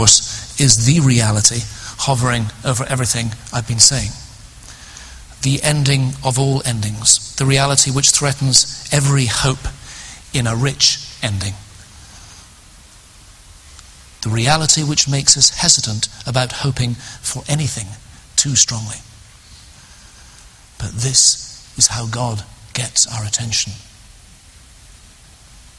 Course, 0.00 0.58
is 0.58 0.86
the 0.86 1.00
reality 1.00 1.60
hovering 1.98 2.46
over 2.64 2.84
everything 2.88 3.26
I've 3.52 3.68
been 3.68 3.78
saying. 3.78 4.12
The 5.42 5.62
ending 5.62 6.12
of 6.24 6.38
all 6.38 6.62
endings, 6.64 7.36
the 7.36 7.44
reality 7.44 7.90
which 7.90 8.10
threatens 8.10 8.88
every 8.90 9.26
hope 9.26 9.68
in 10.32 10.46
a 10.46 10.56
rich 10.56 11.04
ending. 11.22 11.52
The 14.22 14.30
reality 14.30 14.82
which 14.82 15.06
makes 15.06 15.36
us 15.36 15.50
hesitant 15.50 16.08
about 16.26 16.64
hoping 16.64 16.94
for 16.94 17.42
anything 17.46 17.88
too 18.36 18.56
strongly. 18.56 19.00
But 20.78 20.92
this 21.02 21.74
is 21.76 21.88
how 21.88 22.06
God 22.06 22.42
gets 22.72 23.06
our 23.06 23.26
attention. 23.26 23.74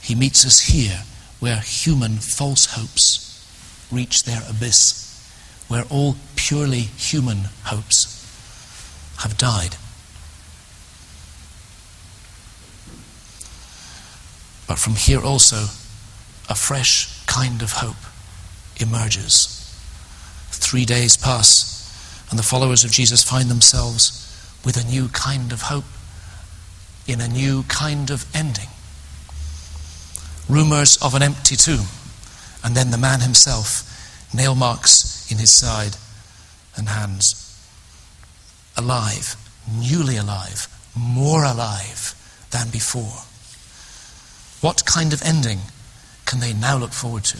He 0.03 0.13
meets 0.13 0.45
us 0.45 0.59
here 0.59 1.01
where 1.39 1.59
human 1.59 2.17
false 2.17 2.67
hopes 2.77 3.30
reach 3.91 4.23
their 4.23 4.41
abyss, 4.49 5.07
where 5.67 5.83
all 5.89 6.15
purely 6.35 6.79
human 6.79 7.45
hopes 7.65 8.17
have 9.19 9.37
died. 9.37 9.75
But 14.67 14.79
from 14.79 14.95
here 14.95 15.21
also, 15.21 15.65
a 16.49 16.55
fresh 16.55 17.25
kind 17.25 17.61
of 17.61 17.73
hope 17.73 17.95
emerges. 18.79 19.57
Three 20.49 20.85
days 20.85 21.17
pass, 21.17 22.27
and 22.29 22.39
the 22.39 22.43
followers 22.43 22.83
of 22.83 22.91
Jesus 22.91 23.23
find 23.23 23.49
themselves 23.49 24.17
with 24.63 24.77
a 24.77 24.89
new 24.89 25.09
kind 25.09 25.51
of 25.51 25.63
hope 25.63 25.85
in 27.07 27.19
a 27.19 27.27
new 27.27 27.63
kind 27.63 28.09
of 28.09 28.25
ending. 28.35 28.69
Rumors 30.47 30.97
of 30.97 31.15
an 31.15 31.23
empty 31.23 31.55
tomb 31.55 31.85
and 32.63 32.75
then 32.75 32.91
the 32.91 32.97
man 32.97 33.21
himself, 33.21 33.87
nail 34.33 34.55
marks 34.55 35.29
in 35.31 35.37
his 35.37 35.51
side 35.51 35.95
and 36.75 36.89
hands. 36.89 37.37
Alive, 38.77 39.35
newly 39.69 40.17
alive, 40.17 40.67
more 40.95 41.43
alive 41.43 42.15
than 42.51 42.69
before. 42.69 43.23
What 44.61 44.85
kind 44.85 45.13
of 45.13 45.21
ending 45.23 45.59
can 46.25 46.39
they 46.39 46.53
now 46.53 46.77
look 46.77 46.93
forward 46.93 47.23
to? 47.25 47.37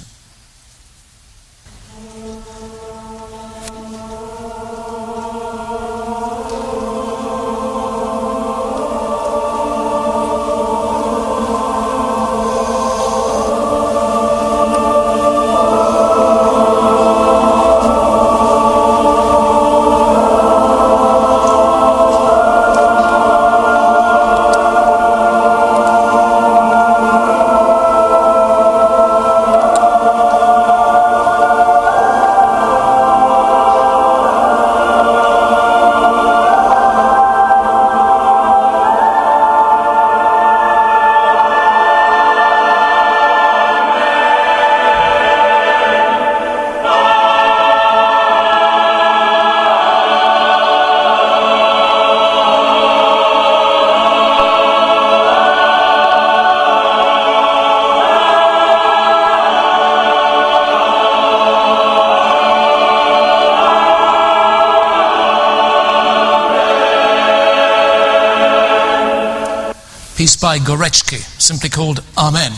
Gorecki, 70.60 71.20
simply 71.40 71.70
called 71.70 72.04
Amen. 72.18 72.52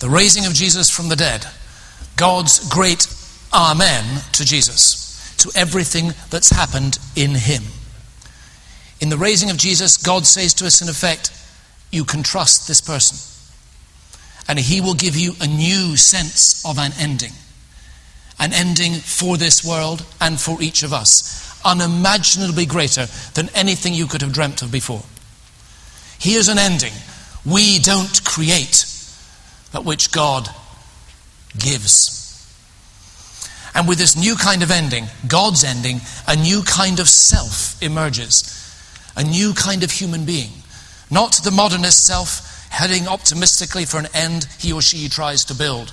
The 0.00 0.10
raising 0.10 0.46
of 0.46 0.54
Jesus 0.54 0.90
from 0.90 1.08
the 1.08 1.16
dead, 1.16 1.46
God's 2.16 2.68
great 2.68 3.06
Amen 3.52 4.04
to 4.32 4.44
Jesus, 4.44 5.36
to 5.38 5.50
everything 5.54 6.12
that's 6.30 6.50
happened 6.50 6.98
in 7.14 7.34
Him. 7.34 7.62
In 9.00 9.08
the 9.08 9.18
raising 9.18 9.50
of 9.50 9.56
Jesus, 9.56 9.96
God 9.96 10.26
says 10.26 10.54
to 10.54 10.66
us, 10.66 10.80
in 10.80 10.88
effect, 10.88 11.30
you 11.90 12.04
can 12.04 12.22
trust 12.22 12.66
this 12.66 12.80
person. 12.80 13.18
And 14.48 14.58
He 14.58 14.80
will 14.80 14.94
give 14.94 15.16
you 15.16 15.34
a 15.40 15.46
new 15.46 15.96
sense 15.96 16.64
of 16.64 16.78
an 16.78 16.92
ending. 16.98 17.32
An 18.38 18.52
ending 18.52 18.94
for 18.94 19.36
this 19.36 19.64
world 19.64 20.04
and 20.20 20.40
for 20.40 20.60
each 20.62 20.82
of 20.82 20.92
us, 20.92 21.60
unimaginably 21.64 22.66
greater 22.66 23.06
than 23.34 23.50
anything 23.54 23.94
you 23.94 24.06
could 24.06 24.22
have 24.22 24.32
dreamt 24.32 24.62
of 24.62 24.72
before. 24.72 25.02
Here's 26.22 26.46
an 26.46 26.58
ending 26.58 26.92
we 27.44 27.80
don't 27.80 28.24
create, 28.24 28.86
but 29.72 29.84
which 29.84 30.12
God 30.12 30.48
gives. 31.58 32.20
And 33.74 33.88
with 33.88 33.98
this 33.98 34.16
new 34.16 34.36
kind 34.36 34.62
of 34.62 34.70
ending, 34.70 35.06
God's 35.26 35.64
ending, 35.64 36.00
a 36.28 36.36
new 36.36 36.62
kind 36.62 37.00
of 37.00 37.08
self 37.08 37.82
emerges 37.82 38.60
a 39.16 39.24
new 39.24 39.52
kind 39.52 39.82
of 39.82 39.90
human 39.90 40.24
being. 40.24 40.50
Not 41.10 41.40
the 41.42 41.50
modernist 41.50 42.04
self 42.06 42.68
heading 42.70 43.08
optimistically 43.08 43.84
for 43.84 43.98
an 43.98 44.06
end 44.14 44.46
he 44.60 44.72
or 44.72 44.80
she 44.80 45.08
tries 45.08 45.44
to 45.46 45.54
build. 45.54 45.92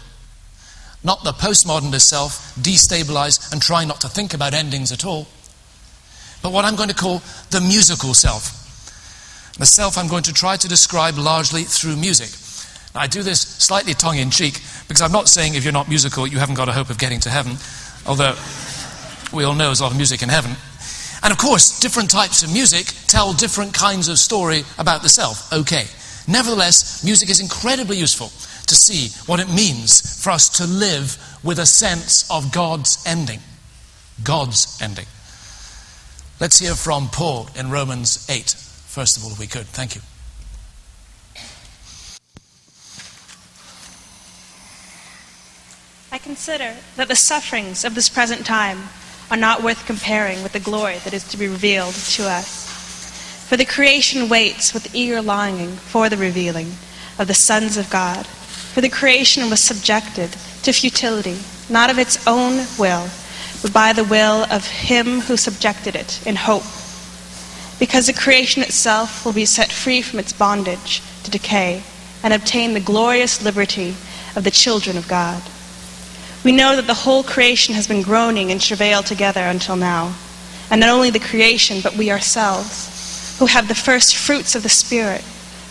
Not 1.03 1.23
the 1.23 1.31
postmodernist 1.31 2.01
self, 2.07 2.55
destabilized 2.55 3.51
and 3.51 3.61
trying 3.61 3.87
not 3.87 4.01
to 4.01 4.07
think 4.07 4.35
about 4.35 4.53
endings 4.53 4.91
at 4.91 5.05
all. 5.05 5.27
But 6.43 6.53
what 6.53 6.65
I'm 6.65 6.75
going 6.75 6.89
to 6.89 6.95
call 6.95 7.23
the 7.49 7.61
musical 7.61 8.13
self. 8.13 8.58
The 9.59 9.65
self 9.65 9.97
I'm 9.97 10.07
going 10.07 10.23
to 10.23 10.33
try 10.33 10.55
to 10.55 10.67
describe 10.69 11.17
largely 11.17 11.63
through 11.63 11.97
music. 11.97 12.29
Now, 12.95 13.01
I 13.01 13.07
do 13.07 13.21
this 13.23 13.41
slightly 13.41 13.93
tongue 13.93 14.17
in 14.17 14.31
cheek 14.31 14.61
because 14.87 15.01
I'm 15.01 15.11
not 15.11 15.27
saying 15.27 15.55
if 15.55 15.65
you're 15.65 15.73
not 15.73 15.89
musical, 15.89 16.25
you 16.25 16.39
haven't 16.39 16.55
got 16.55 16.69
a 16.69 16.71
hope 16.71 16.89
of 16.89 16.97
getting 16.97 17.19
to 17.21 17.29
heaven, 17.29 17.57
although 18.07 18.35
we 19.33 19.43
all 19.43 19.53
know 19.53 19.65
there's 19.65 19.81
a 19.81 19.83
lot 19.83 19.91
of 19.91 19.97
music 19.97 20.23
in 20.23 20.29
heaven. 20.29 20.51
And 21.21 21.33
of 21.33 21.37
course, 21.37 21.81
different 21.81 22.09
types 22.09 22.41
of 22.41 22.53
music 22.53 22.87
tell 23.07 23.33
different 23.33 23.73
kinds 23.73 24.07
of 24.07 24.17
story 24.17 24.63
about 24.77 25.03
the 25.03 25.09
self. 25.09 25.51
Okay. 25.51 25.85
Nevertheless, 26.25 27.03
music 27.03 27.29
is 27.29 27.41
incredibly 27.41 27.97
useful 27.97 28.27
to 28.67 28.75
see 28.75 29.09
what 29.25 29.41
it 29.41 29.49
means 29.49 30.23
for 30.23 30.29
us 30.29 30.47
to 30.57 30.65
live 30.65 31.17
with 31.43 31.59
a 31.59 31.65
sense 31.65 32.29
of 32.31 32.53
God's 32.53 33.03
ending. 33.05 33.39
God's 34.23 34.79
ending. 34.81 35.07
Let's 36.39 36.59
hear 36.59 36.75
from 36.75 37.09
Paul 37.09 37.49
in 37.57 37.69
Romans 37.69 38.25
8, 38.29 38.55
first 38.89 39.17
of 39.17 39.23
all, 39.23 39.31
if 39.31 39.39
we 39.39 39.45
could. 39.45 39.67
Thank 39.67 39.95
you. 39.95 40.01
I 46.11 46.17
consider 46.17 46.75
that 46.95 47.07
the 47.07 47.15
sufferings 47.15 47.85
of 47.85 47.93
this 47.93 48.09
present 48.09 48.45
time 48.45 48.89
are 49.29 49.37
not 49.37 49.61
worth 49.61 49.85
comparing 49.85 50.41
with 50.41 50.53
the 50.53 50.59
glory 50.59 50.97
that 51.03 51.13
is 51.13 51.23
to 51.29 51.37
be 51.37 51.47
revealed 51.47 51.93
to 51.93 52.27
us. 52.27 52.65
For 53.47 53.57
the 53.57 53.65
creation 53.65 54.27
waits 54.27 54.73
with 54.73 54.93
eager 54.95 55.21
longing 55.21 55.69
for 55.69 56.09
the 56.09 56.17
revealing 56.17 56.71
of 57.19 57.27
the 57.27 57.35
sons 57.35 57.77
of 57.77 57.91
God. 57.91 58.25
For 58.25 58.81
the 58.81 58.89
creation 58.89 59.51
was 59.51 59.59
subjected 59.59 60.31
to 60.63 60.73
futility, 60.73 61.37
not 61.69 61.91
of 61.91 61.99
its 61.99 62.25
own 62.25 62.65
will, 62.79 63.07
but 63.61 63.71
by 63.71 63.93
the 63.93 64.03
will 64.03 64.45
of 64.51 64.65
him 64.65 65.21
who 65.21 65.37
subjected 65.37 65.95
it 65.95 66.25
in 66.25 66.35
hope. 66.35 66.63
Because 67.79 68.07
the 68.07 68.13
creation 68.13 68.61
itself 68.61 69.25
will 69.25 69.33
be 69.33 69.45
set 69.45 69.71
free 69.71 70.01
from 70.01 70.19
its 70.19 70.33
bondage 70.33 71.01
to 71.23 71.31
decay 71.31 71.81
and 72.21 72.33
obtain 72.33 72.73
the 72.73 72.79
glorious 72.79 73.41
liberty 73.41 73.95
of 74.35 74.43
the 74.43 74.51
children 74.51 74.97
of 74.97 75.07
God. 75.07 75.41
We 76.43 76.51
know 76.51 76.75
that 76.75 76.87
the 76.87 76.93
whole 76.93 77.23
creation 77.23 77.75
has 77.75 77.87
been 77.87 78.01
groaning 78.01 78.51
and 78.51 78.61
travail 78.61 79.03
together 79.03 79.41
until 79.41 79.75
now. 79.75 80.15
And 80.69 80.81
not 80.81 80.89
only 80.89 81.09
the 81.09 81.19
creation, 81.19 81.79
but 81.81 81.95
we 81.95 82.11
ourselves, 82.11 83.37
who 83.39 83.45
have 83.45 83.67
the 83.67 83.75
first 83.75 84.15
fruits 84.15 84.55
of 84.55 84.63
the 84.63 84.69
Spirit, 84.69 85.23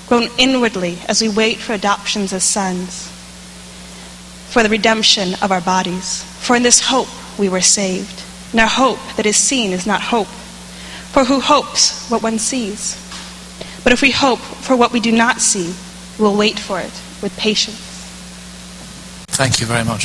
groan 0.09 0.29
inwardly 0.39 0.99
as 1.07 1.23
we 1.23 1.29
wait 1.29 1.59
for 1.59 1.75
adoptions 1.75 2.33
as 2.33 2.43
sons, 2.43 3.09
for 4.49 4.63
the 4.63 4.71
redemption 4.71 5.35
of 5.43 5.53
our 5.53 5.61
bodies. 5.61 6.25
For 6.41 6.57
in 6.57 6.63
this 6.63 6.81
hope 6.81 7.09
we 7.39 7.49
were 7.49 7.61
saved. 7.61 8.23
And 8.53 8.61
our 8.61 8.67
hope 8.67 8.99
that 9.17 9.27
is 9.27 9.37
seen 9.37 9.73
is 9.73 9.87
not 9.87 10.01
hope. 10.01 10.29
For 11.19 11.25
who 11.25 11.41
hopes 11.41 12.09
what 12.09 12.23
one 12.23 12.39
sees? 12.39 12.95
But 13.83 13.93
if 13.93 14.03
we 14.03 14.12
hope 14.12 14.39
for 14.39 14.77
what 14.77 14.93
we 14.93 15.01
do 15.01 15.11
not 15.11 15.41
see, 15.41 15.75
we 16.16 16.25
will 16.25 16.37
wait 16.37 16.57
for 16.57 16.79
it 16.79 16.93
with 17.21 17.37
patience. 17.37 17.77
Thank 19.27 19.59
you 19.59 19.66
very 19.66 19.83
much. 19.83 20.05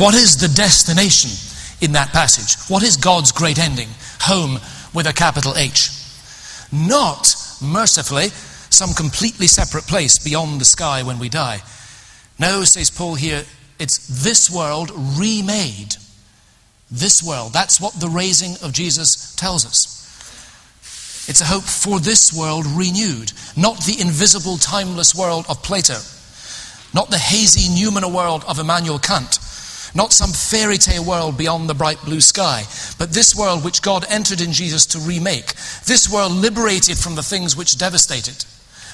What 0.00 0.16
is 0.16 0.36
the 0.36 0.48
destination 0.48 1.30
in 1.80 1.92
that 1.92 2.08
passage? 2.08 2.56
What 2.68 2.82
is 2.82 2.96
God's 2.96 3.30
great 3.30 3.60
ending? 3.60 3.86
Home 4.22 4.58
with 4.92 5.06
a 5.06 5.12
capital 5.12 5.54
H. 5.56 5.90
Not, 6.72 7.32
mercifully, 7.62 8.30
some 8.68 8.94
completely 8.94 9.46
separate 9.46 9.86
place 9.86 10.18
beyond 10.18 10.60
the 10.60 10.64
sky 10.64 11.04
when 11.04 11.20
we 11.20 11.28
die. 11.28 11.60
No, 12.40 12.64
says 12.64 12.90
Paul 12.90 13.14
here, 13.14 13.44
it's 13.78 14.24
this 14.24 14.50
world 14.50 14.90
remade. 15.16 15.94
This 16.90 17.22
world. 17.22 17.52
That's 17.52 17.80
what 17.80 18.00
the 18.00 18.08
raising 18.08 18.56
of 18.60 18.72
Jesus 18.72 19.32
tells 19.36 19.64
us. 19.64 19.95
It's 21.28 21.40
a 21.40 21.44
hope 21.44 21.64
for 21.64 21.98
this 21.98 22.32
world 22.32 22.66
renewed, 22.66 23.32
not 23.56 23.78
the 23.84 24.00
invisible, 24.00 24.58
timeless 24.58 25.12
world 25.12 25.44
of 25.48 25.60
Plato, 25.60 25.98
not 26.94 27.10
the 27.10 27.18
hazy 27.18 27.68
Noumena 27.74 28.12
world 28.12 28.44
of 28.46 28.60
Immanuel 28.60 29.00
Kant, 29.00 29.40
not 29.92 30.12
some 30.12 30.30
fairy 30.30 30.78
tale 30.78 31.04
world 31.04 31.36
beyond 31.36 31.68
the 31.68 31.74
bright 31.74 32.00
blue 32.04 32.20
sky, 32.20 32.62
but 32.96 33.10
this 33.10 33.34
world 33.34 33.64
which 33.64 33.82
God 33.82 34.04
entered 34.08 34.40
in 34.40 34.52
Jesus 34.52 34.86
to 34.86 35.00
remake. 35.00 35.54
This 35.84 36.08
world 36.08 36.30
liberated 36.30 36.96
from 36.96 37.16
the 37.16 37.24
things 37.24 37.56
which 37.56 37.76
devastate 37.76 38.28
it. 38.28 38.44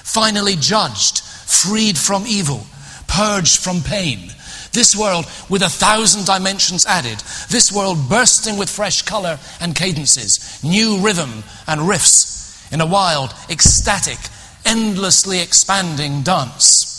Finally 0.03 0.55
judged, 0.55 1.19
freed 1.21 1.99
from 1.99 2.25
evil, 2.25 2.65
purged 3.07 3.59
from 3.59 3.81
pain. 3.81 4.31
This 4.73 4.95
world 4.95 5.25
with 5.49 5.61
a 5.61 5.69
thousand 5.69 6.25
dimensions 6.25 6.85
added. 6.85 7.19
This 7.49 7.71
world 7.71 8.09
bursting 8.09 8.57
with 8.57 8.69
fresh 8.69 9.03
color 9.03 9.39
and 9.61 9.75
cadences, 9.75 10.59
new 10.63 10.99
rhythm 10.99 11.43
and 11.67 11.81
riffs 11.81 12.71
in 12.73 12.81
a 12.81 12.85
wild, 12.85 13.33
ecstatic, 13.49 14.17
endlessly 14.65 15.39
expanding 15.39 16.23
dance. 16.23 16.89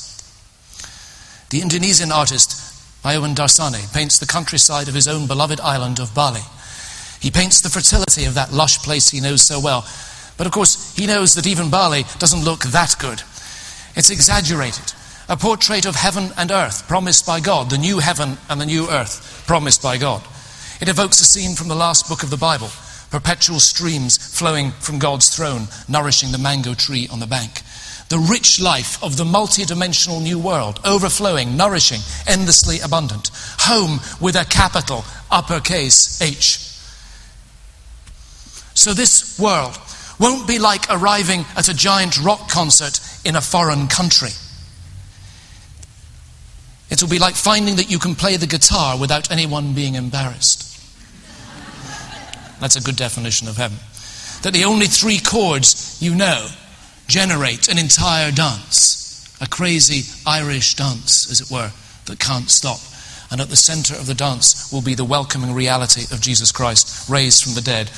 The 1.51 1.63
Indonesian 1.63 2.13
artist 2.13 2.61
Iwan 3.05 3.35
Darsane 3.35 3.93
paints 3.93 4.19
the 4.19 4.27
countryside 4.27 4.89
of 4.89 4.95
his 4.95 5.09
own 5.09 5.27
beloved 5.27 5.61
island 5.61 5.99
of 5.99 6.15
Bali. 6.15 6.41
He 7.21 7.31
paints 7.31 7.61
the 7.61 7.69
fertility 7.69 8.25
of 8.25 8.35
that 8.35 8.53
lush 8.53 8.79
place 8.79 9.11
he 9.11 9.21
knows 9.21 9.43
so 9.43 9.61
well. 9.61 9.87
But 10.37 10.47
of 10.47 10.53
course, 10.53 10.95
he 10.97 11.07
knows 11.07 11.35
that 11.35 11.47
even 11.47 11.71
Bali 11.71 12.05
doesn't 12.19 12.45
look 12.45 12.65
that 12.65 12.97
good. 12.99 13.23
It's 13.97 14.11
exaggerated. 14.11 14.95
A 15.29 15.37
portrait 15.37 15.87
of 15.87 15.97
heaven 15.97 16.31
and 16.37 16.51
earth 16.51 16.87
promised 16.87 17.27
by 17.27 17.41
God, 17.41 17.71
the 17.71 17.79
new 17.79 17.99
heaven 17.99 18.37
and 18.49 18.61
the 18.61 18.67
new 18.67 18.91
earth 18.91 19.45
promised 19.47 19.83
by 19.83 19.97
God. 19.97 20.23
It 20.81 20.89
evokes 20.89 21.21
a 21.21 21.25
scene 21.25 21.55
from 21.55 21.69
the 21.69 21.75
last 21.75 22.09
book 22.09 22.23
of 22.23 22.31
the 22.31 22.37
Bible 22.37 22.71
perpetual 23.11 23.61
streams 23.61 24.19
flowing 24.37 24.73
from 24.73 24.99
God's 24.99 25.35
throne, 25.35 25.69
nourishing 25.89 26.33
the 26.33 26.39
mango 26.39 26.75
tree 26.75 27.07
on 27.13 27.21
the 27.21 27.29
bank 27.29 27.63
the 28.09 28.19
rich 28.19 28.61
life 28.61 29.03
of 29.03 29.17
the 29.17 29.25
multi-dimensional 29.25 30.21
new 30.21 30.39
world, 30.39 30.79
overflowing, 30.85 31.57
nourishing, 31.57 32.01
endlessly 32.29 32.81
abundant. 32.81 33.31
Home 33.61 33.99
with 34.21 34.37
a 34.37 34.45
capital 34.45 35.05
uppercase 35.31 36.21
H. 36.21 36.59
So 38.75 38.93
this 38.93 39.39
world 39.39 39.79
won't 40.21 40.47
be 40.47 40.59
like 40.59 40.85
arriving 40.91 41.45
at 41.57 41.69
a 41.69 41.75
giant 41.75 42.21
rock 42.23 42.49
concert 42.49 43.01
in 43.25 43.37
a 43.37 43.41
foreign 43.41 43.89
country. 43.89 44.31
It 46.95 47.03
will 47.03 47.11
be 47.11 47.19
like 47.19 47.35
finding 47.35 47.75
that 47.75 47.91
you 47.91 47.99
can 47.99 48.15
play 48.15 48.37
the 48.37 48.47
guitar 48.47 48.97
without 48.97 49.33
anyone 49.33 49.75
being 49.75 49.97
embarrassed. 49.97 50.81
That's 52.61 52.77
a 52.77 52.81
good 52.81 52.95
definition 52.95 53.49
of 53.49 53.57
heaven. 53.57 53.79
That 54.43 54.53
the 54.53 54.63
only 54.63 54.87
three 54.87 55.19
chords 55.19 55.99
you 56.01 56.15
know 56.15 56.47
generate 57.09 57.67
an 57.67 57.79
entire 57.79 58.31
dance, 58.31 59.37
a 59.41 59.49
crazy 59.49 60.09
Irish 60.25 60.77
dance, 60.77 61.29
as 61.29 61.41
it 61.41 61.51
were, 61.51 61.73
that 62.07 62.21
can't 62.21 62.49
stop. 62.49 62.79
And 63.33 63.41
at 63.41 63.49
the 63.49 63.57
center 63.57 63.97
of 63.97 64.07
the 64.07 64.15
dance 64.15 64.73
will 64.73 64.81
be 64.81 64.95
the 64.95 65.05
welcoming 65.05 65.53
reality 65.53 66.03
of 66.15 66.21
Jesus 66.21 66.53
Christ, 66.53 67.11
raised 67.11 67.43
from 67.43 67.55
the 67.55 67.61
dead, 67.61 67.91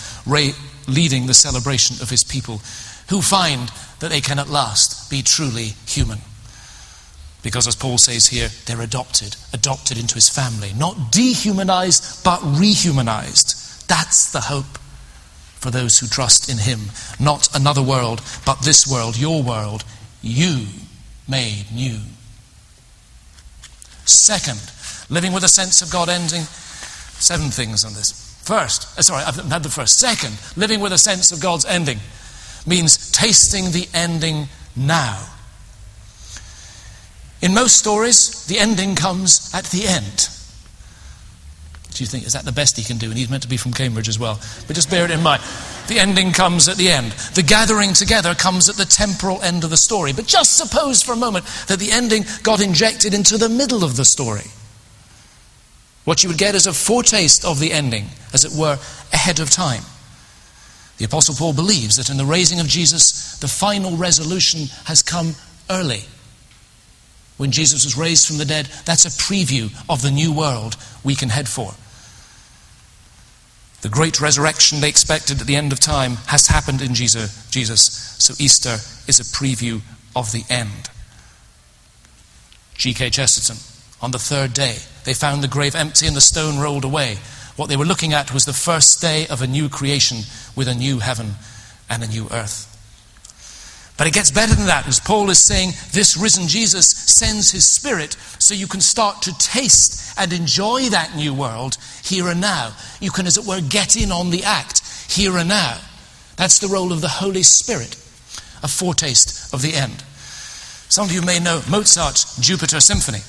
leading 0.88 1.26
the 1.26 1.34
celebration 1.34 2.00
of 2.00 2.08
his 2.08 2.24
people, 2.24 2.62
who 3.10 3.20
find 3.20 3.70
that 4.00 4.08
they 4.08 4.22
can 4.22 4.38
at 4.38 4.48
last 4.48 5.10
be 5.10 5.20
truly 5.20 5.74
human. 5.86 6.20
Because, 7.46 7.68
as 7.68 7.76
Paul 7.76 7.96
says 7.96 8.26
here, 8.26 8.48
they're 8.66 8.80
adopted, 8.80 9.36
adopted 9.52 9.98
into 9.98 10.16
his 10.16 10.28
family, 10.28 10.72
not 10.76 11.12
dehumanized, 11.12 12.24
but 12.24 12.40
rehumanized. 12.42 13.88
That's 13.88 14.32
the 14.32 14.40
hope 14.40 14.78
for 15.60 15.70
those 15.70 16.00
who 16.00 16.08
trust 16.08 16.50
in 16.50 16.58
Him. 16.58 16.80
Not 17.20 17.54
another 17.54 17.82
world, 17.82 18.20
but 18.44 18.62
this 18.62 18.84
world, 18.84 19.16
your 19.16 19.44
world, 19.44 19.84
you 20.22 20.66
made 21.28 21.66
new. 21.72 22.00
Second, 24.04 24.60
Living 25.08 25.32
with 25.32 25.44
a 25.44 25.48
sense 25.48 25.82
of 25.82 25.90
God 25.92 26.08
ending. 26.08 26.42
Seven 26.42 27.50
things 27.50 27.84
on 27.84 27.94
this. 27.94 28.34
First, 28.42 28.98
uh, 28.98 29.02
sorry, 29.02 29.22
I've 29.22 29.36
had 29.36 29.62
the 29.62 29.68
first. 29.68 30.00
Second, 30.00 30.36
living 30.56 30.80
with 30.80 30.92
a 30.92 30.98
sense 30.98 31.30
of 31.30 31.40
God's 31.40 31.64
ending 31.64 31.98
means 32.66 33.12
tasting 33.12 33.70
the 33.70 33.86
ending 33.94 34.48
now. 34.74 35.24
In 37.42 37.54
most 37.54 37.76
stories, 37.76 38.46
the 38.46 38.58
ending 38.58 38.94
comes 38.94 39.50
at 39.54 39.64
the 39.66 39.86
end. 39.86 40.28
Do 41.96 42.02
you 42.04 42.06
think, 42.06 42.26
is 42.26 42.34
that 42.34 42.44
the 42.44 42.52
best 42.52 42.76
he 42.76 42.84
can 42.84 42.98
do? 42.98 43.08
And 43.08 43.16
he's 43.16 43.30
meant 43.30 43.42
to 43.44 43.48
be 43.48 43.56
from 43.56 43.72
Cambridge 43.72 44.08
as 44.08 44.18
well. 44.18 44.38
But 44.66 44.76
just 44.76 44.90
bear 44.90 45.06
it 45.06 45.10
in 45.10 45.22
mind. 45.22 45.42
The 45.88 45.98
ending 45.98 46.32
comes 46.32 46.68
at 46.68 46.76
the 46.76 46.90
end. 46.90 47.12
The 47.34 47.42
gathering 47.42 47.94
together 47.94 48.34
comes 48.34 48.68
at 48.68 48.76
the 48.76 48.84
temporal 48.84 49.40
end 49.40 49.64
of 49.64 49.70
the 49.70 49.78
story. 49.78 50.12
But 50.12 50.26
just 50.26 50.58
suppose 50.58 51.02
for 51.02 51.12
a 51.12 51.16
moment 51.16 51.46
that 51.68 51.78
the 51.78 51.92
ending 51.92 52.24
got 52.42 52.60
injected 52.60 53.14
into 53.14 53.38
the 53.38 53.48
middle 53.48 53.82
of 53.82 53.96
the 53.96 54.04
story. 54.04 54.50
What 56.04 56.22
you 56.22 56.28
would 56.28 56.38
get 56.38 56.54
is 56.54 56.66
a 56.66 56.72
foretaste 56.74 57.46
of 57.46 57.60
the 57.60 57.72
ending, 57.72 58.06
as 58.34 58.44
it 58.44 58.52
were, 58.52 58.78
ahead 59.12 59.40
of 59.40 59.50
time. 59.50 59.82
The 60.98 61.06
Apostle 61.06 61.34
Paul 61.34 61.54
believes 61.54 61.96
that 61.96 62.10
in 62.10 62.16
the 62.16 62.24
raising 62.24 62.60
of 62.60 62.66
Jesus, 62.66 63.38
the 63.38 63.48
final 63.48 63.96
resolution 63.96 64.66
has 64.84 65.02
come 65.02 65.34
early. 65.70 66.04
When 67.36 67.50
Jesus 67.50 67.84
was 67.84 67.96
raised 67.96 68.26
from 68.26 68.38
the 68.38 68.44
dead, 68.44 68.66
that's 68.84 69.04
a 69.04 69.08
preview 69.10 69.70
of 69.88 70.02
the 70.02 70.10
new 70.10 70.32
world 70.32 70.76
we 71.04 71.14
can 71.14 71.28
head 71.28 71.48
for. 71.48 71.74
The 73.82 73.88
great 73.90 74.20
resurrection 74.20 74.80
they 74.80 74.88
expected 74.88 75.40
at 75.40 75.46
the 75.46 75.56
end 75.56 75.72
of 75.72 75.80
time 75.80 76.16
has 76.26 76.46
happened 76.46 76.80
in 76.80 76.94
Jesus, 76.94 77.48
Jesus 77.50 78.16
so 78.18 78.34
Easter 78.38 78.78
is 79.06 79.20
a 79.20 79.36
preview 79.36 79.80
of 80.16 80.32
the 80.32 80.44
end. 80.48 80.90
G.K. 82.74 83.10
Chesterton, 83.10 83.56
on 84.00 84.10
the 84.10 84.18
third 84.18 84.52
day, 84.52 84.78
they 85.04 85.14
found 85.14 85.42
the 85.42 85.48
grave 85.48 85.74
empty 85.74 86.06
and 86.06 86.16
the 86.16 86.20
stone 86.20 86.58
rolled 86.58 86.84
away. 86.84 87.18
What 87.56 87.68
they 87.68 87.76
were 87.76 87.84
looking 87.84 88.12
at 88.12 88.34
was 88.34 88.44
the 88.44 88.52
first 88.52 89.00
day 89.00 89.26
of 89.28 89.40
a 89.40 89.46
new 89.46 89.68
creation 89.68 90.18
with 90.54 90.68
a 90.68 90.74
new 90.74 90.98
heaven 90.98 91.34
and 91.88 92.02
a 92.02 92.08
new 92.08 92.28
earth. 92.30 92.75
But 93.96 94.06
it 94.06 94.12
gets 94.12 94.30
better 94.30 94.54
than 94.54 94.66
that, 94.66 94.86
as 94.86 95.00
Paul 95.00 95.30
is 95.30 95.38
saying, 95.38 95.70
this 95.92 96.16
risen 96.16 96.48
Jesus 96.48 96.86
sends 96.86 97.50
his 97.50 97.66
spirit 97.66 98.14
so 98.38 98.52
you 98.52 98.66
can 98.66 98.82
start 98.82 99.22
to 99.22 99.38
taste 99.38 100.14
and 100.18 100.32
enjoy 100.32 100.90
that 100.90 101.16
new 101.16 101.32
world 101.32 101.78
here 102.04 102.28
and 102.28 102.40
now. 102.40 102.76
You 103.00 103.10
can, 103.10 103.26
as 103.26 103.38
it 103.38 103.46
were, 103.46 103.60
get 103.60 103.96
in 103.96 104.12
on 104.12 104.30
the 104.30 104.44
act 104.44 104.82
here 105.10 105.38
and 105.38 105.48
now. 105.48 105.78
That's 106.36 106.58
the 106.58 106.68
role 106.68 106.92
of 106.92 107.00
the 107.00 107.08
Holy 107.08 107.42
Spirit, 107.42 107.96
a 108.62 108.68
foretaste 108.68 109.54
of 109.54 109.62
the 109.62 109.72
end. 109.72 110.04
Some 110.88 111.06
of 111.06 111.12
you 111.12 111.22
may 111.22 111.40
know 111.40 111.62
Mozart's 111.68 112.38
Jupiter 112.38 112.80
Symphony. 112.80 113.20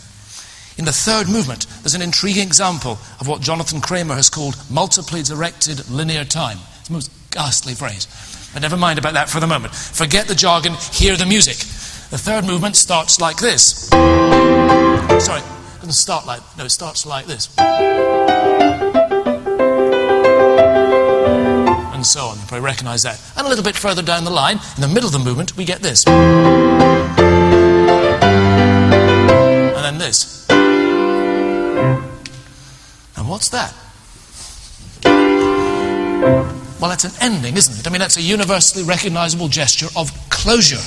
In 0.77 0.85
the 0.85 0.91
third 0.91 1.27
movement, 1.27 1.65
there's 1.81 1.95
an 1.95 2.01
intriguing 2.01 2.45
example 2.45 2.99
of 3.19 3.27
what 3.27 3.41
Jonathan 3.41 3.81
Kramer 3.81 4.15
has 4.15 4.29
called 4.29 4.55
multiply 4.69 5.21
directed 5.21 5.89
linear 5.89 6.25
time. 6.25 6.57
It's 6.79 6.89
the 6.89 6.93
most 6.93 7.11
ghastly 7.31 7.73
phrase. 7.73 8.05
But 8.53 8.61
never 8.61 8.77
mind 8.77 8.99
about 8.99 9.13
that 9.13 9.29
for 9.29 9.39
the 9.39 9.47
moment. 9.47 9.73
Forget 9.75 10.27
the 10.27 10.35
jargon, 10.35 10.73
hear 10.91 11.15
the 11.15 11.25
music. 11.25 11.57
The 12.09 12.17
third 12.17 12.45
movement 12.45 12.75
starts 12.75 13.19
like 13.19 13.37
this. 13.37 13.89
Sorry, 13.89 15.41
doesn't 15.79 15.91
start 15.91 16.25
like 16.25 16.41
no, 16.57 16.65
it 16.65 16.69
starts 16.69 17.05
like 17.05 17.25
this. 17.25 17.49
And 21.93 22.05
so 22.05 22.25
on. 22.27 22.37
You 22.37 22.43
probably 22.47 22.65
recognize 22.65 23.03
that. 23.03 23.19
And 23.35 23.45
a 23.45 23.49
little 23.49 23.63
bit 23.63 23.75
further 23.75 24.01
down 24.01 24.23
the 24.23 24.31
line, 24.31 24.59
in 24.75 24.81
the 24.81 24.87
middle 24.87 25.07
of 25.07 25.13
the 25.13 25.19
movement, 25.19 25.57
we 25.57 25.65
get 25.65 25.81
this. 25.81 26.05
And 26.07 26.15
then 29.83 29.97
this. 29.97 30.47
And 33.17 33.27
what's 33.27 33.49
that? 33.49 33.73
Well, 36.79 36.91
that's 36.91 37.05
an 37.05 37.11
ending, 37.21 37.57
isn't 37.57 37.79
it? 37.79 37.87
I 37.87 37.89
mean, 37.89 37.99
that's 37.99 38.17
a 38.17 38.21
universally 38.21 38.83
recognizable 38.83 39.47
gesture 39.47 39.87
of 39.95 40.11
closure, 40.29 40.77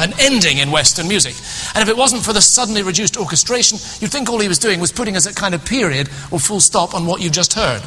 an 0.00 0.14
ending 0.18 0.58
in 0.58 0.70
Western 0.70 1.08
music. 1.08 1.34
And 1.74 1.82
if 1.82 1.90
it 1.90 1.96
wasn't 1.96 2.24
for 2.24 2.32
the 2.32 2.40
suddenly 2.40 2.82
reduced 2.82 3.18
orchestration, 3.18 3.76
you'd 4.00 4.10
think 4.10 4.30
all 4.30 4.40
he 4.40 4.48
was 4.48 4.58
doing 4.58 4.80
was 4.80 4.92
putting 4.92 5.14
us 5.14 5.26
at 5.26 5.36
kind 5.36 5.54
of 5.54 5.62
period 5.62 6.08
or 6.30 6.40
full 6.40 6.60
stop 6.60 6.94
on 6.94 7.04
what 7.04 7.20
you've 7.20 7.32
just 7.32 7.52
heard. 7.52 7.82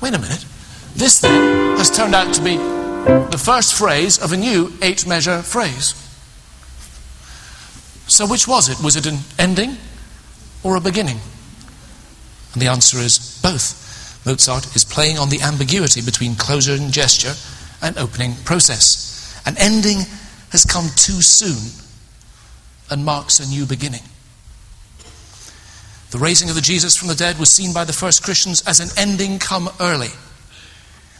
Wait 0.00 0.14
a 0.14 0.18
minute. 0.18 0.44
This 0.96 1.20
then 1.20 1.76
has 1.76 1.90
turned 1.90 2.14
out 2.14 2.34
to 2.34 2.42
be 2.42 2.75
the 3.06 3.42
first 3.42 3.74
phrase 3.74 4.18
of 4.18 4.32
a 4.32 4.36
new 4.36 4.72
eight 4.82 5.06
measure 5.06 5.42
phrase. 5.42 5.94
So, 8.08 8.26
which 8.26 8.46
was 8.46 8.68
it? 8.68 8.82
Was 8.82 8.96
it 8.96 9.06
an 9.06 9.18
ending 9.38 9.76
or 10.62 10.76
a 10.76 10.80
beginning? 10.80 11.18
And 12.52 12.62
the 12.62 12.68
answer 12.68 12.98
is 12.98 13.40
both. 13.42 13.84
Mozart 14.26 14.74
is 14.74 14.84
playing 14.84 15.18
on 15.18 15.28
the 15.28 15.40
ambiguity 15.40 16.00
between 16.02 16.34
closure 16.34 16.74
and 16.74 16.92
gesture 16.92 17.34
and 17.82 17.96
opening 17.98 18.34
process. 18.44 19.40
An 19.46 19.56
ending 19.58 19.98
has 20.50 20.64
come 20.64 20.86
too 20.96 21.22
soon 21.22 21.72
and 22.90 23.04
marks 23.04 23.40
a 23.40 23.48
new 23.48 23.66
beginning. 23.66 24.02
The 26.10 26.18
raising 26.18 26.48
of 26.48 26.54
the 26.54 26.60
Jesus 26.60 26.96
from 26.96 27.08
the 27.08 27.14
dead 27.14 27.38
was 27.38 27.50
seen 27.50 27.72
by 27.72 27.84
the 27.84 27.92
first 27.92 28.22
Christians 28.22 28.62
as 28.66 28.80
an 28.80 28.88
ending 28.96 29.38
come 29.38 29.68
early 29.80 30.10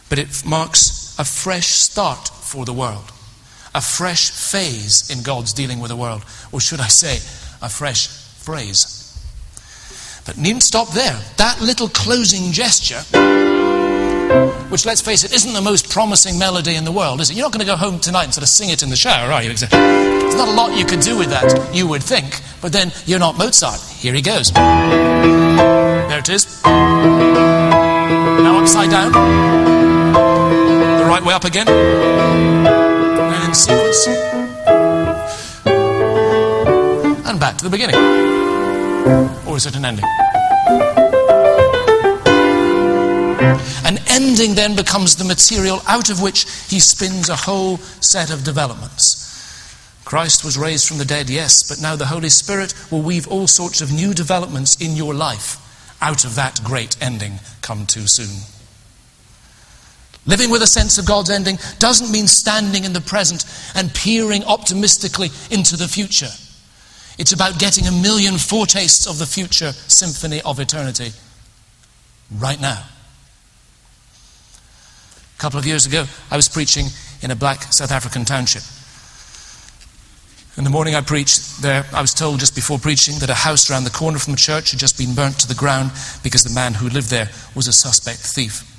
but 0.09 0.19
it 0.19 0.45
marks 0.45 1.06
a 1.17 1.25
fresh 1.25 1.67
start 1.67 2.27
for 2.27 2.65
the 2.65 2.73
world, 2.73 3.11
a 3.73 3.81
fresh 3.81 4.29
phase 4.29 5.09
in 5.09 5.23
God's 5.23 5.53
dealing 5.53 5.79
with 5.79 5.89
the 5.89 5.95
world, 5.95 6.23
or 6.51 6.59
should 6.59 6.79
I 6.79 6.87
say, 6.87 7.15
a 7.61 7.69
fresh 7.69 8.07
phrase. 8.07 9.03
But 10.25 10.37
needn't 10.37 10.63
stop 10.63 10.89
there. 10.89 11.19
That 11.37 11.59
little 11.61 11.89
closing 11.89 12.51
gesture, 12.51 13.01
which 14.69 14.85
let's 14.85 15.01
face 15.01 15.23
it, 15.23 15.33
isn't 15.33 15.53
the 15.53 15.61
most 15.61 15.89
promising 15.89 16.37
melody 16.37 16.75
in 16.75 16.83
the 16.83 16.91
world, 16.91 17.21
is 17.21 17.29
it? 17.31 17.35
You're 17.35 17.45
not 17.45 17.53
going 17.53 17.65
to 17.65 17.71
go 17.71 17.77
home 17.77 17.99
tonight 17.99 18.25
and 18.25 18.33
sort 18.33 18.43
of 18.43 18.49
sing 18.49 18.69
it 18.69 18.83
in 18.83 18.89
the 18.89 18.95
shower, 18.95 19.31
are 19.31 19.41
you? 19.41 19.53
There's 19.53 20.35
not 20.35 20.49
a 20.49 20.51
lot 20.51 20.77
you 20.77 20.85
could 20.85 20.99
do 20.99 21.17
with 21.17 21.29
that, 21.29 21.73
you 21.73 21.87
would 21.87 22.03
think. 22.03 22.41
But 22.61 22.73
then 22.73 22.91
you're 23.05 23.19
not 23.19 23.37
Mozart. 23.37 23.79
Here 23.79 24.13
he 24.13 24.21
goes. 24.21 24.51
There 24.51 26.19
it 26.19 26.29
is. 26.29 26.61
Now 26.63 28.59
upside 28.61 28.89
down 28.89 29.76
right 31.07 31.23
way 31.23 31.33
up 31.33 31.45
again. 31.45 31.67
And 31.67 33.55
sequence. 33.55 34.07
And 37.25 37.39
back 37.39 37.57
to 37.57 37.63
the 37.63 37.69
beginning. 37.69 37.95
Or 39.47 39.55
is 39.55 39.65
it 39.65 39.75
an 39.75 39.85
ending? 39.85 40.05
An 43.85 43.97
ending 44.09 44.55
then 44.55 44.75
becomes 44.75 45.15
the 45.15 45.23
material 45.23 45.81
out 45.87 46.09
of 46.09 46.21
which 46.21 46.43
he 46.67 46.79
spins 46.79 47.29
a 47.29 47.35
whole 47.35 47.77
set 47.77 48.29
of 48.31 48.43
developments. 48.43 49.23
Christ 50.03 50.43
was 50.43 50.57
raised 50.57 50.87
from 50.87 50.97
the 50.97 51.05
dead, 51.05 51.29
yes, 51.29 51.69
but 51.69 51.81
now 51.81 51.95
the 51.95 52.05
Holy 52.05 52.29
Spirit 52.29 52.73
will 52.91 53.01
weave 53.01 53.27
all 53.27 53.47
sorts 53.47 53.81
of 53.81 53.91
new 53.91 54.13
developments 54.13 54.75
in 54.81 54.95
your 54.95 55.13
life 55.13 55.63
out 56.01 56.25
of 56.25 56.35
that 56.35 56.61
great 56.63 56.97
ending 57.01 57.39
come 57.61 57.85
too 57.85 58.07
soon. 58.07 58.56
Living 60.27 60.51
with 60.51 60.61
a 60.61 60.67
sense 60.67 60.97
of 60.97 61.05
God's 61.05 61.29
ending 61.29 61.57
doesn't 61.79 62.11
mean 62.11 62.27
standing 62.27 62.83
in 62.83 62.91
the 62.91 63.01
present 63.01 63.45
and 63.75 63.93
peering 63.93 64.43
optimistically 64.43 65.29
into 65.49 65.77
the 65.77 65.87
future. 65.87 66.29
It's 67.17 67.31
about 67.31 67.57
getting 67.59 67.87
a 67.87 67.91
million 67.91 68.37
foretastes 68.37 69.07
of 69.07 69.17
the 69.17 69.25
future 69.25 69.71
symphony 69.71 70.41
of 70.41 70.59
eternity 70.59 71.11
right 72.37 72.59
now. 72.59 72.83
A 75.35 75.39
couple 75.39 75.59
of 75.59 75.65
years 75.65 75.85
ago, 75.85 76.05
I 76.29 76.35
was 76.35 76.49
preaching 76.49 76.87
in 77.21 77.31
a 77.31 77.35
black 77.35 77.63
South 77.71 77.91
African 77.91 78.25
township. 78.25 78.63
In 80.57 80.63
the 80.63 80.69
morning 80.69 80.95
I 80.95 81.01
preached 81.01 81.61
there, 81.61 81.85
I 81.93 82.01
was 82.01 82.13
told 82.13 82.39
just 82.39 82.55
before 82.55 82.79
preaching 82.79 83.19
that 83.19 83.29
a 83.29 83.35
house 83.35 83.69
around 83.69 83.85
the 83.85 83.91
corner 83.91 84.17
from 84.17 84.33
the 84.33 84.39
church 84.39 84.71
had 84.71 84.79
just 84.79 84.97
been 84.97 85.13
burnt 85.13 85.39
to 85.39 85.47
the 85.47 85.55
ground 85.55 85.91
because 86.23 86.43
the 86.43 86.53
man 86.53 86.73
who 86.73 86.89
lived 86.89 87.11
there 87.11 87.29
was 87.55 87.67
a 87.67 87.73
suspect 87.73 88.19
thief. 88.19 88.73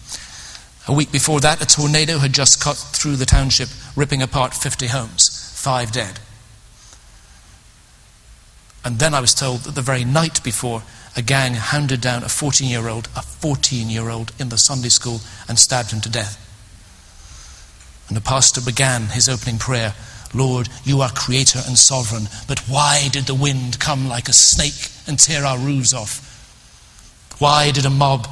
A 0.89 0.93
week 0.95 1.13
before 1.13 1.39
that, 1.41 1.63
a 1.63 1.67
tornado 1.67 2.17
had 2.17 2.33
just 2.33 2.63
cut 2.63 2.79
through 2.79 3.17
the 3.17 3.27
township, 3.27 3.69
ripping 3.95 4.23
apart 4.23 4.55
50 4.55 4.87
homes, 4.87 5.53
five 5.55 5.93
dead. 5.93 6.19
And 8.83 8.99
then 8.99 9.13
I 9.13 9.21
was 9.21 9.35
told 9.35 9.61
that 9.61 9.75
the 9.75 9.83
very 9.83 10.05
night 10.05 10.43
before, 10.43 10.83
a 11.15 11.21
gang 11.21 11.55
hounded 11.55 12.01
down 12.01 12.23
a 12.25 12.29
14 12.31 12.71
year 12.71 12.89
old, 12.89 13.09
a 13.15 13.21
14 13.21 13.91
year 13.91 14.09
old 14.09 14.33
in 14.39 14.49
the 14.49 14.57
Sunday 14.57 14.89
school, 14.89 15.21
and 15.47 15.59
stabbed 15.59 15.91
him 15.91 16.01
to 16.01 16.09
death. 16.09 16.43
And 18.09 18.17
the 18.17 18.23
pastor 18.23 18.63
began 18.63 19.09
his 19.09 19.29
opening 19.29 19.59
prayer 19.59 19.95
Lord, 20.35 20.69
you 20.85 21.01
are 21.01 21.11
creator 21.11 21.61
and 21.67 21.79
sovereign, 21.79 22.29
but 22.47 22.61
why 22.69 23.09
did 23.11 23.25
the 23.25 23.35
wind 23.35 23.81
come 23.81 24.09
like 24.09 24.29
a 24.29 24.35
snake 24.35 24.91
and 25.07 25.19
tear 25.19 25.45
our 25.45 25.59
roofs 25.59 25.95
off? 25.95 26.25
Why 27.39 27.71
did 27.71 27.87
a 27.87 27.91
mob 27.91 28.27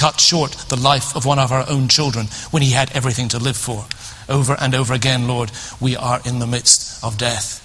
cut 0.00 0.18
short 0.18 0.52
the 0.70 0.80
life 0.80 1.14
of 1.14 1.26
one 1.26 1.38
of 1.38 1.52
our 1.52 1.68
own 1.68 1.86
children 1.86 2.26
when 2.50 2.62
he 2.62 2.70
had 2.70 2.90
everything 2.92 3.28
to 3.28 3.38
live 3.38 3.56
for. 3.56 3.84
Over 4.30 4.56
and 4.58 4.74
over 4.74 4.94
again, 4.94 5.28
Lord, 5.28 5.52
we 5.78 5.94
are 5.94 6.22
in 6.24 6.38
the 6.38 6.46
midst 6.46 7.04
of 7.04 7.18
death. 7.18 7.60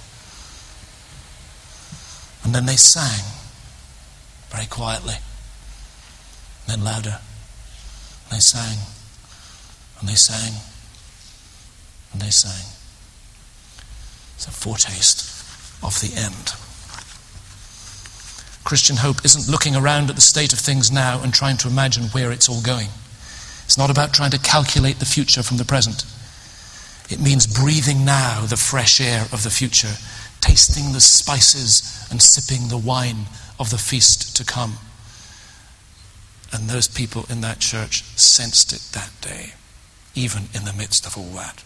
And 2.43 2.53
then 2.53 2.65
they 2.65 2.75
sang 2.75 3.23
very 4.49 4.65
quietly, 4.65 5.15
then 6.67 6.83
louder. 6.83 7.19
They 8.29 8.39
sang, 8.39 8.79
and 10.01 10.09
they 10.09 10.15
sang, 10.15 10.59
and 12.11 12.21
they 12.21 12.31
sang. 12.31 12.65
It's 14.35 14.47
a 14.47 14.51
foretaste 14.51 15.23
of 15.81 16.01
the 16.01 16.11
end. 16.19 16.64
Christian 18.65 18.97
hope 18.97 19.23
isn't 19.23 19.49
looking 19.49 19.75
around 19.75 20.09
at 20.09 20.15
the 20.15 20.21
state 20.21 20.51
of 20.51 20.57
things 20.57 20.91
now 20.91 21.21
and 21.21 21.31
trying 21.31 21.55
to 21.57 21.67
imagine 21.67 22.05
where 22.05 22.31
it's 22.31 22.49
all 22.49 22.61
going. 22.61 22.89
It's 23.63 23.77
not 23.77 23.91
about 23.91 24.11
trying 24.11 24.31
to 24.31 24.39
calculate 24.39 24.97
the 24.97 25.05
future 25.05 25.43
from 25.43 25.57
the 25.57 25.65
present. 25.65 26.03
It 27.09 27.21
means 27.21 27.45
breathing 27.45 28.03
now 28.03 28.41
the 28.41 28.57
fresh 28.57 28.99
air 28.99 29.21
of 29.31 29.43
the 29.43 29.51
future, 29.51 29.93
tasting 30.41 30.93
the 30.93 30.99
spices 30.99 32.07
and 32.09 32.19
sipping 32.19 32.67
the 32.67 32.77
wine 32.77 33.27
of 33.59 33.69
the 33.69 33.77
feast 33.77 34.35
to 34.37 34.43
come. 34.43 34.73
And 36.51 36.67
those 36.67 36.87
people 36.87 37.25
in 37.29 37.41
that 37.41 37.59
church 37.59 38.03
sensed 38.17 38.73
it 38.73 38.81
that 38.93 39.11
day, 39.21 39.53
even 40.15 40.49
in 40.55 40.65
the 40.65 40.73
midst 40.73 41.05
of 41.05 41.15
all 41.15 41.35
that. 41.35 41.63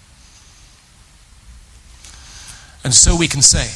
And 2.84 2.94
so 2.94 3.16
we 3.16 3.30
can 3.30 3.42
say, 3.42 3.68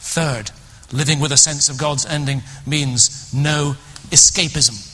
third, 0.00 0.52
living 0.92 1.20
with 1.20 1.32
a 1.32 1.36
sense 1.36 1.68
of 1.68 1.78
God's 1.78 2.06
ending 2.06 2.42
means 2.66 3.32
no 3.34 3.76
escapism. 4.10 4.87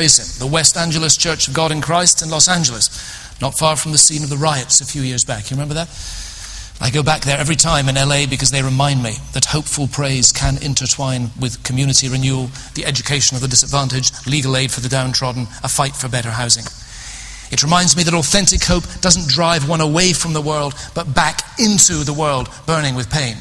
Praise 0.00 0.18
Him. 0.18 0.48
The 0.48 0.50
West 0.50 0.78
Angeles 0.78 1.14
Church 1.14 1.46
of 1.46 1.52
God 1.52 1.70
in 1.70 1.82
Christ 1.82 2.22
in 2.22 2.30
Los 2.30 2.48
Angeles, 2.48 2.88
not 3.38 3.58
far 3.58 3.76
from 3.76 3.92
the 3.92 3.98
scene 3.98 4.22
of 4.22 4.30
the 4.30 4.38
riots 4.38 4.80
a 4.80 4.86
few 4.86 5.02
years 5.02 5.26
back. 5.26 5.50
You 5.50 5.58
remember 5.58 5.74
that? 5.74 5.90
I 6.80 6.88
go 6.88 7.02
back 7.02 7.20
there 7.20 7.36
every 7.36 7.54
time 7.54 7.86
in 7.86 7.96
LA 7.96 8.24
because 8.24 8.50
they 8.50 8.62
remind 8.62 9.02
me 9.02 9.16
that 9.34 9.44
hopeful 9.44 9.88
praise 9.88 10.32
can 10.32 10.56
intertwine 10.62 11.28
with 11.38 11.62
community 11.64 12.08
renewal, 12.08 12.48
the 12.76 12.86
education 12.86 13.34
of 13.34 13.42
the 13.42 13.48
disadvantaged, 13.48 14.26
legal 14.26 14.56
aid 14.56 14.70
for 14.70 14.80
the 14.80 14.88
downtrodden, 14.88 15.46
a 15.62 15.68
fight 15.68 15.94
for 15.94 16.08
better 16.08 16.30
housing. 16.30 16.64
It 17.52 17.62
reminds 17.62 17.94
me 17.94 18.02
that 18.04 18.14
authentic 18.14 18.64
hope 18.64 18.84
doesn't 19.02 19.28
drive 19.28 19.68
one 19.68 19.82
away 19.82 20.14
from 20.14 20.32
the 20.32 20.40
world, 20.40 20.72
but 20.94 21.14
back 21.14 21.42
into 21.58 22.04
the 22.04 22.14
world, 22.14 22.48
burning 22.64 22.94
with 22.94 23.10
pain. 23.10 23.36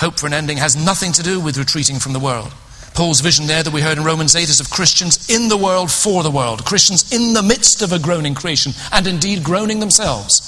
Hope 0.00 0.18
for 0.18 0.26
an 0.26 0.32
ending 0.32 0.56
has 0.56 0.74
nothing 0.74 1.12
to 1.12 1.22
do 1.22 1.38
with 1.38 1.58
retreating 1.58 1.98
from 1.98 2.14
the 2.14 2.18
world. 2.18 2.50
Paul's 2.98 3.20
vision 3.20 3.46
there 3.46 3.62
that 3.62 3.72
we 3.72 3.80
heard 3.80 3.96
in 3.96 4.02
Romans 4.02 4.34
8 4.34 4.48
is 4.48 4.58
of 4.58 4.70
Christians 4.70 5.30
in 5.30 5.46
the 5.46 5.56
world 5.56 5.88
for 5.88 6.24
the 6.24 6.32
world, 6.32 6.64
Christians 6.64 7.12
in 7.12 7.32
the 7.32 7.44
midst 7.44 7.80
of 7.80 7.92
a 7.92 7.98
groaning 8.00 8.34
creation, 8.34 8.72
and 8.90 9.06
indeed 9.06 9.44
groaning 9.44 9.78
themselves. 9.78 10.42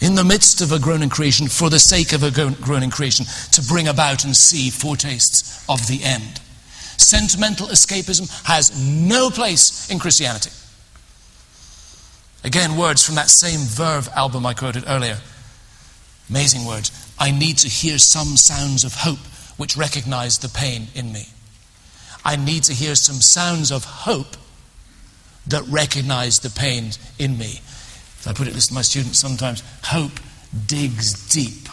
In 0.00 0.16
the 0.16 0.24
midst 0.24 0.60
of 0.62 0.72
a 0.72 0.80
groaning 0.80 1.10
creation, 1.10 1.46
for 1.46 1.70
the 1.70 1.78
sake 1.78 2.12
of 2.12 2.24
a 2.24 2.32
groaning 2.60 2.90
creation, 2.90 3.24
to 3.52 3.62
bring 3.62 3.86
about 3.86 4.24
and 4.24 4.36
see 4.36 4.68
foretastes 4.68 5.64
of 5.68 5.86
the 5.86 6.02
end. 6.02 6.40
Sentimental 6.96 7.68
escapism 7.68 8.28
has 8.42 8.76
no 8.76 9.30
place 9.30 9.88
in 9.92 10.00
Christianity. 10.00 10.50
Again, 12.42 12.76
words 12.76 13.06
from 13.06 13.14
that 13.14 13.30
same 13.30 13.60
Verve 13.60 14.08
album 14.16 14.44
I 14.44 14.54
quoted 14.54 14.82
earlier. 14.88 15.18
Amazing 16.28 16.64
words. 16.64 16.90
I 17.16 17.30
need 17.30 17.58
to 17.58 17.68
hear 17.68 17.98
some 17.98 18.36
sounds 18.36 18.82
of 18.82 18.94
hope 18.94 19.20
which 19.58 19.76
recognize 19.76 20.38
the 20.38 20.48
pain 20.48 20.86
in 20.94 21.12
me. 21.12 21.26
I 22.24 22.36
need 22.36 22.62
to 22.64 22.72
hear 22.72 22.94
some 22.94 23.16
sounds 23.16 23.70
of 23.70 23.84
hope 23.84 24.36
that 25.48 25.62
recognize 25.68 26.38
the 26.38 26.50
pain 26.50 26.92
in 27.18 27.36
me. 27.36 27.60
I 28.26 28.32
put 28.32 28.48
it 28.48 28.54
this 28.54 28.68
to 28.68 28.74
my 28.74 28.82
students 28.82 29.18
sometimes 29.18 29.62
hope 29.84 30.12
digs 30.66 31.28
deep. 31.28 31.68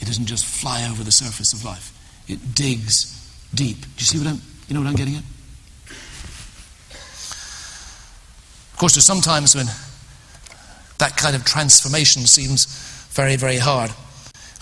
It 0.00 0.06
doesn't 0.06 0.26
just 0.26 0.44
fly 0.44 0.88
over 0.90 1.04
the 1.04 1.12
surface 1.12 1.52
of 1.52 1.64
life, 1.64 1.92
it 2.28 2.54
digs 2.54 3.12
deep. 3.54 3.80
Do 3.80 3.88
you 3.98 4.04
see 4.04 4.18
what 4.18 4.26
I'm, 4.28 4.40
you 4.68 4.74
know 4.74 4.80
what 4.80 4.88
I'm 4.88 4.96
getting 4.96 5.16
at? 5.16 5.24
Of 8.72 8.76
course, 8.78 8.94
there's 8.94 9.06
sometimes 9.06 9.54
when 9.54 9.66
that 10.98 11.16
kind 11.16 11.34
of 11.34 11.44
transformation 11.44 12.26
seems 12.26 12.66
very, 13.10 13.36
very 13.36 13.56
hard 13.56 13.90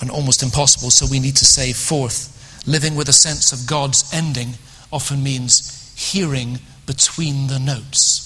and 0.00 0.10
almost 0.10 0.42
impossible. 0.42 0.90
So 0.90 1.06
we 1.10 1.20
need 1.20 1.36
to 1.36 1.44
say, 1.44 1.72
fourth, 1.72 2.62
living 2.66 2.94
with 2.94 3.08
a 3.08 3.12
sense 3.12 3.52
of 3.52 3.68
God's 3.68 4.12
ending 4.12 4.54
often 4.92 5.22
means 5.22 5.92
hearing 5.96 6.58
between 6.86 7.46
the 7.46 7.58
notes. 7.58 8.22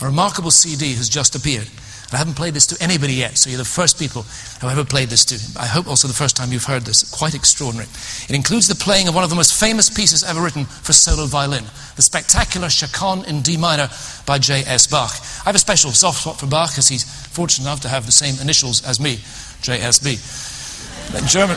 A 0.00 0.06
remarkable 0.06 0.50
CD 0.50 0.94
has 0.94 1.08
just 1.08 1.34
appeared. 1.34 1.68
I 2.10 2.16
haven't 2.16 2.36
played 2.36 2.54
this 2.54 2.66
to 2.68 2.82
anybody 2.82 3.12
yet, 3.12 3.36
so 3.36 3.50
you're 3.50 3.58
the 3.58 3.64
first 3.66 3.98
people 3.98 4.22
who 4.62 4.68
ever 4.68 4.84
played 4.84 5.10
this 5.10 5.26
to. 5.26 5.60
I 5.60 5.66
hope 5.66 5.86
also 5.86 6.08
the 6.08 6.14
first 6.14 6.36
time 6.36 6.52
you've 6.52 6.64
heard 6.64 6.84
this. 6.84 7.04
Quite 7.10 7.34
extraordinary. 7.34 7.88
It 8.28 8.34
includes 8.34 8.66
the 8.66 8.74
playing 8.76 9.08
of 9.08 9.14
one 9.14 9.24
of 9.24 9.30
the 9.30 9.36
most 9.36 9.60
famous 9.60 9.90
pieces 9.90 10.24
ever 10.24 10.40
written 10.40 10.64
for 10.64 10.94
solo 10.94 11.26
violin, 11.26 11.64
the 11.96 12.02
spectacular 12.02 12.70
Chaconne 12.70 13.26
in 13.26 13.42
D 13.42 13.58
minor 13.58 13.90
by 14.24 14.38
J.S. 14.38 14.86
Bach. 14.86 15.12
I 15.40 15.50
have 15.50 15.54
a 15.54 15.58
special 15.58 15.90
soft 15.90 16.22
spot 16.22 16.40
for 16.40 16.46
Bach 16.46 16.70
because 16.70 16.88
he's 16.88 17.04
fortunate 17.28 17.66
enough 17.66 17.80
to 17.80 17.88
have 17.88 18.06
the 18.06 18.12
same 18.12 18.40
initials 18.40 18.82
as 18.86 18.98
me. 18.98 19.18
JSB. 19.62 21.28
German. 21.28 21.56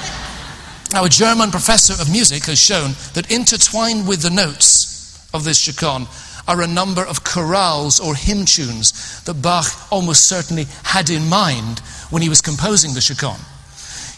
Now, 0.94 1.06
a 1.06 1.10
German 1.10 1.52
professor 1.52 1.94
of 2.02 2.12
music 2.12 2.46
has 2.46 2.60
shown 2.60 2.92
that 3.14 3.32
intertwined 3.32 4.08
with 4.08 4.22
the 4.22 4.30
notes 4.30 5.30
of 5.34 5.44
this 5.44 5.58
chaconne 5.58 6.08
are 6.48 6.62
a 6.62 6.68
number 6.68 7.06
of 7.06 7.24
chorales 7.24 8.04
or 8.04 8.16
hymn 8.16 8.46
tunes 8.46 9.22
that 9.24 9.42
Bach 9.42 9.68
almost 9.92 10.28
certainly 10.28 10.66
had 10.84 11.10
in 11.10 11.30
mind 11.30 11.80
when 12.10 12.22
he 12.22 12.30
was 12.30 12.42
composing 12.42 12.94
the 12.94 13.02
chaconne. 13.02 13.40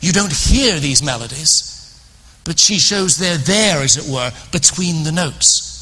You 0.02 0.12
don't 0.12 0.34
hear 0.34 0.80
these 0.80 1.04
melodies, 1.04 1.70
but 2.44 2.60
she 2.60 2.80
shows 2.80 3.18
they're 3.18 3.38
there, 3.38 3.84
as 3.84 3.98
it 3.98 4.12
were, 4.12 4.32
between 4.52 5.04
the 5.04 5.12
notes 5.12 5.73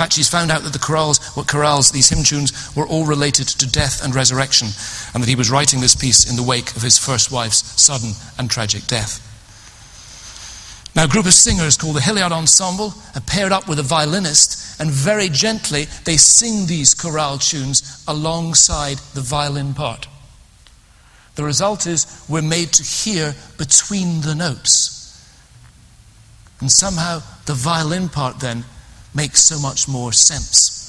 fact, 0.00 0.14
she's 0.14 0.30
found 0.30 0.50
out 0.50 0.62
that 0.62 0.72
the 0.72 0.78
chorales, 0.78 1.36
what 1.36 1.46
chorales, 1.46 1.92
these 1.92 2.08
hymn 2.08 2.24
tunes, 2.24 2.74
were 2.74 2.86
all 2.86 3.04
related 3.04 3.46
to 3.46 3.68
death 3.68 4.02
and 4.02 4.14
resurrection, 4.14 4.68
and 5.12 5.22
that 5.22 5.28
he 5.28 5.36
was 5.36 5.50
writing 5.50 5.80
this 5.80 5.94
piece 5.94 6.30
in 6.30 6.36
the 6.36 6.42
wake 6.42 6.74
of 6.74 6.80
his 6.80 6.96
first 6.96 7.30
wife's 7.30 7.78
sudden 7.78 8.12
and 8.38 8.50
tragic 8.50 8.86
death. 8.86 9.20
Now, 10.96 11.04
a 11.04 11.08
group 11.08 11.26
of 11.26 11.34
singers 11.34 11.76
called 11.76 11.96
the 11.96 12.00
Hilliard 12.00 12.32
Ensemble 12.32 12.94
are 13.14 13.20
paired 13.20 13.52
up 13.52 13.68
with 13.68 13.78
a 13.78 13.82
violinist, 13.82 14.80
and 14.80 14.90
very 14.90 15.28
gently 15.28 15.84
they 16.06 16.16
sing 16.16 16.66
these 16.66 16.94
chorale 16.94 17.36
tunes 17.36 18.02
alongside 18.08 18.96
the 19.12 19.20
violin 19.20 19.74
part. 19.74 20.08
The 21.34 21.44
result 21.44 21.86
is 21.86 22.24
we're 22.26 22.40
made 22.40 22.72
to 22.72 22.82
hear 22.82 23.34
between 23.58 24.22
the 24.22 24.34
notes. 24.34 24.96
And 26.60 26.72
somehow 26.72 27.20
the 27.44 27.54
violin 27.54 28.08
part 28.08 28.40
then 28.40 28.64
makes 29.14 29.40
so 29.40 29.58
much 29.58 29.88
more 29.88 30.12
sense. 30.12 30.79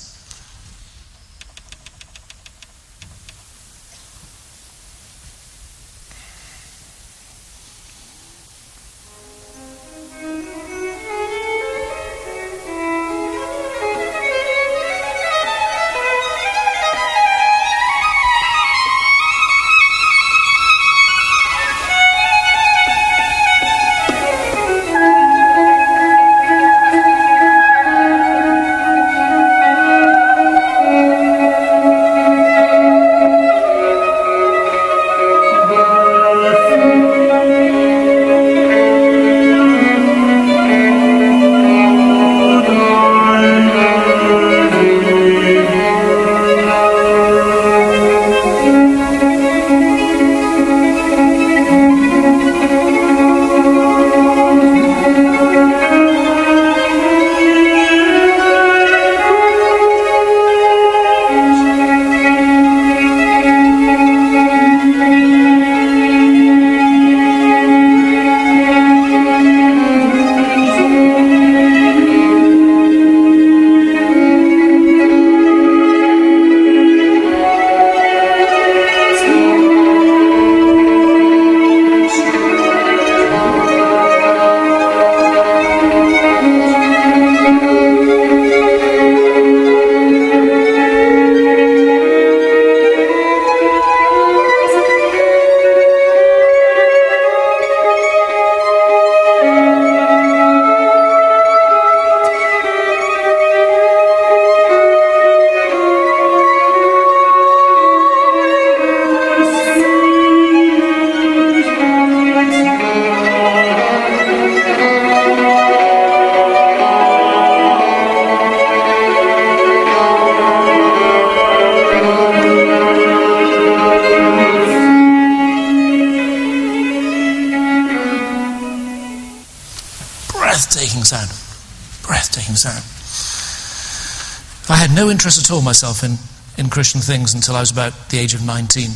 All 135.51 135.61
myself 135.61 136.03
in, 136.03 136.17
in 136.57 136.69
Christian 136.69 137.01
things 137.01 137.33
until 137.33 137.55
I 137.55 137.59
was 137.59 137.71
about 137.71 137.93
the 138.09 138.17
age 138.17 138.33
of 138.33 138.45
19. 138.45 138.89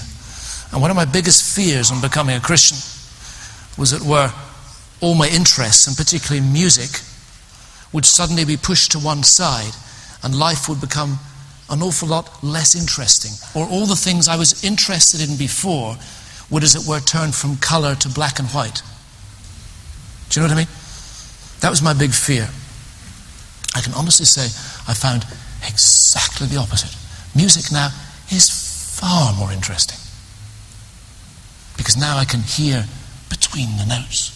And 0.72 0.82
one 0.82 0.92
of 0.92 0.98
my 0.98 1.06
biggest 1.06 1.56
fears 1.56 1.92
on 1.92 2.02
becoming 2.02 2.36
a 2.36 2.42
Christian 2.42 2.78
was 3.78 3.92
that 3.92 4.02
were 4.02 4.32
all 5.02 5.16
my 5.16 5.28
interests, 5.28 5.88
and 5.88 5.96
particularly 5.96 6.46
music, 6.46 7.02
would 7.94 8.06
suddenly 8.06 8.46
be 8.46 8.58
pushed 8.58 8.92
to 8.92 9.00
one 9.00 9.24
side 9.24 9.74
and 10.24 10.38
life 10.38 10.68
would 10.68 10.82
become 10.82 11.20
an 11.70 11.82
awful 11.82 12.08
lot 12.08 12.44
less 12.44 12.76
interesting. 12.76 13.32
Or 13.56 13.68
all 13.68 13.86
the 13.86 13.96
things 13.96 14.28
I 14.28 14.38
was 14.38 14.64
interested 14.64 15.22
in 15.22 15.38
before 15.38 15.96
would, 16.50 16.64
as 16.64 16.76
it 16.76 16.88
were, 16.88 17.00
turn 17.00 17.32
from 17.32 17.58
color 17.58 17.96
to 17.96 18.10
black 18.10 18.40
and 18.40 18.48
white. 18.50 18.82
Do 20.30 20.40
you 20.40 20.48
know 20.48 20.54
what 20.54 20.58
I 20.58 20.66
mean? 20.66 20.74
That 21.62 21.70
was 21.70 21.82
my 21.82 21.94
big 21.94 22.12
fear. 22.12 22.50
I 23.76 23.82
can 23.82 23.94
honestly 23.94 24.26
say 24.26 24.46
I 24.90 24.94
found 24.94 25.26
exactly 26.36 26.56
the 26.56 26.62
opposite. 26.62 26.92
Music 27.36 27.72
now 27.72 27.90
is 28.32 28.50
far 29.00 29.34
more 29.36 29.52
interesting. 29.52 29.98
Because 31.78 31.98
now 31.98 32.18
I 32.18 32.26
can 32.26 32.42
hear 32.42 32.86
between 33.30 33.78
the 33.78 33.86
notes. 33.86 34.32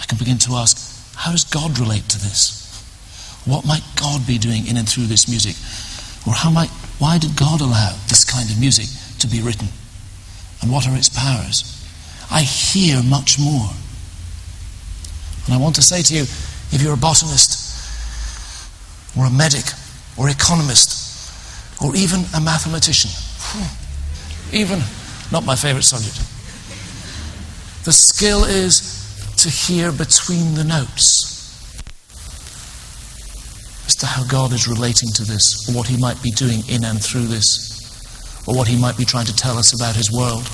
I 0.00 0.04
can 0.06 0.16
begin 0.18 0.38
to 0.38 0.54
ask, 0.54 0.76
how 1.16 1.32
does 1.32 1.44
God 1.44 1.78
relate 1.78 2.08
to 2.08 2.18
this? 2.18 2.64
What 3.44 3.66
might 3.66 3.84
God 3.96 4.26
be 4.26 4.38
doing 4.38 4.66
in 4.66 4.76
and 4.76 4.88
through 4.88 5.06
this 5.06 5.28
music? 5.28 5.56
Or 6.26 6.34
how 6.34 6.50
might, 6.50 6.70
why 6.98 7.18
did 7.18 7.36
God 7.36 7.60
allow 7.60 7.96
this 8.08 8.24
kind 8.24 8.48
of 8.50 8.58
music 8.60 8.86
to 9.20 9.26
be 9.26 9.42
written? 9.42 9.68
And 10.62 10.70
what 10.72 10.86
are 10.88 10.96
its 10.96 11.08
powers? 11.08 11.74
I 12.30 12.42
hear 12.42 13.02
much 13.02 13.38
more. 13.38 13.70
And 15.46 15.54
I 15.54 15.58
want 15.58 15.76
to 15.76 15.82
say 15.82 16.02
to 16.02 16.14
you 16.14 16.22
if 16.72 16.80
you're 16.82 16.94
a 16.94 16.96
botanist, 16.96 17.68
or 19.16 19.24
a 19.24 19.30
medic, 19.30 19.64
or 20.18 20.28
economist, 20.28 21.06
or 21.82 21.94
even 21.94 22.24
a 22.34 22.40
mathematician, 22.40 23.10
even 24.52 24.80
not 25.30 25.44
my 25.44 25.54
favorite 25.54 25.84
subject, 25.84 26.16
the 27.84 27.92
skill 27.92 28.44
is 28.44 28.96
to 29.36 29.48
hear 29.48 29.92
between 29.92 30.54
the 30.54 30.64
notes 30.64 31.36
as 33.86 33.94
to 33.94 34.06
how 34.06 34.24
God 34.24 34.52
is 34.52 34.66
relating 34.66 35.08
to 35.10 35.24
this, 35.24 35.68
or 35.68 35.76
what 35.76 35.86
He 35.86 35.96
might 35.96 36.20
be 36.22 36.30
doing 36.30 36.60
in 36.68 36.84
and 36.84 37.02
through 37.02 37.26
this, 37.26 38.44
or 38.46 38.54
what 38.54 38.66
He 38.66 38.76
might 38.78 38.96
be 38.96 39.04
trying 39.04 39.26
to 39.26 39.36
tell 39.36 39.56
us 39.56 39.72
about 39.72 39.94
His 39.94 40.10
world. 40.10 40.46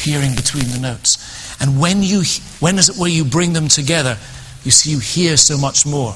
Hearing 0.00 0.36
between 0.36 0.70
the 0.70 0.78
notes. 0.78 1.18
And 1.60 1.80
when 1.80 2.02
you, 2.02 2.22
when 2.60 2.78
is 2.78 2.88
it 2.88 2.96
where 2.96 3.10
you 3.10 3.24
bring 3.24 3.52
them 3.52 3.66
together, 3.66 4.16
you 4.62 4.70
see, 4.70 4.90
you 4.90 5.00
hear 5.00 5.36
so 5.36 5.58
much 5.58 5.84
more. 5.84 6.14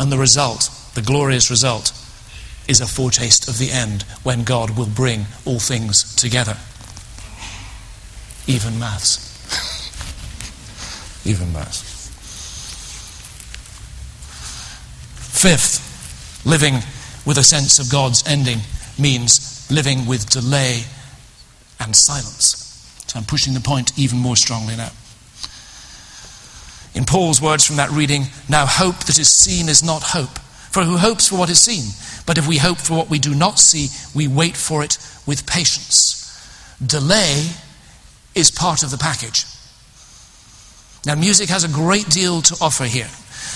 And 0.00 0.10
the 0.10 0.16
result, 0.16 0.70
the 0.94 1.02
glorious 1.02 1.50
result, 1.50 1.92
is 2.66 2.80
a 2.80 2.86
foretaste 2.86 3.48
of 3.48 3.58
the 3.58 3.70
end 3.70 4.04
when 4.22 4.44
God 4.44 4.70
will 4.78 4.86
bring 4.86 5.26
all 5.44 5.60
things 5.60 6.16
together. 6.16 6.56
Even 8.46 8.78
maths. 8.78 9.28
Even 11.26 11.52
maths. 11.52 11.82
Fifth, 15.38 16.46
living 16.46 16.76
with 17.26 17.36
a 17.36 17.44
sense 17.44 17.78
of 17.78 17.90
God's 17.90 18.26
ending 18.26 18.60
means 18.98 19.70
living 19.70 20.06
with 20.06 20.30
delay 20.30 20.84
and 21.78 21.94
silence. 21.94 23.04
So 23.06 23.18
I'm 23.18 23.26
pushing 23.26 23.52
the 23.52 23.60
point 23.60 23.98
even 23.98 24.18
more 24.18 24.36
strongly 24.36 24.76
now. 24.76 24.92
In 26.94 27.04
Paul's 27.04 27.40
words 27.40 27.64
from 27.64 27.76
that 27.76 27.90
reading, 27.90 28.24
now 28.48 28.66
hope 28.66 28.98
that 29.04 29.18
is 29.18 29.32
seen 29.32 29.68
is 29.68 29.82
not 29.82 30.02
hope. 30.02 30.38
For 30.70 30.82
who 30.82 30.96
hopes 30.96 31.28
for 31.28 31.36
what 31.36 31.50
is 31.50 31.60
seen? 31.60 31.84
But 32.26 32.38
if 32.38 32.46
we 32.46 32.58
hope 32.58 32.78
for 32.78 32.96
what 32.96 33.10
we 33.10 33.18
do 33.18 33.34
not 33.34 33.58
see, 33.58 33.88
we 34.14 34.28
wait 34.28 34.56
for 34.56 34.84
it 34.84 34.98
with 35.26 35.46
patience. 35.46 36.16
Delay 36.84 37.48
is 38.34 38.50
part 38.50 38.82
of 38.82 38.90
the 38.90 38.98
package. 38.98 39.44
Now, 41.06 41.14
music 41.14 41.48
has 41.48 41.64
a 41.64 41.68
great 41.68 42.08
deal 42.08 42.42
to 42.42 42.56
offer 42.60 42.84
here. 42.84 43.08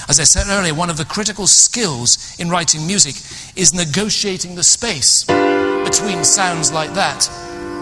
As 0.09 0.19
I 0.19 0.25
said 0.25 0.47
earlier, 0.49 0.75
one 0.75 0.91
of 0.91 0.97
the 0.97 1.05
critical 1.05 1.47
skills 1.47 2.37
in 2.39 2.51
writing 2.51 2.87
music 2.87 3.15
is 3.57 3.75
negotiating 3.75 4.55
the 4.55 4.63
space 4.63 5.25
between 5.25 6.25
sounds 6.25 6.73
like 6.73 6.95
that 6.95 7.29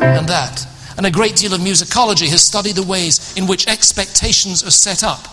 and 0.03 0.29
that. 0.29 0.66
And 0.97 1.07
a 1.07 1.11
great 1.11 1.37
deal 1.37 1.55
of 1.55 1.61
musicology 1.61 2.29
has 2.29 2.43
studied 2.43 2.77
the 2.77 2.83
ways 2.83 3.37
in 3.37 3.47
which 3.47 3.66
expectations 3.66 4.62
are 4.62 4.70
set 4.70 5.03
up, 5.03 5.27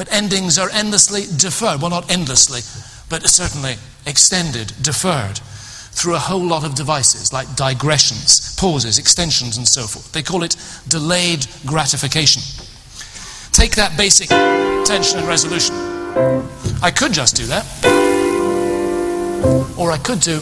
but 0.00 0.10
endings 0.10 0.58
are 0.58 0.70
endlessly 0.70 1.24
deferred. 1.36 1.82
Well, 1.82 1.90
not 1.90 2.10
endlessly, 2.10 2.62
but 3.10 3.28
certainly 3.28 3.74
extended, 4.06 4.72
deferred 4.80 5.36
through 5.92 6.14
a 6.14 6.18
whole 6.18 6.42
lot 6.42 6.64
of 6.64 6.74
devices 6.74 7.34
like 7.34 7.54
digressions, 7.54 8.56
pauses, 8.56 8.98
extensions, 8.98 9.58
and 9.58 9.68
so 9.68 9.82
forth. 9.82 10.10
They 10.12 10.22
call 10.22 10.42
it 10.42 10.56
delayed 10.88 11.46
gratification. 11.66 12.40
Take 13.52 13.74
that 13.74 13.94
basic 13.98 14.30
tension 14.86 15.18
and 15.18 15.28
resolution. 15.28 15.74
I 16.82 16.90
could 16.90 17.12
just 17.12 17.36
do 17.36 17.44
that. 17.48 17.66
Or 19.76 19.92
I 19.92 19.98
could 19.98 20.20
do. 20.20 20.40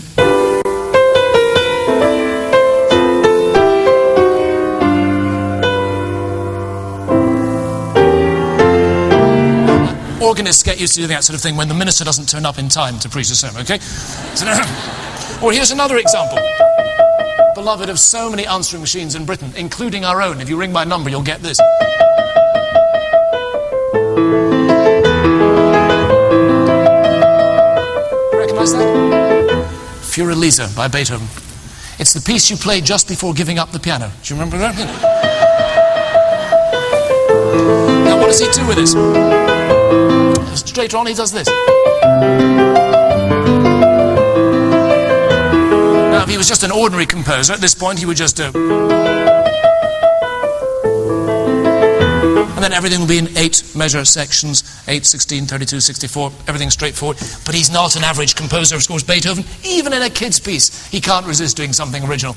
Organists 10.20 10.64
get 10.64 10.80
used 10.80 10.94
to 10.94 11.00
doing 11.00 11.10
that 11.10 11.22
sort 11.22 11.36
of 11.36 11.40
thing 11.40 11.54
when 11.54 11.68
the 11.68 11.74
minister 11.74 12.04
doesn't 12.04 12.28
turn 12.28 12.44
up 12.44 12.58
in 12.58 12.68
time 12.68 12.98
to 13.00 13.08
preach 13.08 13.30
a 13.30 13.36
sermon, 13.36 13.62
okay? 13.62 13.76
or 15.44 15.52
here's 15.52 15.70
another 15.70 15.96
example. 15.96 16.38
Beloved 17.54 17.88
of 17.88 18.00
so 18.00 18.28
many 18.28 18.44
answering 18.44 18.80
machines 18.80 19.14
in 19.14 19.24
Britain, 19.24 19.52
including 19.56 20.04
our 20.04 20.20
own. 20.20 20.40
If 20.40 20.48
you 20.48 20.58
ring 20.58 20.72
my 20.72 20.82
number, 20.82 21.08
you'll 21.08 21.22
get 21.22 21.40
this. 21.40 21.60
Recognize 28.32 28.72
that? 28.72 29.68
Für 30.02 30.32
Elise 30.32 30.74
by 30.74 30.88
Beethoven. 30.88 31.28
It's 32.00 32.12
the 32.12 32.20
piece 32.20 32.50
you 32.50 32.56
played 32.56 32.84
just 32.84 33.06
before 33.06 33.34
giving 33.34 33.60
up 33.60 33.70
the 33.70 33.78
piano. 33.78 34.10
Do 34.24 34.34
you 34.34 34.40
remember 34.40 34.58
that? 34.58 34.76
now, 38.04 38.18
what 38.18 38.26
does 38.26 38.40
he 38.40 38.50
do 38.50 38.66
with 38.66 38.78
this? 38.78 39.57
Straight 40.78 40.94
on, 40.94 41.06
he 41.08 41.14
does 41.14 41.32
this. 41.32 41.48
Now, 45.88 46.22
if 46.22 46.28
he 46.28 46.36
was 46.36 46.46
just 46.46 46.62
an 46.62 46.70
ordinary 46.70 47.04
composer, 47.04 47.52
at 47.52 47.58
this 47.58 47.74
point, 47.74 47.98
he 47.98 48.06
would 48.06 48.16
just 48.16 48.36
do. 48.36 48.44
And 48.44 48.54
then 52.62 52.72
everything 52.72 53.00
will 53.00 53.08
be 53.08 53.18
in 53.18 53.36
eight 53.36 53.64
measure 53.74 54.04
sections 54.04 54.62
8, 54.86 55.04
16, 55.04 55.46
32, 55.46 55.80
64, 55.80 56.30
everything 56.46 56.70
straightforward. 56.70 57.18
But 57.44 57.56
he's 57.56 57.72
not 57.72 57.96
an 57.96 58.04
average 58.04 58.36
composer 58.36 58.76
of 58.76 58.84
scores. 58.84 59.02
Beethoven, 59.02 59.42
even 59.64 59.92
in 59.92 60.02
a 60.02 60.10
kid's 60.10 60.38
piece, 60.38 60.86
he 60.90 61.00
can't 61.00 61.26
resist 61.26 61.56
doing 61.56 61.72
something 61.72 62.04
original. 62.04 62.36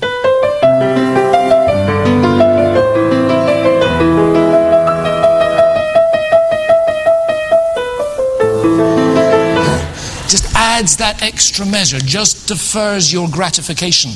That 11.02 11.24
extra 11.24 11.66
measure, 11.66 11.98
just 11.98 12.48
defers 12.48 13.12
your 13.12 13.28
gratification. 13.28 14.12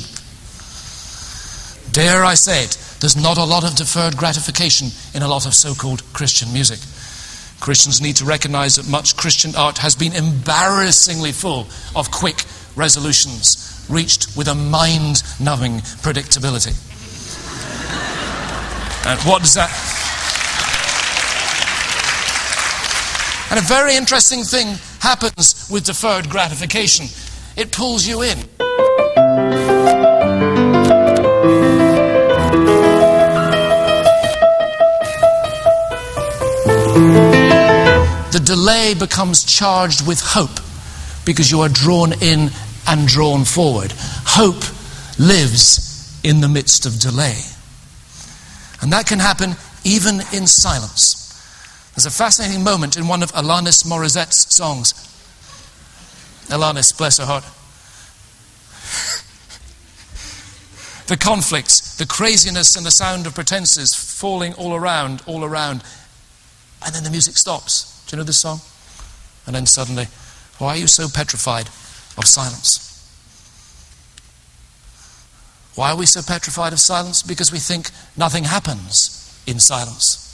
Dare 1.90 2.24
I 2.24 2.34
say 2.34 2.62
it, 2.62 2.78
there's 3.00 3.16
not 3.16 3.38
a 3.38 3.42
lot 3.42 3.64
of 3.64 3.74
deferred 3.74 4.16
gratification 4.16 4.90
in 5.12 5.22
a 5.22 5.26
lot 5.26 5.46
of 5.46 5.54
so 5.54 5.74
called 5.74 6.04
Christian 6.12 6.52
music. 6.52 6.78
Christians 7.58 8.00
need 8.00 8.14
to 8.16 8.24
recognize 8.24 8.76
that 8.76 8.88
much 8.88 9.16
Christian 9.16 9.56
art 9.56 9.78
has 9.78 9.96
been 9.96 10.12
embarrassingly 10.12 11.32
full 11.32 11.66
of 11.96 12.12
quick 12.12 12.44
resolutions 12.76 13.84
reached 13.90 14.36
with 14.36 14.46
a 14.46 14.54
mind 14.54 15.24
numbing 15.40 15.78
predictability. 16.06 16.70
and 19.10 19.18
what 19.22 19.42
does 19.42 19.54
that. 19.54 19.72
And 23.50 23.58
a 23.58 23.62
very 23.62 23.96
interesting 23.96 24.44
thing 24.44 24.78
happens 25.06 25.68
with 25.70 25.84
deferred 25.84 26.28
gratification 26.28 27.06
it 27.56 27.70
pulls 27.70 28.04
you 28.06 28.22
in. 28.22 28.38
the 38.32 38.42
delay 38.44 38.94
becomes 38.98 39.44
charged 39.44 40.06
with 40.06 40.20
hope 40.20 40.58
because 41.24 41.50
you 41.52 41.60
are 41.60 41.68
drawn 41.68 42.12
in 42.20 42.50
and 42.88 43.06
drawn 43.06 43.44
forward. 43.44 43.92
Hope 43.96 44.62
lives 45.20 46.20
in 46.24 46.40
the 46.40 46.48
midst 46.48 46.84
of 46.84 46.98
delay. 46.98 47.38
And 48.82 48.92
that 48.92 49.06
can 49.06 49.20
happen 49.20 49.54
even 49.84 50.16
in 50.34 50.48
silence. 50.48 51.25
There's 51.96 52.04
a 52.04 52.10
fascinating 52.10 52.62
moment 52.62 52.98
in 52.98 53.08
one 53.08 53.22
of 53.22 53.32
Alanis 53.32 53.86
Morissette's 53.86 54.54
songs. 54.54 54.92
Alanis, 56.48 56.96
bless 56.96 57.16
her 57.16 57.24
heart. 57.24 57.44
the 61.06 61.16
conflicts, 61.16 61.96
the 61.96 62.04
craziness, 62.04 62.76
and 62.76 62.84
the 62.84 62.90
sound 62.90 63.26
of 63.26 63.34
pretenses 63.34 63.94
falling 63.94 64.52
all 64.54 64.74
around, 64.74 65.22
all 65.24 65.42
around. 65.42 65.82
And 66.84 66.94
then 66.94 67.02
the 67.02 67.10
music 67.10 67.38
stops. 67.38 68.04
Do 68.06 68.14
you 68.14 68.18
know 68.20 68.26
this 68.26 68.40
song? 68.40 68.60
And 69.46 69.56
then 69.56 69.64
suddenly, 69.64 70.08
why 70.58 70.74
are 70.74 70.76
you 70.76 70.88
so 70.88 71.08
petrified 71.08 71.68
of 72.18 72.26
silence? 72.26 72.82
Why 75.76 75.92
are 75.92 75.96
we 75.96 76.04
so 76.04 76.20
petrified 76.20 76.74
of 76.74 76.78
silence? 76.78 77.22
Because 77.22 77.50
we 77.50 77.58
think 77.58 77.90
nothing 78.18 78.44
happens 78.44 79.42
in 79.46 79.60
silence. 79.60 80.25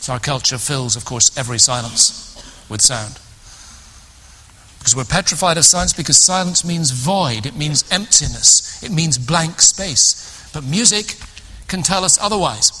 So 0.00 0.14
our 0.14 0.18
culture 0.18 0.56
fills, 0.56 0.96
of 0.96 1.04
course, 1.04 1.36
every 1.36 1.58
silence 1.58 2.26
with 2.70 2.80
sound. 2.80 3.18
Because 4.78 4.96
we're 4.96 5.04
petrified 5.04 5.58
of 5.58 5.66
silence 5.66 5.92
because 5.92 6.24
silence 6.24 6.64
means 6.64 6.90
void, 6.90 7.44
it 7.44 7.54
means 7.54 7.84
emptiness, 7.92 8.82
it 8.82 8.90
means 8.90 9.18
blank 9.18 9.60
space. 9.60 10.50
But 10.54 10.64
music 10.64 11.16
can 11.68 11.82
tell 11.82 12.02
us 12.02 12.18
otherwise. 12.18 12.79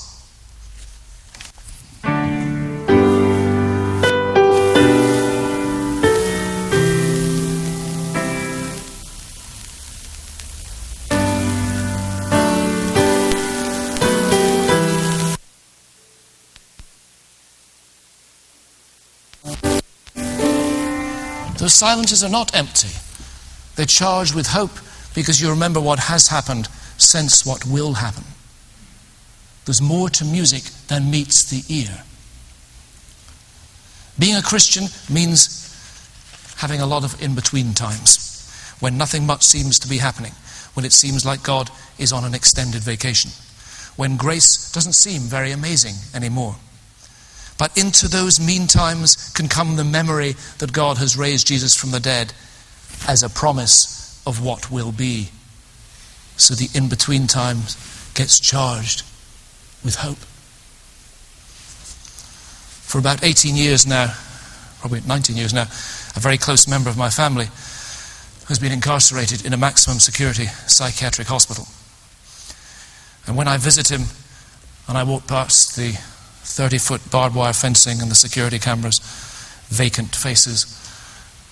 Those 21.60 21.74
silences 21.74 22.24
are 22.24 22.30
not 22.30 22.54
empty. 22.54 22.88
They're 23.76 23.84
charged 23.84 24.34
with 24.34 24.46
hope 24.46 24.70
because 25.14 25.42
you 25.42 25.50
remember 25.50 25.78
what 25.78 25.98
has 25.98 26.28
happened, 26.28 26.68
sense 26.96 27.44
what 27.44 27.66
will 27.66 27.92
happen. 27.92 28.24
There's 29.66 29.82
more 29.82 30.08
to 30.08 30.24
music 30.24 30.62
than 30.88 31.10
meets 31.10 31.44
the 31.44 31.62
ear. 31.68 32.02
Being 34.18 34.36
a 34.36 34.42
Christian 34.42 34.84
means 35.12 35.68
having 36.56 36.80
a 36.80 36.86
lot 36.86 37.04
of 37.04 37.22
in 37.22 37.34
between 37.34 37.74
times 37.74 38.78
when 38.80 38.96
nothing 38.96 39.26
much 39.26 39.42
seems 39.42 39.78
to 39.80 39.88
be 39.88 39.98
happening, 39.98 40.32
when 40.72 40.86
it 40.86 40.94
seems 40.94 41.26
like 41.26 41.42
God 41.42 41.70
is 41.98 42.10
on 42.10 42.24
an 42.24 42.34
extended 42.34 42.80
vacation, 42.80 43.32
when 43.96 44.16
grace 44.16 44.72
doesn't 44.72 44.94
seem 44.94 45.20
very 45.20 45.52
amazing 45.52 45.96
anymore. 46.14 46.56
But 47.60 47.76
into 47.76 48.08
those 48.08 48.40
mean 48.40 48.66
times 48.66 49.30
can 49.34 49.46
come 49.46 49.76
the 49.76 49.84
memory 49.84 50.34
that 50.60 50.72
God 50.72 50.96
has 50.96 51.14
raised 51.14 51.46
Jesus 51.46 51.76
from 51.76 51.90
the 51.90 52.00
dead 52.00 52.32
as 53.06 53.22
a 53.22 53.28
promise 53.28 54.22
of 54.26 54.42
what 54.42 54.70
will 54.70 54.92
be. 54.92 55.28
So 56.38 56.54
the 56.54 56.70
in 56.74 56.88
between 56.88 57.26
times 57.26 57.76
gets 58.14 58.40
charged 58.40 59.02
with 59.84 59.96
hope. 59.96 60.16
For 62.88 62.98
about 62.98 63.22
18 63.22 63.54
years 63.56 63.86
now, 63.86 64.14
probably 64.80 65.02
19 65.06 65.36
years 65.36 65.52
now, 65.52 65.64
a 66.16 66.20
very 66.20 66.38
close 66.38 66.66
member 66.66 66.88
of 66.88 66.96
my 66.96 67.10
family 67.10 67.50
has 68.48 68.58
been 68.58 68.72
incarcerated 68.72 69.44
in 69.44 69.52
a 69.52 69.58
maximum 69.58 69.98
security 69.98 70.46
psychiatric 70.66 71.28
hospital. 71.28 71.66
And 73.26 73.36
when 73.36 73.48
I 73.48 73.58
visit 73.58 73.90
him 73.90 74.04
and 74.88 74.96
I 74.96 75.02
walk 75.02 75.26
past 75.26 75.76
the 75.76 75.98
30 76.42 76.78
foot 76.78 77.10
barbed 77.10 77.34
wire 77.34 77.52
fencing 77.52 78.00
and 78.00 78.10
the 78.10 78.14
security 78.14 78.58
cameras, 78.58 79.00
vacant 79.68 80.14
faces 80.14 80.66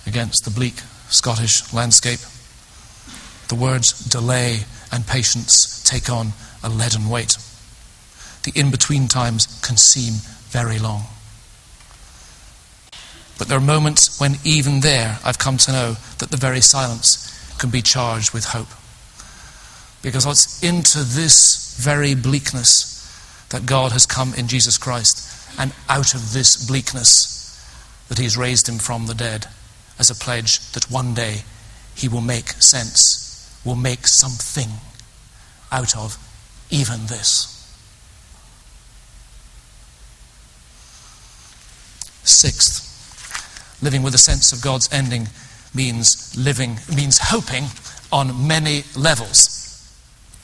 against 0.05 0.45
the 0.45 0.51
bleak 0.51 0.75
Scottish 1.09 1.73
landscape. 1.73 2.19
The 3.47 3.55
words 3.55 4.05
delay 4.05 4.59
and 4.91 5.07
patience 5.07 5.83
take 5.83 6.09
on 6.09 6.33
a 6.63 6.69
leaden 6.69 7.09
weight. 7.09 7.37
The 8.43 8.51
in 8.55 8.71
between 8.71 9.07
times 9.07 9.47
can 9.65 9.77
seem 9.77 10.13
very 10.49 10.79
long. 10.79 11.03
But 13.37 13.47
there 13.47 13.57
are 13.57 13.61
moments 13.61 14.19
when, 14.19 14.35
even 14.43 14.81
there, 14.81 15.17
I've 15.23 15.39
come 15.39 15.57
to 15.57 15.71
know 15.71 15.95
that 16.17 16.29
the 16.29 16.37
very 16.37 16.61
silence 16.61 17.25
can 17.57 17.69
be 17.69 17.81
charged 17.81 18.33
with 18.33 18.45
hope. 18.45 18.67
Because 20.01 20.25
it's 20.25 20.61
into 20.61 20.99
this 20.99 21.77
very 21.79 22.15
bleakness 22.15 22.98
that 23.49 23.65
God 23.65 23.91
has 23.91 24.05
come 24.05 24.33
in 24.35 24.47
Jesus 24.47 24.77
Christ, 24.77 25.25
and 25.59 25.73
out 25.87 26.13
of 26.13 26.33
this 26.33 26.67
bleakness, 26.67 27.35
that 28.07 28.17
He's 28.17 28.37
raised 28.37 28.69
Him 28.69 28.77
from 28.77 29.07
the 29.07 29.15
dead 29.15 29.47
as 29.97 30.09
a 30.09 30.15
pledge 30.15 30.59
that 30.71 30.89
one 30.89 31.13
day 31.13 31.43
He 31.95 32.07
will 32.07 32.21
make 32.21 32.49
sense, 32.49 33.59
will 33.65 33.75
make 33.75 34.07
something 34.07 34.69
out 35.71 35.95
of 35.97 36.17
even 36.69 37.07
this. 37.07 37.55
Sixth, 42.23 42.85
living 43.81 44.03
with 44.03 44.13
a 44.13 44.19
sense 44.19 44.51
of 44.53 44.61
God's 44.61 44.87
ending 44.91 45.27
means 45.73 46.35
living, 46.37 46.77
means 46.95 47.17
hoping 47.17 47.65
on 48.11 48.47
many 48.47 48.83
levels. 48.95 49.55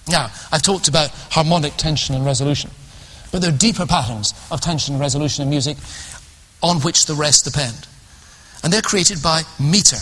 Now, 0.08 0.32
I've 0.52 0.62
talked 0.62 0.88
about 0.88 1.10
harmonic 1.32 1.78
tension 1.78 2.16
and 2.16 2.26
resolution. 2.26 2.72
But 3.32 3.42
there 3.42 3.54
are 3.54 3.58
deeper 3.58 3.86
patterns 3.86 4.34
of 4.52 4.62
tension 4.62 4.96
and 4.96 5.02
resolution 5.02 5.44
in 5.44 5.50
music 5.50 5.78
on 6.62 6.78
which 6.82 7.06
the 7.06 7.14
rest 7.14 7.46
depend. 7.46 7.88
And 8.64 8.72
they're 8.72 8.82
created 8.82 9.22
by 9.22 9.44
meter. 9.60 9.98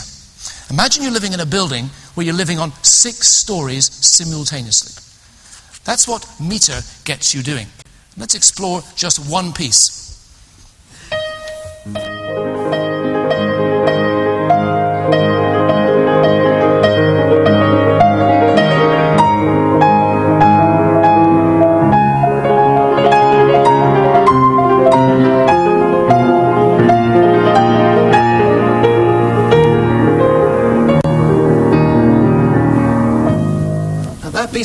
Imagine 0.70 1.04
you're 1.04 1.12
living 1.12 1.34
in 1.34 1.40
a 1.40 1.46
building 1.46 1.86
where 2.14 2.26
you're 2.26 2.36
living 2.36 2.60
on 2.60 2.72
six 2.84 3.28
stories 3.28 3.86
simultaneously. 3.86 5.02
That's 5.84 6.08
what 6.08 6.26
meter 6.40 6.82
gets 7.04 7.34
you 7.34 7.44
doing. 7.44 7.68
Let's 8.18 8.36
explore 8.36 8.82
just 8.96 9.20
one 9.30 9.52
piece. 9.52 10.04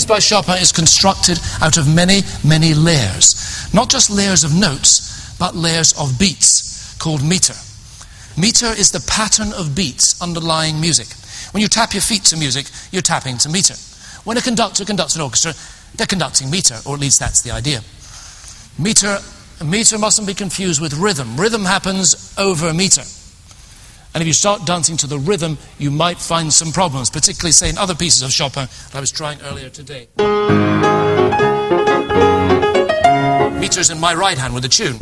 By 0.04 0.18
Chopin 0.18 0.58
is 0.58 0.72
constructed 0.72 1.38
out 1.62 1.76
of 1.76 1.92
many, 1.92 2.20
many 2.44 2.74
layers. 2.74 3.72
Not 3.72 3.90
just 3.90 4.10
layers 4.10 4.44
of 4.44 4.54
notes, 4.54 5.36
but 5.38 5.56
layers 5.56 5.92
of 5.98 6.18
beats 6.18 6.96
called 6.98 7.22
meter. 7.22 7.54
Meter 8.36 8.66
is 8.66 8.92
the 8.92 9.04
pattern 9.10 9.52
of 9.52 9.74
beats 9.74 10.20
underlying 10.22 10.80
music. 10.80 11.08
When 11.52 11.62
you 11.62 11.68
tap 11.68 11.94
your 11.94 12.02
feet 12.02 12.24
to 12.24 12.36
music, 12.36 12.66
you're 12.92 13.02
tapping 13.02 13.38
to 13.38 13.48
meter. 13.48 13.74
When 14.24 14.36
a 14.36 14.42
conductor 14.42 14.84
conducts 14.84 15.16
an 15.16 15.22
orchestra, 15.22 15.54
they're 15.96 16.06
conducting 16.06 16.50
meter, 16.50 16.78
or 16.86 16.94
at 16.94 17.00
least 17.00 17.18
that's 17.18 17.42
the 17.42 17.50
idea. 17.50 17.80
Meter, 18.78 19.18
meter 19.64 19.98
mustn't 19.98 20.28
be 20.28 20.34
confused 20.34 20.80
with 20.80 20.94
rhythm. 20.94 21.36
Rhythm 21.36 21.64
happens 21.64 22.34
over 22.38 22.72
meter. 22.72 23.02
And 24.14 24.22
if 24.22 24.26
you 24.26 24.32
start 24.32 24.64
dancing 24.64 24.96
to 24.98 25.06
the 25.06 25.18
rhythm, 25.18 25.58
you 25.78 25.90
might 25.90 26.18
find 26.18 26.52
some 26.52 26.72
problems, 26.72 27.10
particularly, 27.10 27.52
say, 27.52 27.68
in 27.68 27.78
other 27.78 27.94
pieces 27.94 28.22
of 28.22 28.32
Chopin 28.32 28.66
that 28.66 28.94
I 28.96 29.00
was 29.00 29.12
trying 29.12 29.40
earlier 29.42 29.68
today. 29.68 30.08
Meters 33.60 33.90
in 33.90 34.00
my 34.00 34.14
right 34.14 34.38
hand 34.38 34.54
with 34.54 34.64
a 34.64 34.68
tune. 34.68 34.96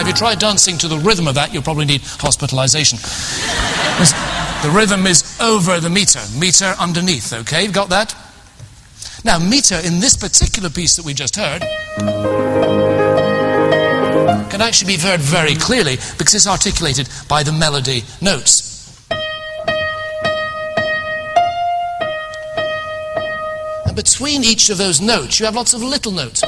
if 0.00 0.06
you 0.06 0.12
try 0.12 0.34
dancing 0.34 0.76
to 0.78 0.86
the 0.86 0.98
rhythm 0.98 1.26
of 1.26 1.34
that, 1.34 1.52
you'll 1.52 1.62
probably 1.62 1.86
need 1.86 2.02
hospitalization. 2.02 2.98
the 4.62 4.70
rhythm 4.70 5.06
is 5.06 5.38
over 5.40 5.80
the 5.80 5.90
meter, 5.90 6.20
meter 6.38 6.74
underneath, 6.78 7.32
okay? 7.32 7.62
You've 7.64 7.72
got 7.72 7.88
that? 7.88 8.14
Now, 9.26 9.40
meter 9.40 9.74
in 9.84 9.98
this 9.98 10.16
particular 10.16 10.70
piece 10.70 10.94
that 10.94 11.04
we 11.04 11.12
just 11.12 11.34
heard 11.34 11.60
can 14.48 14.60
actually 14.60 14.96
be 14.96 15.02
heard 15.02 15.18
very 15.18 15.56
clearly 15.56 15.96
because 16.16 16.32
it's 16.32 16.46
articulated 16.46 17.08
by 17.28 17.42
the 17.42 17.50
melody 17.50 18.04
notes. 18.20 19.02
And 23.84 23.96
between 23.96 24.44
each 24.44 24.70
of 24.70 24.78
those 24.78 25.00
notes, 25.00 25.40
you 25.40 25.46
have 25.46 25.56
lots 25.56 25.74
of 25.74 25.82
little 25.82 26.12
notes. 26.12 26.44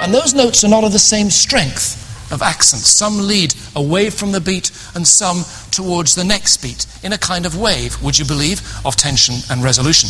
And 0.00 0.14
those 0.14 0.32
notes 0.32 0.64
are 0.64 0.68
not 0.68 0.84
of 0.84 0.92
the 0.92 0.98
same 0.98 1.28
strength 1.28 2.11
of 2.32 2.42
accents. 2.42 2.88
Some 2.88 3.18
lead 3.18 3.54
away 3.76 4.10
from 4.10 4.32
the 4.32 4.40
beat 4.40 4.72
and 4.94 5.06
some 5.06 5.44
towards 5.70 6.14
the 6.14 6.24
next 6.24 6.56
beat 6.56 6.86
in 7.04 7.12
a 7.12 7.18
kind 7.18 7.46
of 7.46 7.58
wave, 7.58 8.02
would 8.02 8.18
you 8.18 8.24
believe, 8.24 8.60
of 8.84 8.96
tension 8.96 9.36
and 9.50 9.62
resolution. 9.62 10.08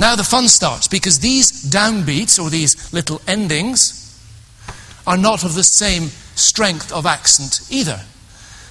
Now 0.00 0.16
the 0.16 0.24
fun 0.24 0.48
starts 0.48 0.88
because 0.88 1.20
these 1.20 1.52
downbeats 1.70 2.42
or 2.42 2.50
these 2.50 2.92
little 2.92 3.20
endings 3.28 3.98
are 5.06 5.18
not 5.18 5.44
of 5.44 5.54
the 5.54 5.62
same 5.62 6.08
strength 6.34 6.92
of 6.92 7.06
accent 7.06 7.60
either. 7.70 8.00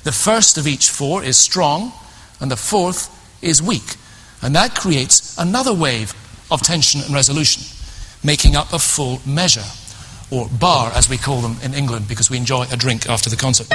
The 0.03 0.11
first 0.11 0.57
of 0.57 0.67
each 0.67 0.89
four 0.89 1.23
is 1.23 1.37
strong 1.37 1.93
and 2.39 2.49
the 2.49 2.57
fourth 2.57 3.09
is 3.43 3.61
weak. 3.61 3.95
And 4.41 4.55
that 4.55 4.73
creates 4.73 5.37
another 5.37 5.73
wave 5.73 6.13
of 6.49 6.61
tension 6.61 7.01
and 7.01 7.13
resolution, 7.13 7.63
making 8.23 8.55
up 8.55 8.73
a 8.73 8.79
full 8.79 9.21
measure 9.25 9.63
or 10.31 10.47
bar, 10.59 10.91
as 10.95 11.09
we 11.09 11.17
call 11.17 11.41
them 11.41 11.57
in 11.61 11.73
England, 11.73 12.07
because 12.07 12.29
we 12.29 12.37
enjoy 12.37 12.65
a 12.71 12.77
drink 12.77 13.07
after 13.09 13.29
the 13.29 13.35
concert. 13.35 13.67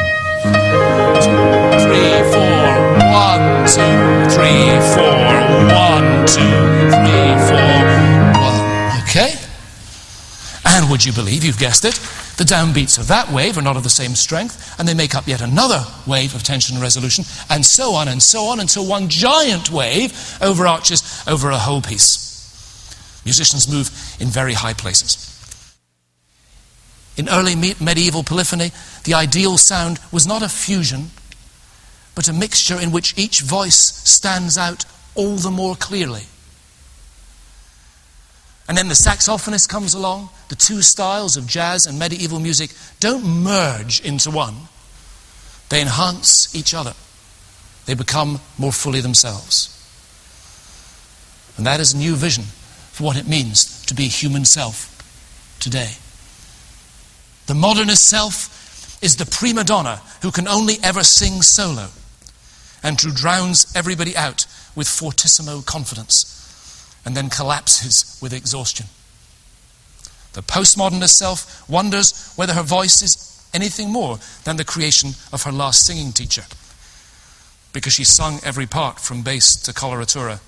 Three, 1.87 2.11
four, 2.33 2.67
one, 3.13 3.67
two, 3.69 3.97
three, 4.35 4.81
four, 4.97 5.17
one, 5.71 6.27
two, 6.27 6.57
three, 6.91 7.37
four, 7.47 7.71
one. 8.41 8.59
Okay? 9.05 9.35
And 10.65 10.91
would 10.91 11.05
you 11.05 11.13
believe, 11.13 11.45
you've 11.45 11.59
guessed 11.59 11.85
it, 11.85 11.95
the 12.39 12.45
downbeats 12.45 12.99
of 12.99 13.09
that 13.09 13.31
wave 13.31 13.57
are 13.57 13.63
not 13.63 13.77
of 13.77 13.83
the 13.83 13.91
same 13.91 14.15
strength, 14.15 14.79
and 14.79 14.89
they 14.89 14.95
make 14.95 15.15
up 15.15 15.27
yet 15.27 15.41
another 15.41 15.85
wave 16.07 16.35
of 16.35 16.43
tension 16.43 16.75
and 16.75 16.83
resolution, 16.83 17.25
and 17.51 17.65
so 17.65 17.93
on 17.93 18.09
and 18.09 18.23
so 18.23 18.45
on 18.45 18.61
until 18.61 18.87
one 18.87 19.09
giant 19.09 19.71
wave 19.71 20.13
overarches 20.43 21.23
over 21.27 21.51
a 21.51 21.57
whole 21.59 21.81
piece. 21.81 22.25
Musicians 23.25 23.69
move 23.69 23.91
in 24.21 24.29
very 24.29 24.53
high 24.55 24.75
places. 24.75 25.36
In 27.17 27.29
early 27.29 27.55
medieval 27.55 28.23
polyphony, 28.23 28.73
the 29.05 29.15
ideal 29.15 29.57
sound 29.57 29.99
was 30.13 30.27
not 30.27 30.43
a 30.43 30.49
fusion, 30.49 31.11
but 32.15 32.29
a 32.29 32.33
mixture 32.33 32.79
in 32.79 32.93
which 32.93 33.17
each 33.17 33.41
voice 33.41 33.77
stands 33.77 34.59
out 34.59 34.85
all 35.15 35.37
the 35.37 35.51
more 35.51 35.77
clearly. 35.77 36.25
And 38.69 38.77
then 38.77 38.89
the 38.89 38.95
saxophonist 38.95 39.69
comes 39.69 39.95
along. 39.95 40.29
The 40.49 40.57
two 40.57 40.83
styles 40.83 41.37
of 41.37 41.47
jazz 41.47 41.87
and 41.87 41.99
medieval 41.99 42.41
music 42.41 42.73
don't 43.01 43.25
merge 43.25 44.01
into 44.01 44.31
one, 44.31 44.55
they 45.69 45.81
enhance 45.81 46.55
each 46.55 46.75
other. 46.75 46.95
They 47.87 47.95
become 47.95 48.41
more 48.59 48.73
fully 48.73 49.01
themselves. 49.01 49.73
And 51.57 51.65
that 51.67 51.81
is 51.81 51.95
a 51.95 51.97
new 51.97 52.17
vision 52.17 52.45
for 52.93 53.05
what 53.05 53.17
it 53.17 53.27
means 53.27 53.85
to 53.87 53.95
be 53.95 54.09
human 54.09 54.45
self 54.45 54.93
today. 55.61 55.93
The 57.47 57.55
modernist 57.55 58.09
self 58.09 59.03
is 59.03 59.17
the 59.17 59.27
prima 59.27 59.63
donna 59.63 60.01
who 60.23 60.31
can 60.33 60.49
only 60.49 60.77
ever 60.83 61.05
sing 61.05 61.43
solo 61.43 61.89
and 62.83 63.01
who 63.01 63.13
drowns 63.13 63.73
everybody 63.75 64.17
out 64.17 64.47
with 64.75 64.89
fortissimo 64.89 65.63
confidence 65.63 66.33
and 67.05 67.17
then 67.17 67.31
collapses 67.31 68.19
with 68.21 68.33
exhaustion. 68.33 68.87
The 70.33 70.43
postmodernist 70.43 71.11
self 71.11 71.69
wonders 71.69 72.33
whether 72.35 72.53
her 72.53 72.63
voice 72.63 73.01
is 73.03 73.49
anything 73.55 73.91
more 73.91 74.19
than 74.45 74.57
the 74.57 74.65
creation 74.65 75.11
of 75.33 75.45
her 75.45 75.53
last 75.53 75.87
singing 75.87 76.13
teacher 76.13 76.45
because 77.73 77.93
she 77.93 78.05
sung 78.05 78.41
every 78.43 78.67
part 78.67 78.99
from 78.99 79.23
bass 79.23 79.55
to 79.55 79.73
coloratura 79.73 80.41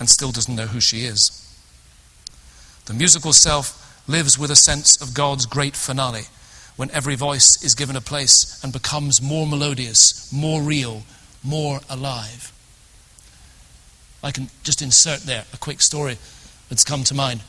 and 0.00 0.08
still 0.08 0.32
doesn't 0.32 0.56
know 0.56 0.66
who 0.66 0.80
she 0.80 1.04
is. 1.04 1.44
The 2.86 2.94
musical 2.94 3.32
self 3.32 3.84
lives 4.08 4.38
with 4.38 4.50
a 4.50 4.56
sense 4.56 5.00
of 5.02 5.12
God's 5.12 5.44
great 5.44 5.76
finale 5.76 6.26
when 6.78 6.90
every 6.92 7.16
voice 7.16 7.62
is 7.64 7.74
given 7.74 7.96
a 7.96 8.00
place 8.00 8.62
and 8.62 8.72
becomes 8.72 9.20
more 9.20 9.48
melodious, 9.48 10.32
more 10.32 10.62
real, 10.62 11.02
more 11.42 11.80
alive. 11.90 12.52
I 14.22 14.30
can 14.30 14.48
just 14.62 14.80
insert 14.80 15.20
there 15.22 15.44
a 15.52 15.56
quick 15.56 15.80
story 15.80 16.18
that's 16.68 16.84
come 16.84 17.02
to 17.04 17.14
mind. 17.14 17.40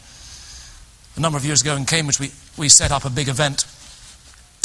A 1.15 1.19
number 1.19 1.37
of 1.37 1.45
years 1.45 1.61
ago 1.61 1.75
in 1.75 1.85
Cambridge, 1.85 2.19
we, 2.19 2.31
we 2.57 2.69
set 2.69 2.91
up 2.91 3.05
a 3.05 3.09
big 3.11 3.27
event 3.27 3.65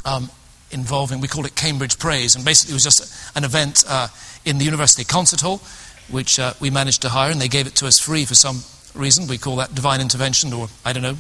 um, 0.07 0.31
involving, 0.71 1.21
we 1.21 1.29
called 1.29 1.45
it 1.45 1.55
Cambridge 1.55 1.99
Praise, 1.99 2.35
and 2.35 2.43
basically 2.43 2.73
it 2.73 2.77
was 2.77 2.85
just 2.85 3.37
an 3.37 3.45
event 3.45 3.85
uh, 3.87 4.09
in 4.47 4.57
the 4.57 4.65
University 4.65 5.05
Concert 5.05 5.43
Hall, 5.43 5.61
which 6.09 6.39
uh, 6.39 6.55
we 6.59 6.71
managed 6.71 7.03
to 7.03 7.11
hire, 7.11 7.31
and 7.31 7.39
they 7.39 7.49
gave 7.49 7.67
it 7.67 7.75
to 7.77 7.87
us 7.87 7.99
free 7.99 8.25
for 8.25 8.35
some 8.35 8.63
reason. 8.95 9.27
We 9.27 9.39
call 9.39 9.57
that 9.57 9.75
divine 9.75 10.01
intervention, 10.01 10.53
or 10.53 10.69
I 10.85 10.93
don't 10.93 11.03
know, 11.03 11.17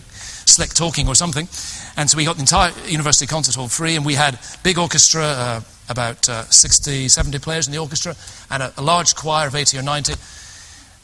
slick 0.46 0.74
talking 0.74 1.08
or 1.08 1.14
something. 1.14 1.48
And 1.96 2.08
so 2.08 2.16
we 2.16 2.24
got 2.24 2.36
the 2.36 2.42
entire 2.42 2.72
University 2.86 3.26
Concert 3.26 3.54
Hall 3.54 3.68
free, 3.68 3.96
and 3.96 4.04
we 4.04 4.14
had 4.14 4.38
big 4.62 4.78
orchestra, 4.78 5.22
uh, 5.22 5.60
about 5.88 6.28
uh, 6.28 6.44
60, 6.44 7.08
70 7.08 7.38
players 7.40 7.66
in 7.66 7.72
the 7.72 7.78
orchestra, 7.78 8.14
and 8.50 8.62
a, 8.62 8.72
a, 8.76 8.82
large 8.82 9.14
choir 9.14 9.46
of 9.46 9.54
80 9.54 9.78
or 9.78 9.82
90. 9.82 10.14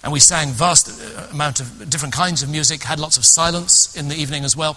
And 0.02 0.12
we 0.12 0.20
sang 0.20 0.48
vast 0.48 0.88
uh, 0.88 1.28
amount 1.32 1.60
of 1.60 1.90
different 1.90 2.14
kinds 2.14 2.42
of 2.42 2.48
music, 2.48 2.82
had 2.82 2.98
lots 2.98 3.16
of 3.16 3.24
silence 3.24 3.96
in 3.96 4.08
the 4.08 4.16
evening 4.16 4.44
as 4.44 4.56
well. 4.56 4.74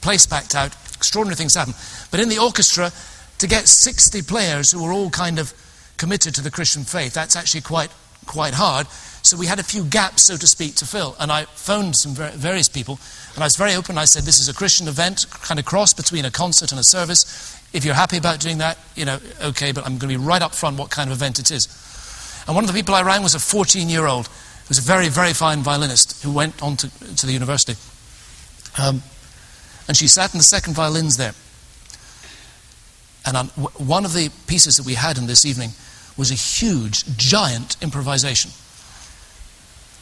Place 0.00 0.26
packed 0.26 0.54
out, 0.54 0.74
extraordinary 0.94 1.36
things 1.36 1.54
happened. 1.54 1.76
But 2.10 2.20
in 2.20 2.28
the 2.28 2.38
orchestra, 2.38 2.90
to 3.38 3.46
get 3.46 3.68
60 3.68 4.22
players 4.22 4.72
who 4.72 4.82
were 4.82 4.92
all 4.92 5.10
kind 5.10 5.38
of 5.38 5.52
committed 5.96 6.34
to 6.36 6.42
the 6.42 6.50
Christian 6.50 6.84
faith, 6.84 7.12
that's 7.12 7.36
actually 7.36 7.60
quite, 7.60 7.90
quite 8.26 8.54
hard. 8.54 8.86
So 9.22 9.36
we 9.36 9.46
had 9.46 9.58
a 9.60 9.62
few 9.62 9.84
gaps, 9.84 10.24
so 10.24 10.36
to 10.36 10.46
speak, 10.46 10.74
to 10.76 10.86
fill. 10.86 11.16
And 11.20 11.30
I 11.30 11.44
phoned 11.44 11.96
some 11.96 12.14
various 12.14 12.68
people, 12.68 12.98
and 13.34 13.42
I 13.42 13.46
was 13.46 13.56
very 13.56 13.74
open. 13.74 13.96
I 13.96 14.04
said, 14.04 14.24
This 14.24 14.40
is 14.40 14.48
a 14.48 14.54
Christian 14.54 14.88
event, 14.88 15.26
kind 15.30 15.60
of 15.60 15.64
cross 15.64 15.92
between 15.92 16.24
a 16.24 16.30
concert 16.30 16.72
and 16.72 16.80
a 16.80 16.84
service. 16.84 17.58
If 17.72 17.84
you're 17.84 17.94
happy 17.94 18.18
about 18.18 18.40
doing 18.40 18.58
that, 18.58 18.78
you 18.96 19.04
know, 19.04 19.18
okay, 19.42 19.72
but 19.72 19.86
I'm 19.86 19.96
going 19.96 20.12
to 20.12 20.18
be 20.18 20.24
right 20.24 20.42
up 20.42 20.54
front 20.54 20.76
what 20.76 20.90
kind 20.90 21.10
of 21.10 21.16
event 21.16 21.38
it 21.38 21.50
is. 21.50 21.68
And 22.46 22.54
one 22.56 22.64
of 22.64 22.68
the 22.68 22.76
people 22.76 22.94
I 22.94 23.02
rang 23.02 23.22
was 23.22 23.34
a 23.34 23.38
14 23.38 23.88
year 23.88 24.06
old 24.06 24.26
who 24.26 24.68
was 24.68 24.78
a 24.78 24.82
very, 24.82 25.08
very 25.08 25.32
fine 25.32 25.60
violinist 25.60 26.22
who 26.22 26.32
went 26.32 26.62
on 26.62 26.76
to, 26.78 27.16
to 27.16 27.26
the 27.26 27.32
university. 27.32 27.76
Um, 28.78 29.02
and 29.88 29.96
she 29.96 30.08
sat 30.08 30.34
in 30.34 30.38
the 30.38 30.44
second 30.44 30.74
violins 30.74 31.16
there. 31.16 31.34
And 33.24 33.36
on, 33.36 33.46
one 33.78 34.04
of 34.04 34.14
the 34.14 34.30
pieces 34.46 34.76
that 34.76 34.86
we 34.86 34.94
had 34.94 35.18
in 35.18 35.26
this 35.26 35.46
evening 35.46 35.70
was 36.16 36.30
a 36.30 36.34
huge, 36.34 37.16
giant 37.16 37.76
improvisation. 37.82 38.50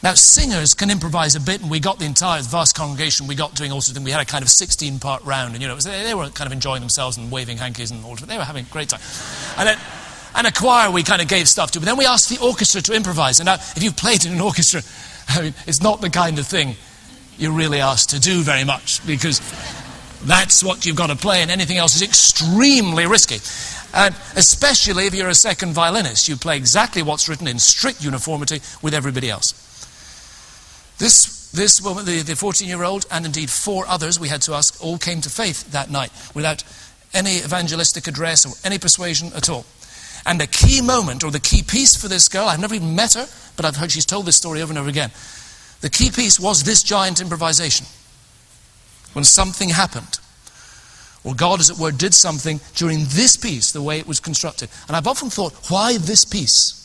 Now, 0.03 0.15
singers 0.15 0.73
can 0.73 0.89
improvise 0.89 1.35
a 1.35 1.39
bit, 1.39 1.61
and 1.61 1.69
we 1.69 1.79
got 1.79 1.99
the 1.99 2.05
entire 2.05 2.41
vast 2.41 2.75
congregation, 2.75 3.27
we 3.27 3.35
got 3.35 3.53
doing 3.53 3.71
all 3.71 3.81
sorts 3.81 3.89
of 3.89 3.95
things. 3.97 4.05
We 4.05 4.11
had 4.11 4.21
a 4.21 4.25
kind 4.25 4.41
of 4.41 4.49
16 4.49 4.97
part 4.99 5.23
round, 5.23 5.53
and 5.53 5.61
you 5.61 5.67
know, 5.67 5.75
was, 5.75 5.83
they, 5.83 6.03
they, 6.03 6.15
were 6.15 6.29
kind 6.29 6.47
of 6.47 6.53
enjoying 6.53 6.79
themselves 6.79 7.17
and 7.17 7.31
waving 7.31 7.57
hankies 7.57 7.91
and 7.91 8.03
all 8.03 8.15
They 8.15 8.37
were 8.37 8.43
having 8.43 8.65
a 8.65 8.69
great 8.69 8.89
time. 8.89 9.01
And, 9.59 9.69
then, 9.69 9.77
and 10.33 10.47
a 10.47 10.51
choir 10.51 10.89
we 10.89 11.03
kind 11.03 11.21
of 11.21 11.27
gave 11.27 11.47
stuff 11.47 11.71
to, 11.71 11.79
but 11.79 11.85
then 11.85 11.97
we 11.97 12.07
asked 12.07 12.29
the 12.29 12.43
orchestra 12.43 12.81
to 12.81 12.95
improvise. 12.95 13.39
And 13.39 13.45
now, 13.45 13.55
if 13.55 13.83
you've 13.83 13.95
played 13.95 14.25
in 14.25 14.33
an 14.33 14.41
orchestra, 14.41 14.81
I 15.29 15.41
mean, 15.43 15.53
it's 15.67 15.83
not 15.83 16.01
the 16.01 16.09
kind 16.09 16.39
of 16.39 16.47
thing 16.47 16.75
you're 17.37 17.51
really 17.51 17.79
asked 17.79 18.09
to 18.09 18.19
do 18.19 18.41
very 18.41 18.63
much, 18.63 19.05
because 19.05 19.39
that's 20.25 20.63
what 20.63 20.83
you've 20.83 20.95
got 20.95 21.07
to 21.07 21.15
play, 21.15 21.43
and 21.43 21.51
anything 21.51 21.77
else 21.77 21.95
is 21.95 22.01
extremely 22.01 23.05
risky. 23.05 23.35
And 23.93 24.15
especially 24.35 25.05
if 25.05 25.13
you're 25.13 25.29
a 25.29 25.35
second 25.35 25.73
violinist, 25.73 26.27
you 26.27 26.37
play 26.37 26.57
exactly 26.57 27.03
what's 27.03 27.29
written 27.29 27.47
in 27.47 27.59
strict 27.59 28.03
uniformity 28.03 28.61
with 28.81 28.95
everybody 28.95 29.29
else. 29.29 29.67
This, 31.01 31.49
this 31.49 31.81
woman, 31.81 32.05
the 32.05 32.35
14 32.35 32.67
year 32.67 32.83
old, 32.83 33.07
and 33.09 33.25
indeed 33.25 33.49
four 33.49 33.87
others 33.87 34.19
we 34.19 34.27
had 34.27 34.43
to 34.43 34.53
ask, 34.53 34.79
all 34.83 34.99
came 34.99 35.19
to 35.21 35.31
faith 35.31 35.71
that 35.71 35.89
night 35.89 36.11
without 36.35 36.63
any 37.11 37.37
evangelistic 37.37 38.05
address 38.07 38.45
or 38.45 38.53
any 38.63 38.77
persuasion 38.77 39.31
at 39.35 39.49
all. 39.49 39.65
And 40.27 40.39
the 40.39 40.45
key 40.45 40.79
moment, 40.79 41.23
or 41.23 41.31
the 41.31 41.39
key 41.39 41.63
piece 41.63 41.99
for 41.99 42.07
this 42.07 42.27
girl, 42.27 42.47
I've 42.47 42.59
never 42.59 42.75
even 42.75 42.95
met 42.95 43.15
her, 43.15 43.25
but 43.55 43.65
I've 43.65 43.77
heard 43.77 43.91
she's 43.91 44.05
told 44.05 44.27
this 44.27 44.37
story 44.37 44.61
over 44.61 44.71
and 44.71 44.77
over 44.77 44.89
again. 44.89 45.09
The 45.81 45.89
key 45.89 46.11
piece 46.11 46.39
was 46.39 46.65
this 46.65 46.83
giant 46.83 47.19
improvisation. 47.19 47.87
When 49.13 49.25
something 49.25 49.69
happened, 49.69 50.19
or 51.23 51.33
God, 51.33 51.59
as 51.61 51.71
it 51.71 51.79
were, 51.79 51.91
did 51.91 52.13
something 52.13 52.59
during 52.75 53.05
this 53.05 53.37
piece, 53.37 53.71
the 53.71 53.81
way 53.81 53.97
it 53.97 54.07
was 54.07 54.19
constructed. 54.19 54.69
And 54.87 54.95
I've 54.95 55.07
often 55.07 55.31
thought, 55.31 55.53
why 55.71 55.97
this 55.97 56.25
piece? 56.25 56.77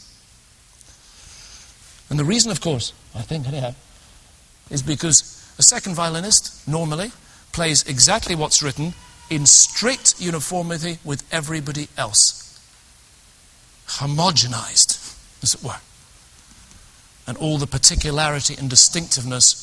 And 2.08 2.18
the 2.18 2.24
reason, 2.24 2.50
of 2.50 2.62
course, 2.62 2.94
I 3.14 3.20
think 3.20 3.46
anyhow, 3.46 3.74
is 4.70 4.82
because 4.82 5.54
a 5.58 5.62
second 5.62 5.94
violinist 5.94 6.66
normally 6.66 7.12
plays 7.52 7.82
exactly 7.84 8.34
what's 8.34 8.62
written 8.62 8.94
in 9.30 9.46
strict 9.46 10.20
uniformity 10.20 10.98
with 11.04 11.24
everybody 11.32 11.88
else. 11.96 12.42
Homogenized, 13.86 15.16
as 15.42 15.54
it 15.54 15.62
were. 15.62 15.80
And 17.26 17.36
all 17.38 17.58
the 17.58 17.66
particularity 17.66 18.54
and 18.58 18.68
distinctiveness 18.68 19.62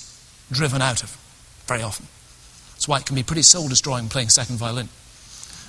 driven 0.51 0.81
out 0.81 1.03
of 1.03 1.17
very 1.67 1.81
often. 1.81 2.07
That's 2.73 2.87
why 2.87 2.97
it 2.97 3.05
can 3.05 3.15
be 3.15 3.23
pretty 3.23 3.43
soul 3.43 3.69
destroying 3.69 4.09
playing 4.09 4.29
second 4.29 4.57
violin, 4.57 4.89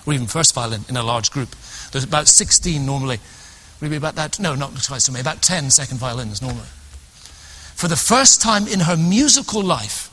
or 0.06 0.12
even 0.12 0.26
first 0.26 0.54
violin 0.54 0.84
in 0.88 0.96
a 0.96 1.02
large 1.02 1.30
group. 1.30 1.50
There's 1.92 2.04
about 2.04 2.26
16 2.26 2.84
normally, 2.84 3.18
maybe 3.80 3.96
about 3.96 4.16
that, 4.16 4.40
no, 4.40 4.54
not 4.54 4.74
twice 4.82 5.04
so 5.04 5.12
many, 5.12 5.20
about 5.20 5.42
10 5.42 5.70
second 5.70 5.98
violins 5.98 6.42
normally 6.42 6.66
for 7.74 7.88
the 7.88 7.96
first 7.96 8.40
time 8.40 8.66
in 8.66 8.80
her 8.80 8.96
musical 8.96 9.62
life, 9.62 10.10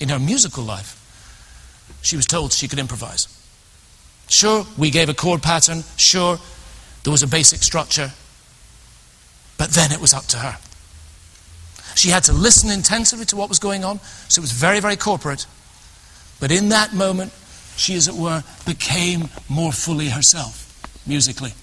in 0.00 0.08
her 0.08 0.18
musical 0.18 0.64
life, 0.64 0.94
she 2.02 2.16
was 2.16 2.26
told 2.26 2.52
she 2.52 2.68
could 2.68 2.78
improvise. 2.78 3.28
Sure, 4.28 4.64
we 4.76 4.90
gave 4.90 5.08
a 5.08 5.14
chord 5.14 5.42
pattern. 5.42 5.82
Sure, 5.96 6.38
there 7.02 7.10
was 7.10 7.22
a 7.22 7.26
basic 7.26 7.62
structure. 7.62 8.12
But 9.56 9.70
then 9.70 9.90
it 9.90 10.00
was 10.00 10.14
up 10.14 10.26
to 10.26 10.38
her. 10.38 10.58
She 11.96 12.10
had 12.10 12.22
to 12.24 12.32
listen 12.32 12.70
intensively 12.70 13.24
to 13.26 13.36
what 13.36 13.48
was 13.48 13.58
going 13.58 13.84
on, 13.84 13.98
so 14.28 14.40
it 14.40 14.42
was 14.42 14.52
very, 14.52 14.78
very 14.78 14.96
corporate. 14.96 15.46
But 16.38 16.52
in 16.52 16.68
that 16.68 16.94
moment, 16.94 17.32
she, 17.76 17.94
as 17.94 18.06
it 18.06 18.14
were, 18.14 18.44
became 18.64 19.30
more 19.48 19.72
fully 19.72 20.08
herself, 20.10 20.70
musically, 21.06 21.54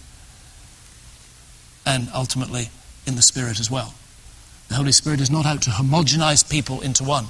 and 1.85 2.09
ultimately 2.13 2.69
in 3.07 3.15
the 3.15 3.21
Spirit 3.21 3.59
as 3.59 3.71
well. 3.71 3.93
The 4.67 4.75
Holy 4.75 4.91
Spirit 4.91 5.21
is 5.21 5.29
not 5.29 5.45
out 5.45 5.61
to 5.63 5.69
homogenize 5.69 6.49
people 6.49 6.81
into 6.81 7.03
one, 7.03 7.27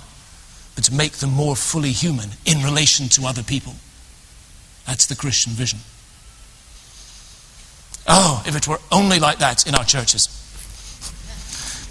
but 0.75 0.83
to 0.85 0.93
make 0.93 1.13
them 1.13 1.31
more 1.31 1.55
fully 1.55 1.91
human 1.91 2.29
in 2.45 2.63
relation 2.63 3.09
to 3.09 3.25
other 3.25 3.43
people. 3.43 3.73
That's 4.87 5.05
the 5.05 5.15
Christian 5.15 5.53
vision. 5.53 5.79
Oh, 8.07 8.43
if 8.45 8.55
it 8.55 8.67
were 8.67 8.79
only 8.91 9.19
like 9.19 9.39
that 9.39 9.67
in 9.67 9.75
our 9.75 9.83
churches. 9.83 10.29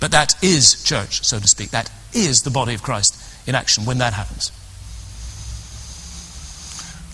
But 0.00 0.12
that 0.12 0.34
is 0.42 0.82
church, 0.84 1.24
so 1.24 1.38
to 1.38 1.48
speak. 1.48 1.70
That 1.70 1.90
is 2.12 2.42
the 2.42 2.50
body 2.50 2.74
of 2.74 2.82
Christ 2.82 3.16
in 3.48 3.54
action 3.54 3.84
when 3.84 3.98
that 3.98 4.12
happens. 4.12 4.52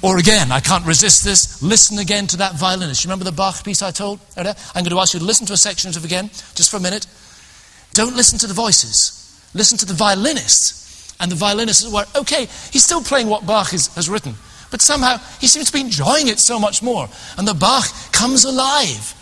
Or 0.03 0.19
again, 0.19 0.51
I 0.51 0.61
can't 0.61 0.87
resist 0.87 1.25
this. 1.25 1.63
Listen 1.63 1.99
again 1.99 2.27
to 2.29 2.39
that 2.39 2.55
violinist. 2.55 3.05
You 3.05 3.09
remember 3.09 3.25
the 3.25 3.33
Bach 3.33 3.63
piece 3.65 3.83
I 3.83 3.91
told? 3.91 4.19
I'm 4.37 4.45
going 4.45 4.91
to 4.91 4.99
ask 4.99 5.13
you 5.15 5.21
to 5.21 5.27
listen 5.27 5.47
to 5.47 5.53
a 5.53 5.59
section 5.59 5.91
of 5.91 5.97
it 5.97 6.05
again, 6.05 6.31
just 6.55 6.71
for 6.71 6.79
a 6.79 6.81
minute. 6.81 7.07
Don't 7.93 8.17
listen 8.17 8.39
to 8.41 8.47
the 8.47 8.55
voices. 8.55 9.17
Listen 9.55 9.79
to 9.79 9.87
the 9.87 9.95
violinist. 9.95 11.17
And 11.21 11.31
the 11.31 11.37
violinists 11.37 11.91
were, 11.91 12.05
okay, 12.17 12.47
he's 12.73 12.85
still 12.85 13.03
playing 13.03 13.29
what 13.29 13.47
Bach 13.47 13.75
is, 13.75 13.89
has 13.95 14.09
written. 14.09 14.35
But 14.71 14.81
somehow 14.81 15.19
he 15.41 15.47
seems 15.47 15.67
to 15.67 15.73
be 15.73 15.81
enjoying 15.81 16.29
it 16.29 16.39
so 16.39 16.59
much 16.59 16.83
more. 16.83 17.09
And 17.37 17.47
the 17.47 17.55
Bach 17.55 17.87
comes 18.13 18.45
alive. 18.45 19.15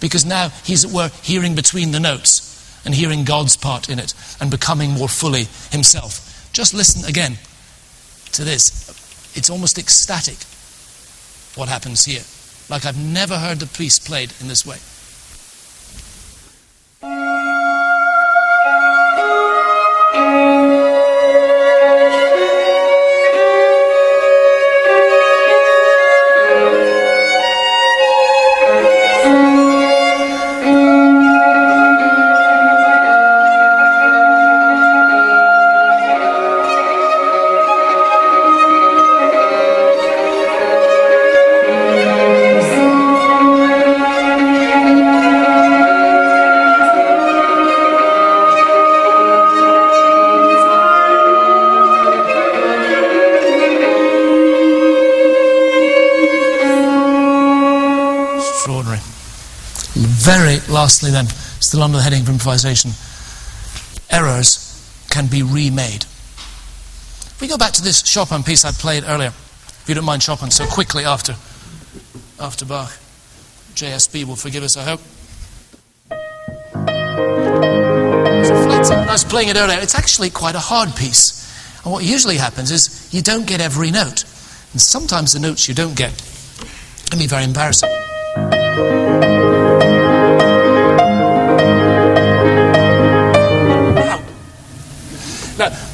Because 0.00 0.24
now 0.24 0.50
he's, 0.64 0.84
at 0.84 0.92
were, 0.92 1.10
hearing 1.22 1.54
between 1.54 1.90
the 1.90 2.00
notes 2.00 2.82
and 2.84 2.94
hearing 2.94 3.24
God's 3.24 3.56
part 3.56 3.88
in 3.88 3.98
it 3.98 4.14
and 4.40 4.50
becoming 4.50 4.92
more 4.92 5.08
fully 5.08 5.44
himself. 5.70 6.50
Just 6.52 6.74
listen 6.74 7.04
again 7.08 7.38
to 8.32 8.44
this. 8.44 8.90
It's 9.34 9.50
almost 9.50 9.78
ecstatic 9.78 10.38
what 11.56 11.68
happens 11.68 12.04
here. 12.04 12.22
Like 12.68 12.86
I've 12.86 12.98
never 12.98 13.38
heard 13.38 13.60
the 13.60 13.66
piece 13.66 13.98
played 13.98 14.32
in 14.40 14.48
this 14.48 14.64
way. 14.64 14.76
Still 61.74 61.82
under 61.82 61.96
the 61.96 62.04
heading 62.04 62.20
of 62.20 62.28
improvisation, 62.28 62.92
errors 64.08 64.70
can 65.10 65.26
be 65.26 65.42
remade. 65.42 66.04
If 66.04 67.38
we 67.40 67.48
go 67.48 67.58
back 67.58 67.72
to 67.72 67.82
this 67.82 68.06
Chopin 68.06 68.44
piece 68.44 68.64
I 68.64 68.70
played 68.70 69.02
earlier, 69.04 69.30
if 69.30 69.84
you 69.88 69.96
don't 69.96 70.04
mind 70.04 70.22
Chopin, 70.22 70.52
so 70.52 70.66
quickly 70.66 71.04
after, 71.04 71.32
after 72.38 72.64
Bach. 72.64 72.92
JSB 73.74 74.24
will 74.24 74.36
forgive 74.36 74.62
us, 74.62 74.76
I 74.76 74.84
hope. 74.84 75.00
I 78.92 79.06
was 79.10 79.24
playing 79.24 79.48
it 79.48 79.56
earlier. 79.56 79.80
It's 79.80 79.96
actually 79.96 80.30
quite 80.30 80.54
a 80.54 80.60
hard 80.60 80.94
piece. 80.94 81.42
And 81.82 81.92
what 81.92 82.04
usually 82.04 82.36
happens 82.36 82.70
is 82.70 83.12
you 83.12 83.20
don't 83.20 83.48
get 83.48 83.60
every 83.60 83.90
note. 83.90 84.22
And 84.70 84.80
sometimes 84.80 85.32
the 85.32 85.40
notes 85.40 85.68
you 85.68 85.74
don't 85.74 85.96
get 85.96 86.12
can 87.10 87.18
be 87.18 87.26
very 87.26 87.42
embarrassing. 87.42 87.93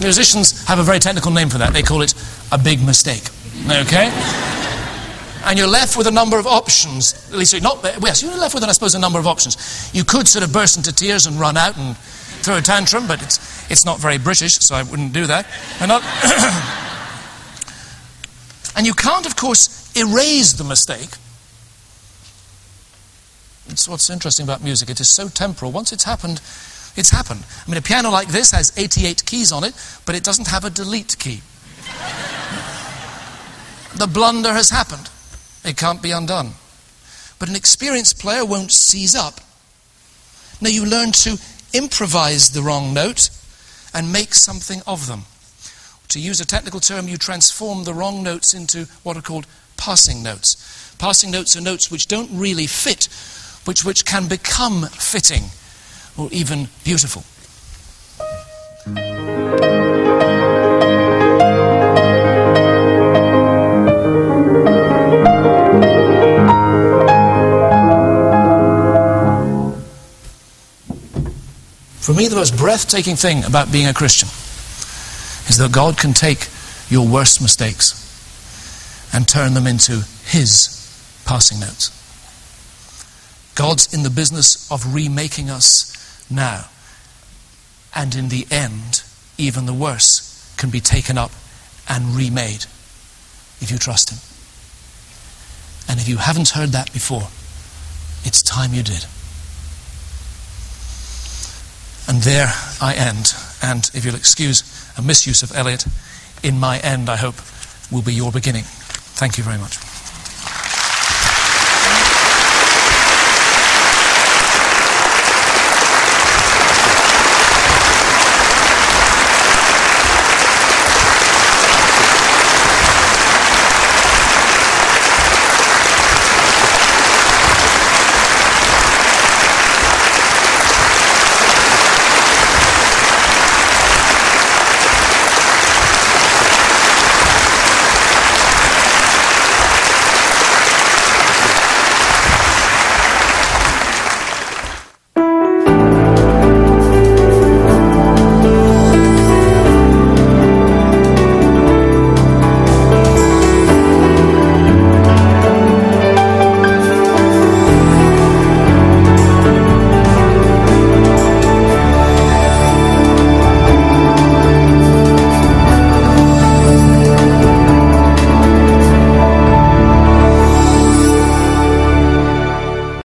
Musicians 0.00 0.66
have 0.66 0.78
a 0.78 0.82
very 0.82 0.98
technical 0.98 1.30
name 1.30 1.48
for 1.48 1.58
that. 1.58 1.72
They 1.72 1.82
call 1.82 2.02
it 2.02 2.14
a 2.52 2.58
big 2.58 2.84
mistake. 2.84 3.24
Okay? 3.66 4.10
and 5.44 5.58
you're 5.58 5.68
left 5.68 5.96
with 5.96 6.06
a 6.06 6.10
number 6.10 6.38
of 6.38 6.46
options. 6.46 7.28
At 7.30 7.38
least, 7.38 7.52
you're 7.52 7.62
not, 7.62 7.82
yes, 8.02 8.22
you're 8.22 8.36
left 8.36 8.54
with, 8.54 8.64
I 8.64 8.72
suppose, 8.72 8.94
a 8.94 8.98
number 8.98 9.18
of 9.18 9.26
options. 9.26 9.90
You 9.94 10.04
could 10.04 10.28
sort 10.28 10.44
of 10.44 10.52
burst 10.52 10.76
into 10.76 10.92
tears 10.92 11.26
and 11.26 11.40
run 11.40 11.56
out 11.56 11.76
and 11.76 11.96
throw 11.96 12.58
a 12.58 12.62
tantrum, 12.62 13.06
but 13.06 13.22
it's, 13.22 13.70
it's 13.70 13.84
not 13.84 13.98
very 13.98 14.18
British, 14.18 14.54
so 14.54 14.74
I 14.74 14.82
wouldn't 14.82 15.12
do 15.12 15.26
that. 15.26 15.46
And, 15.80 15.88
not 15.88 16.02
and 18.76 18.86
you 18.86 18.92
can't, 18.92 19.26
of 19.26 19.36
course, 19.36 19.92
erase 19.96 20.52
the 20.52 20.64
mistake. 20.64 21.10
It's 23.68 23.88
what's 23.88 24.10
interesting 24.10 24.44
about 24.44 24.62
music. 24.62 24.90
It 24.90 25.00
is 25.00 25.08
so 25.08 25.28
temporal. 25.28 25.70
Once 25.70 25.92
it's 25.92 26.04
happened, 26.04 26.40
it's 26.96 27.10
happened. 27.10 27.44
I 27.66 27.70
mean, 27.70 27.78
a 27.78 27.82
piano 27.82 28.10
like 28.10 28.28
this 28.28 28.50
has 28.50 28.72
88 28.76 29.24
keys 29.24 29.52
on 29.52 29.64
it, 29.64 29.74
but 30.06 30.14
it 30.14 30.24
doesn't 30.24 30.48
have 30.48 30.64
a 30.64 30.70
delete 30.70 31.16
key. 31.18 31.40
the 33.96 34.06
blunder 34.06 34.52
has 34.52 34.70
happened. 34.70 35.08
It 35.64 35.76
can't 35.76 36.02
be 36.02 36.10
undone. 36.10 36.52
But 37.38 37.48
an 37.48 37.56
experienced 37.56 38.18
player 38.18 38.44
won't 38.44 38.72
seize 38.72 39.14
up. 39.14 39.40
Now, 40.60 40.68
you 40.68 40.84
learn 40.84 41.12
to 41.12 41.38
improvise 41.72 42.50
the 42.50 42.62
wrong 42.62 42.92
note 42.92 43.30
and 43.94 44.12
make 44.12 44.34
something 44.34 44.82
of 44.86 45.06
them. 45.06 45.22
To 46.08 46.20
use 46.20 46.40
a 46.40 46.46
technical 46.46 46.80
term, 46.80 47.08
you 47.08 47.16
transform 47.16 47.84
the 47.84 47.94
wrong 47.94 48.22
notes 48.22 48.52
into 48.52 48.86
what 49.02 49.16
are 49.16 49.22
called 49.22 49.46
passing 49.76 50.22
notes. 50.22 50.94
Passing 50.98 51.30
notes 51.30 51.56
are 51.56 51.62
notes 51.62 51.90
which 51.90 52.08
don't 52.08 52.28
really 52.32 52.66
fit, 52.66 53.08
which, 53.64 53.84
which 53.84 54.04
can 54.04 54.28
become 54.28 54.82
fitting 54.86 55.44
or 56.20 56.28
even 56.32 56.68
beautiful. 56.84 57.22
For 72.00 72.14
me, 72.14 72.28
the 72.28 72.36
most 72.36 72.56
breathtaking 72.56 73.16
thing 73.16 73.44
about 73.44 73.72
being 73.72 73.86
a 73.86 73.94
Christian 73.94 74.28
is 75.48 75.56
that 75.56 75.72
God 75.72 75.96
can 75.96 76.12
take 76.12 76.48
your 76.90 77.06
worst 77.08 77.40
mistakes 77.40 77.96
and 79.14 79.26
turn 79.26 79.54
them 79.54 79.66
into 79.66 80.04
His 80.24 80.76
passing 81.24 81.60
notes. 81.60 81.96
God's 83.54 83.94
in 83.94 84.02
the 84.02 84.10
business 84.10 84.70
of 84.70 84.94
remaking 84.94 85.50
us 85.50 85.99
now. 86.30 86.66
And 87.94 88.14
in 88.14 88.28
the 88.28 88.46
end, 88.50 89.02
even 89.36 89.66
the 89.66 89.74
worse 89.74 90.54
can 90.56 90.70
be 90.70 90.80
taken 90.80 91.18
up 91.18 91.32
and 91.88 92.14
remade 92.14 92.66
if 93.60 93.70
you 93.70 93.78
trust 93.78 94.10
Him. 94.10 94.18
And 95.88 95.98
if 96.00 96.08
you 96.08 96.18
haven't 96.18 96.50
heard 96.50 96.70
that 96.70 96.92
before, 96.92 97.28
it's 98.24 98.42
time 98.42 98.72
you 98.72 98.82
did. 98.82 99.06
And 102.08 102.22
there 102.22 102.52
I 102.80 102.94
end. 102.94 103.34
And 103.62 103.90
if 103.94 104.04
you'll 104.04 104.14
excuse 104.14 104.62
a 104.96 105.02
misuse 105.02 105.42
of 105.42 105.52
Eliot, 105.54 105.86
in 106.42 106.58
my 106.58 106.78
end, 106.78 107.08
I 107.08 107.16
hope, 107.16 107.36
will 107.90 108.02
be 108.02 108.14
your 108.14 108.32
beginning. 108.32 108.64
Thank 108.64 109.36
you 109.36 109.44
very 109.44 109.58
much. 109.58 109.89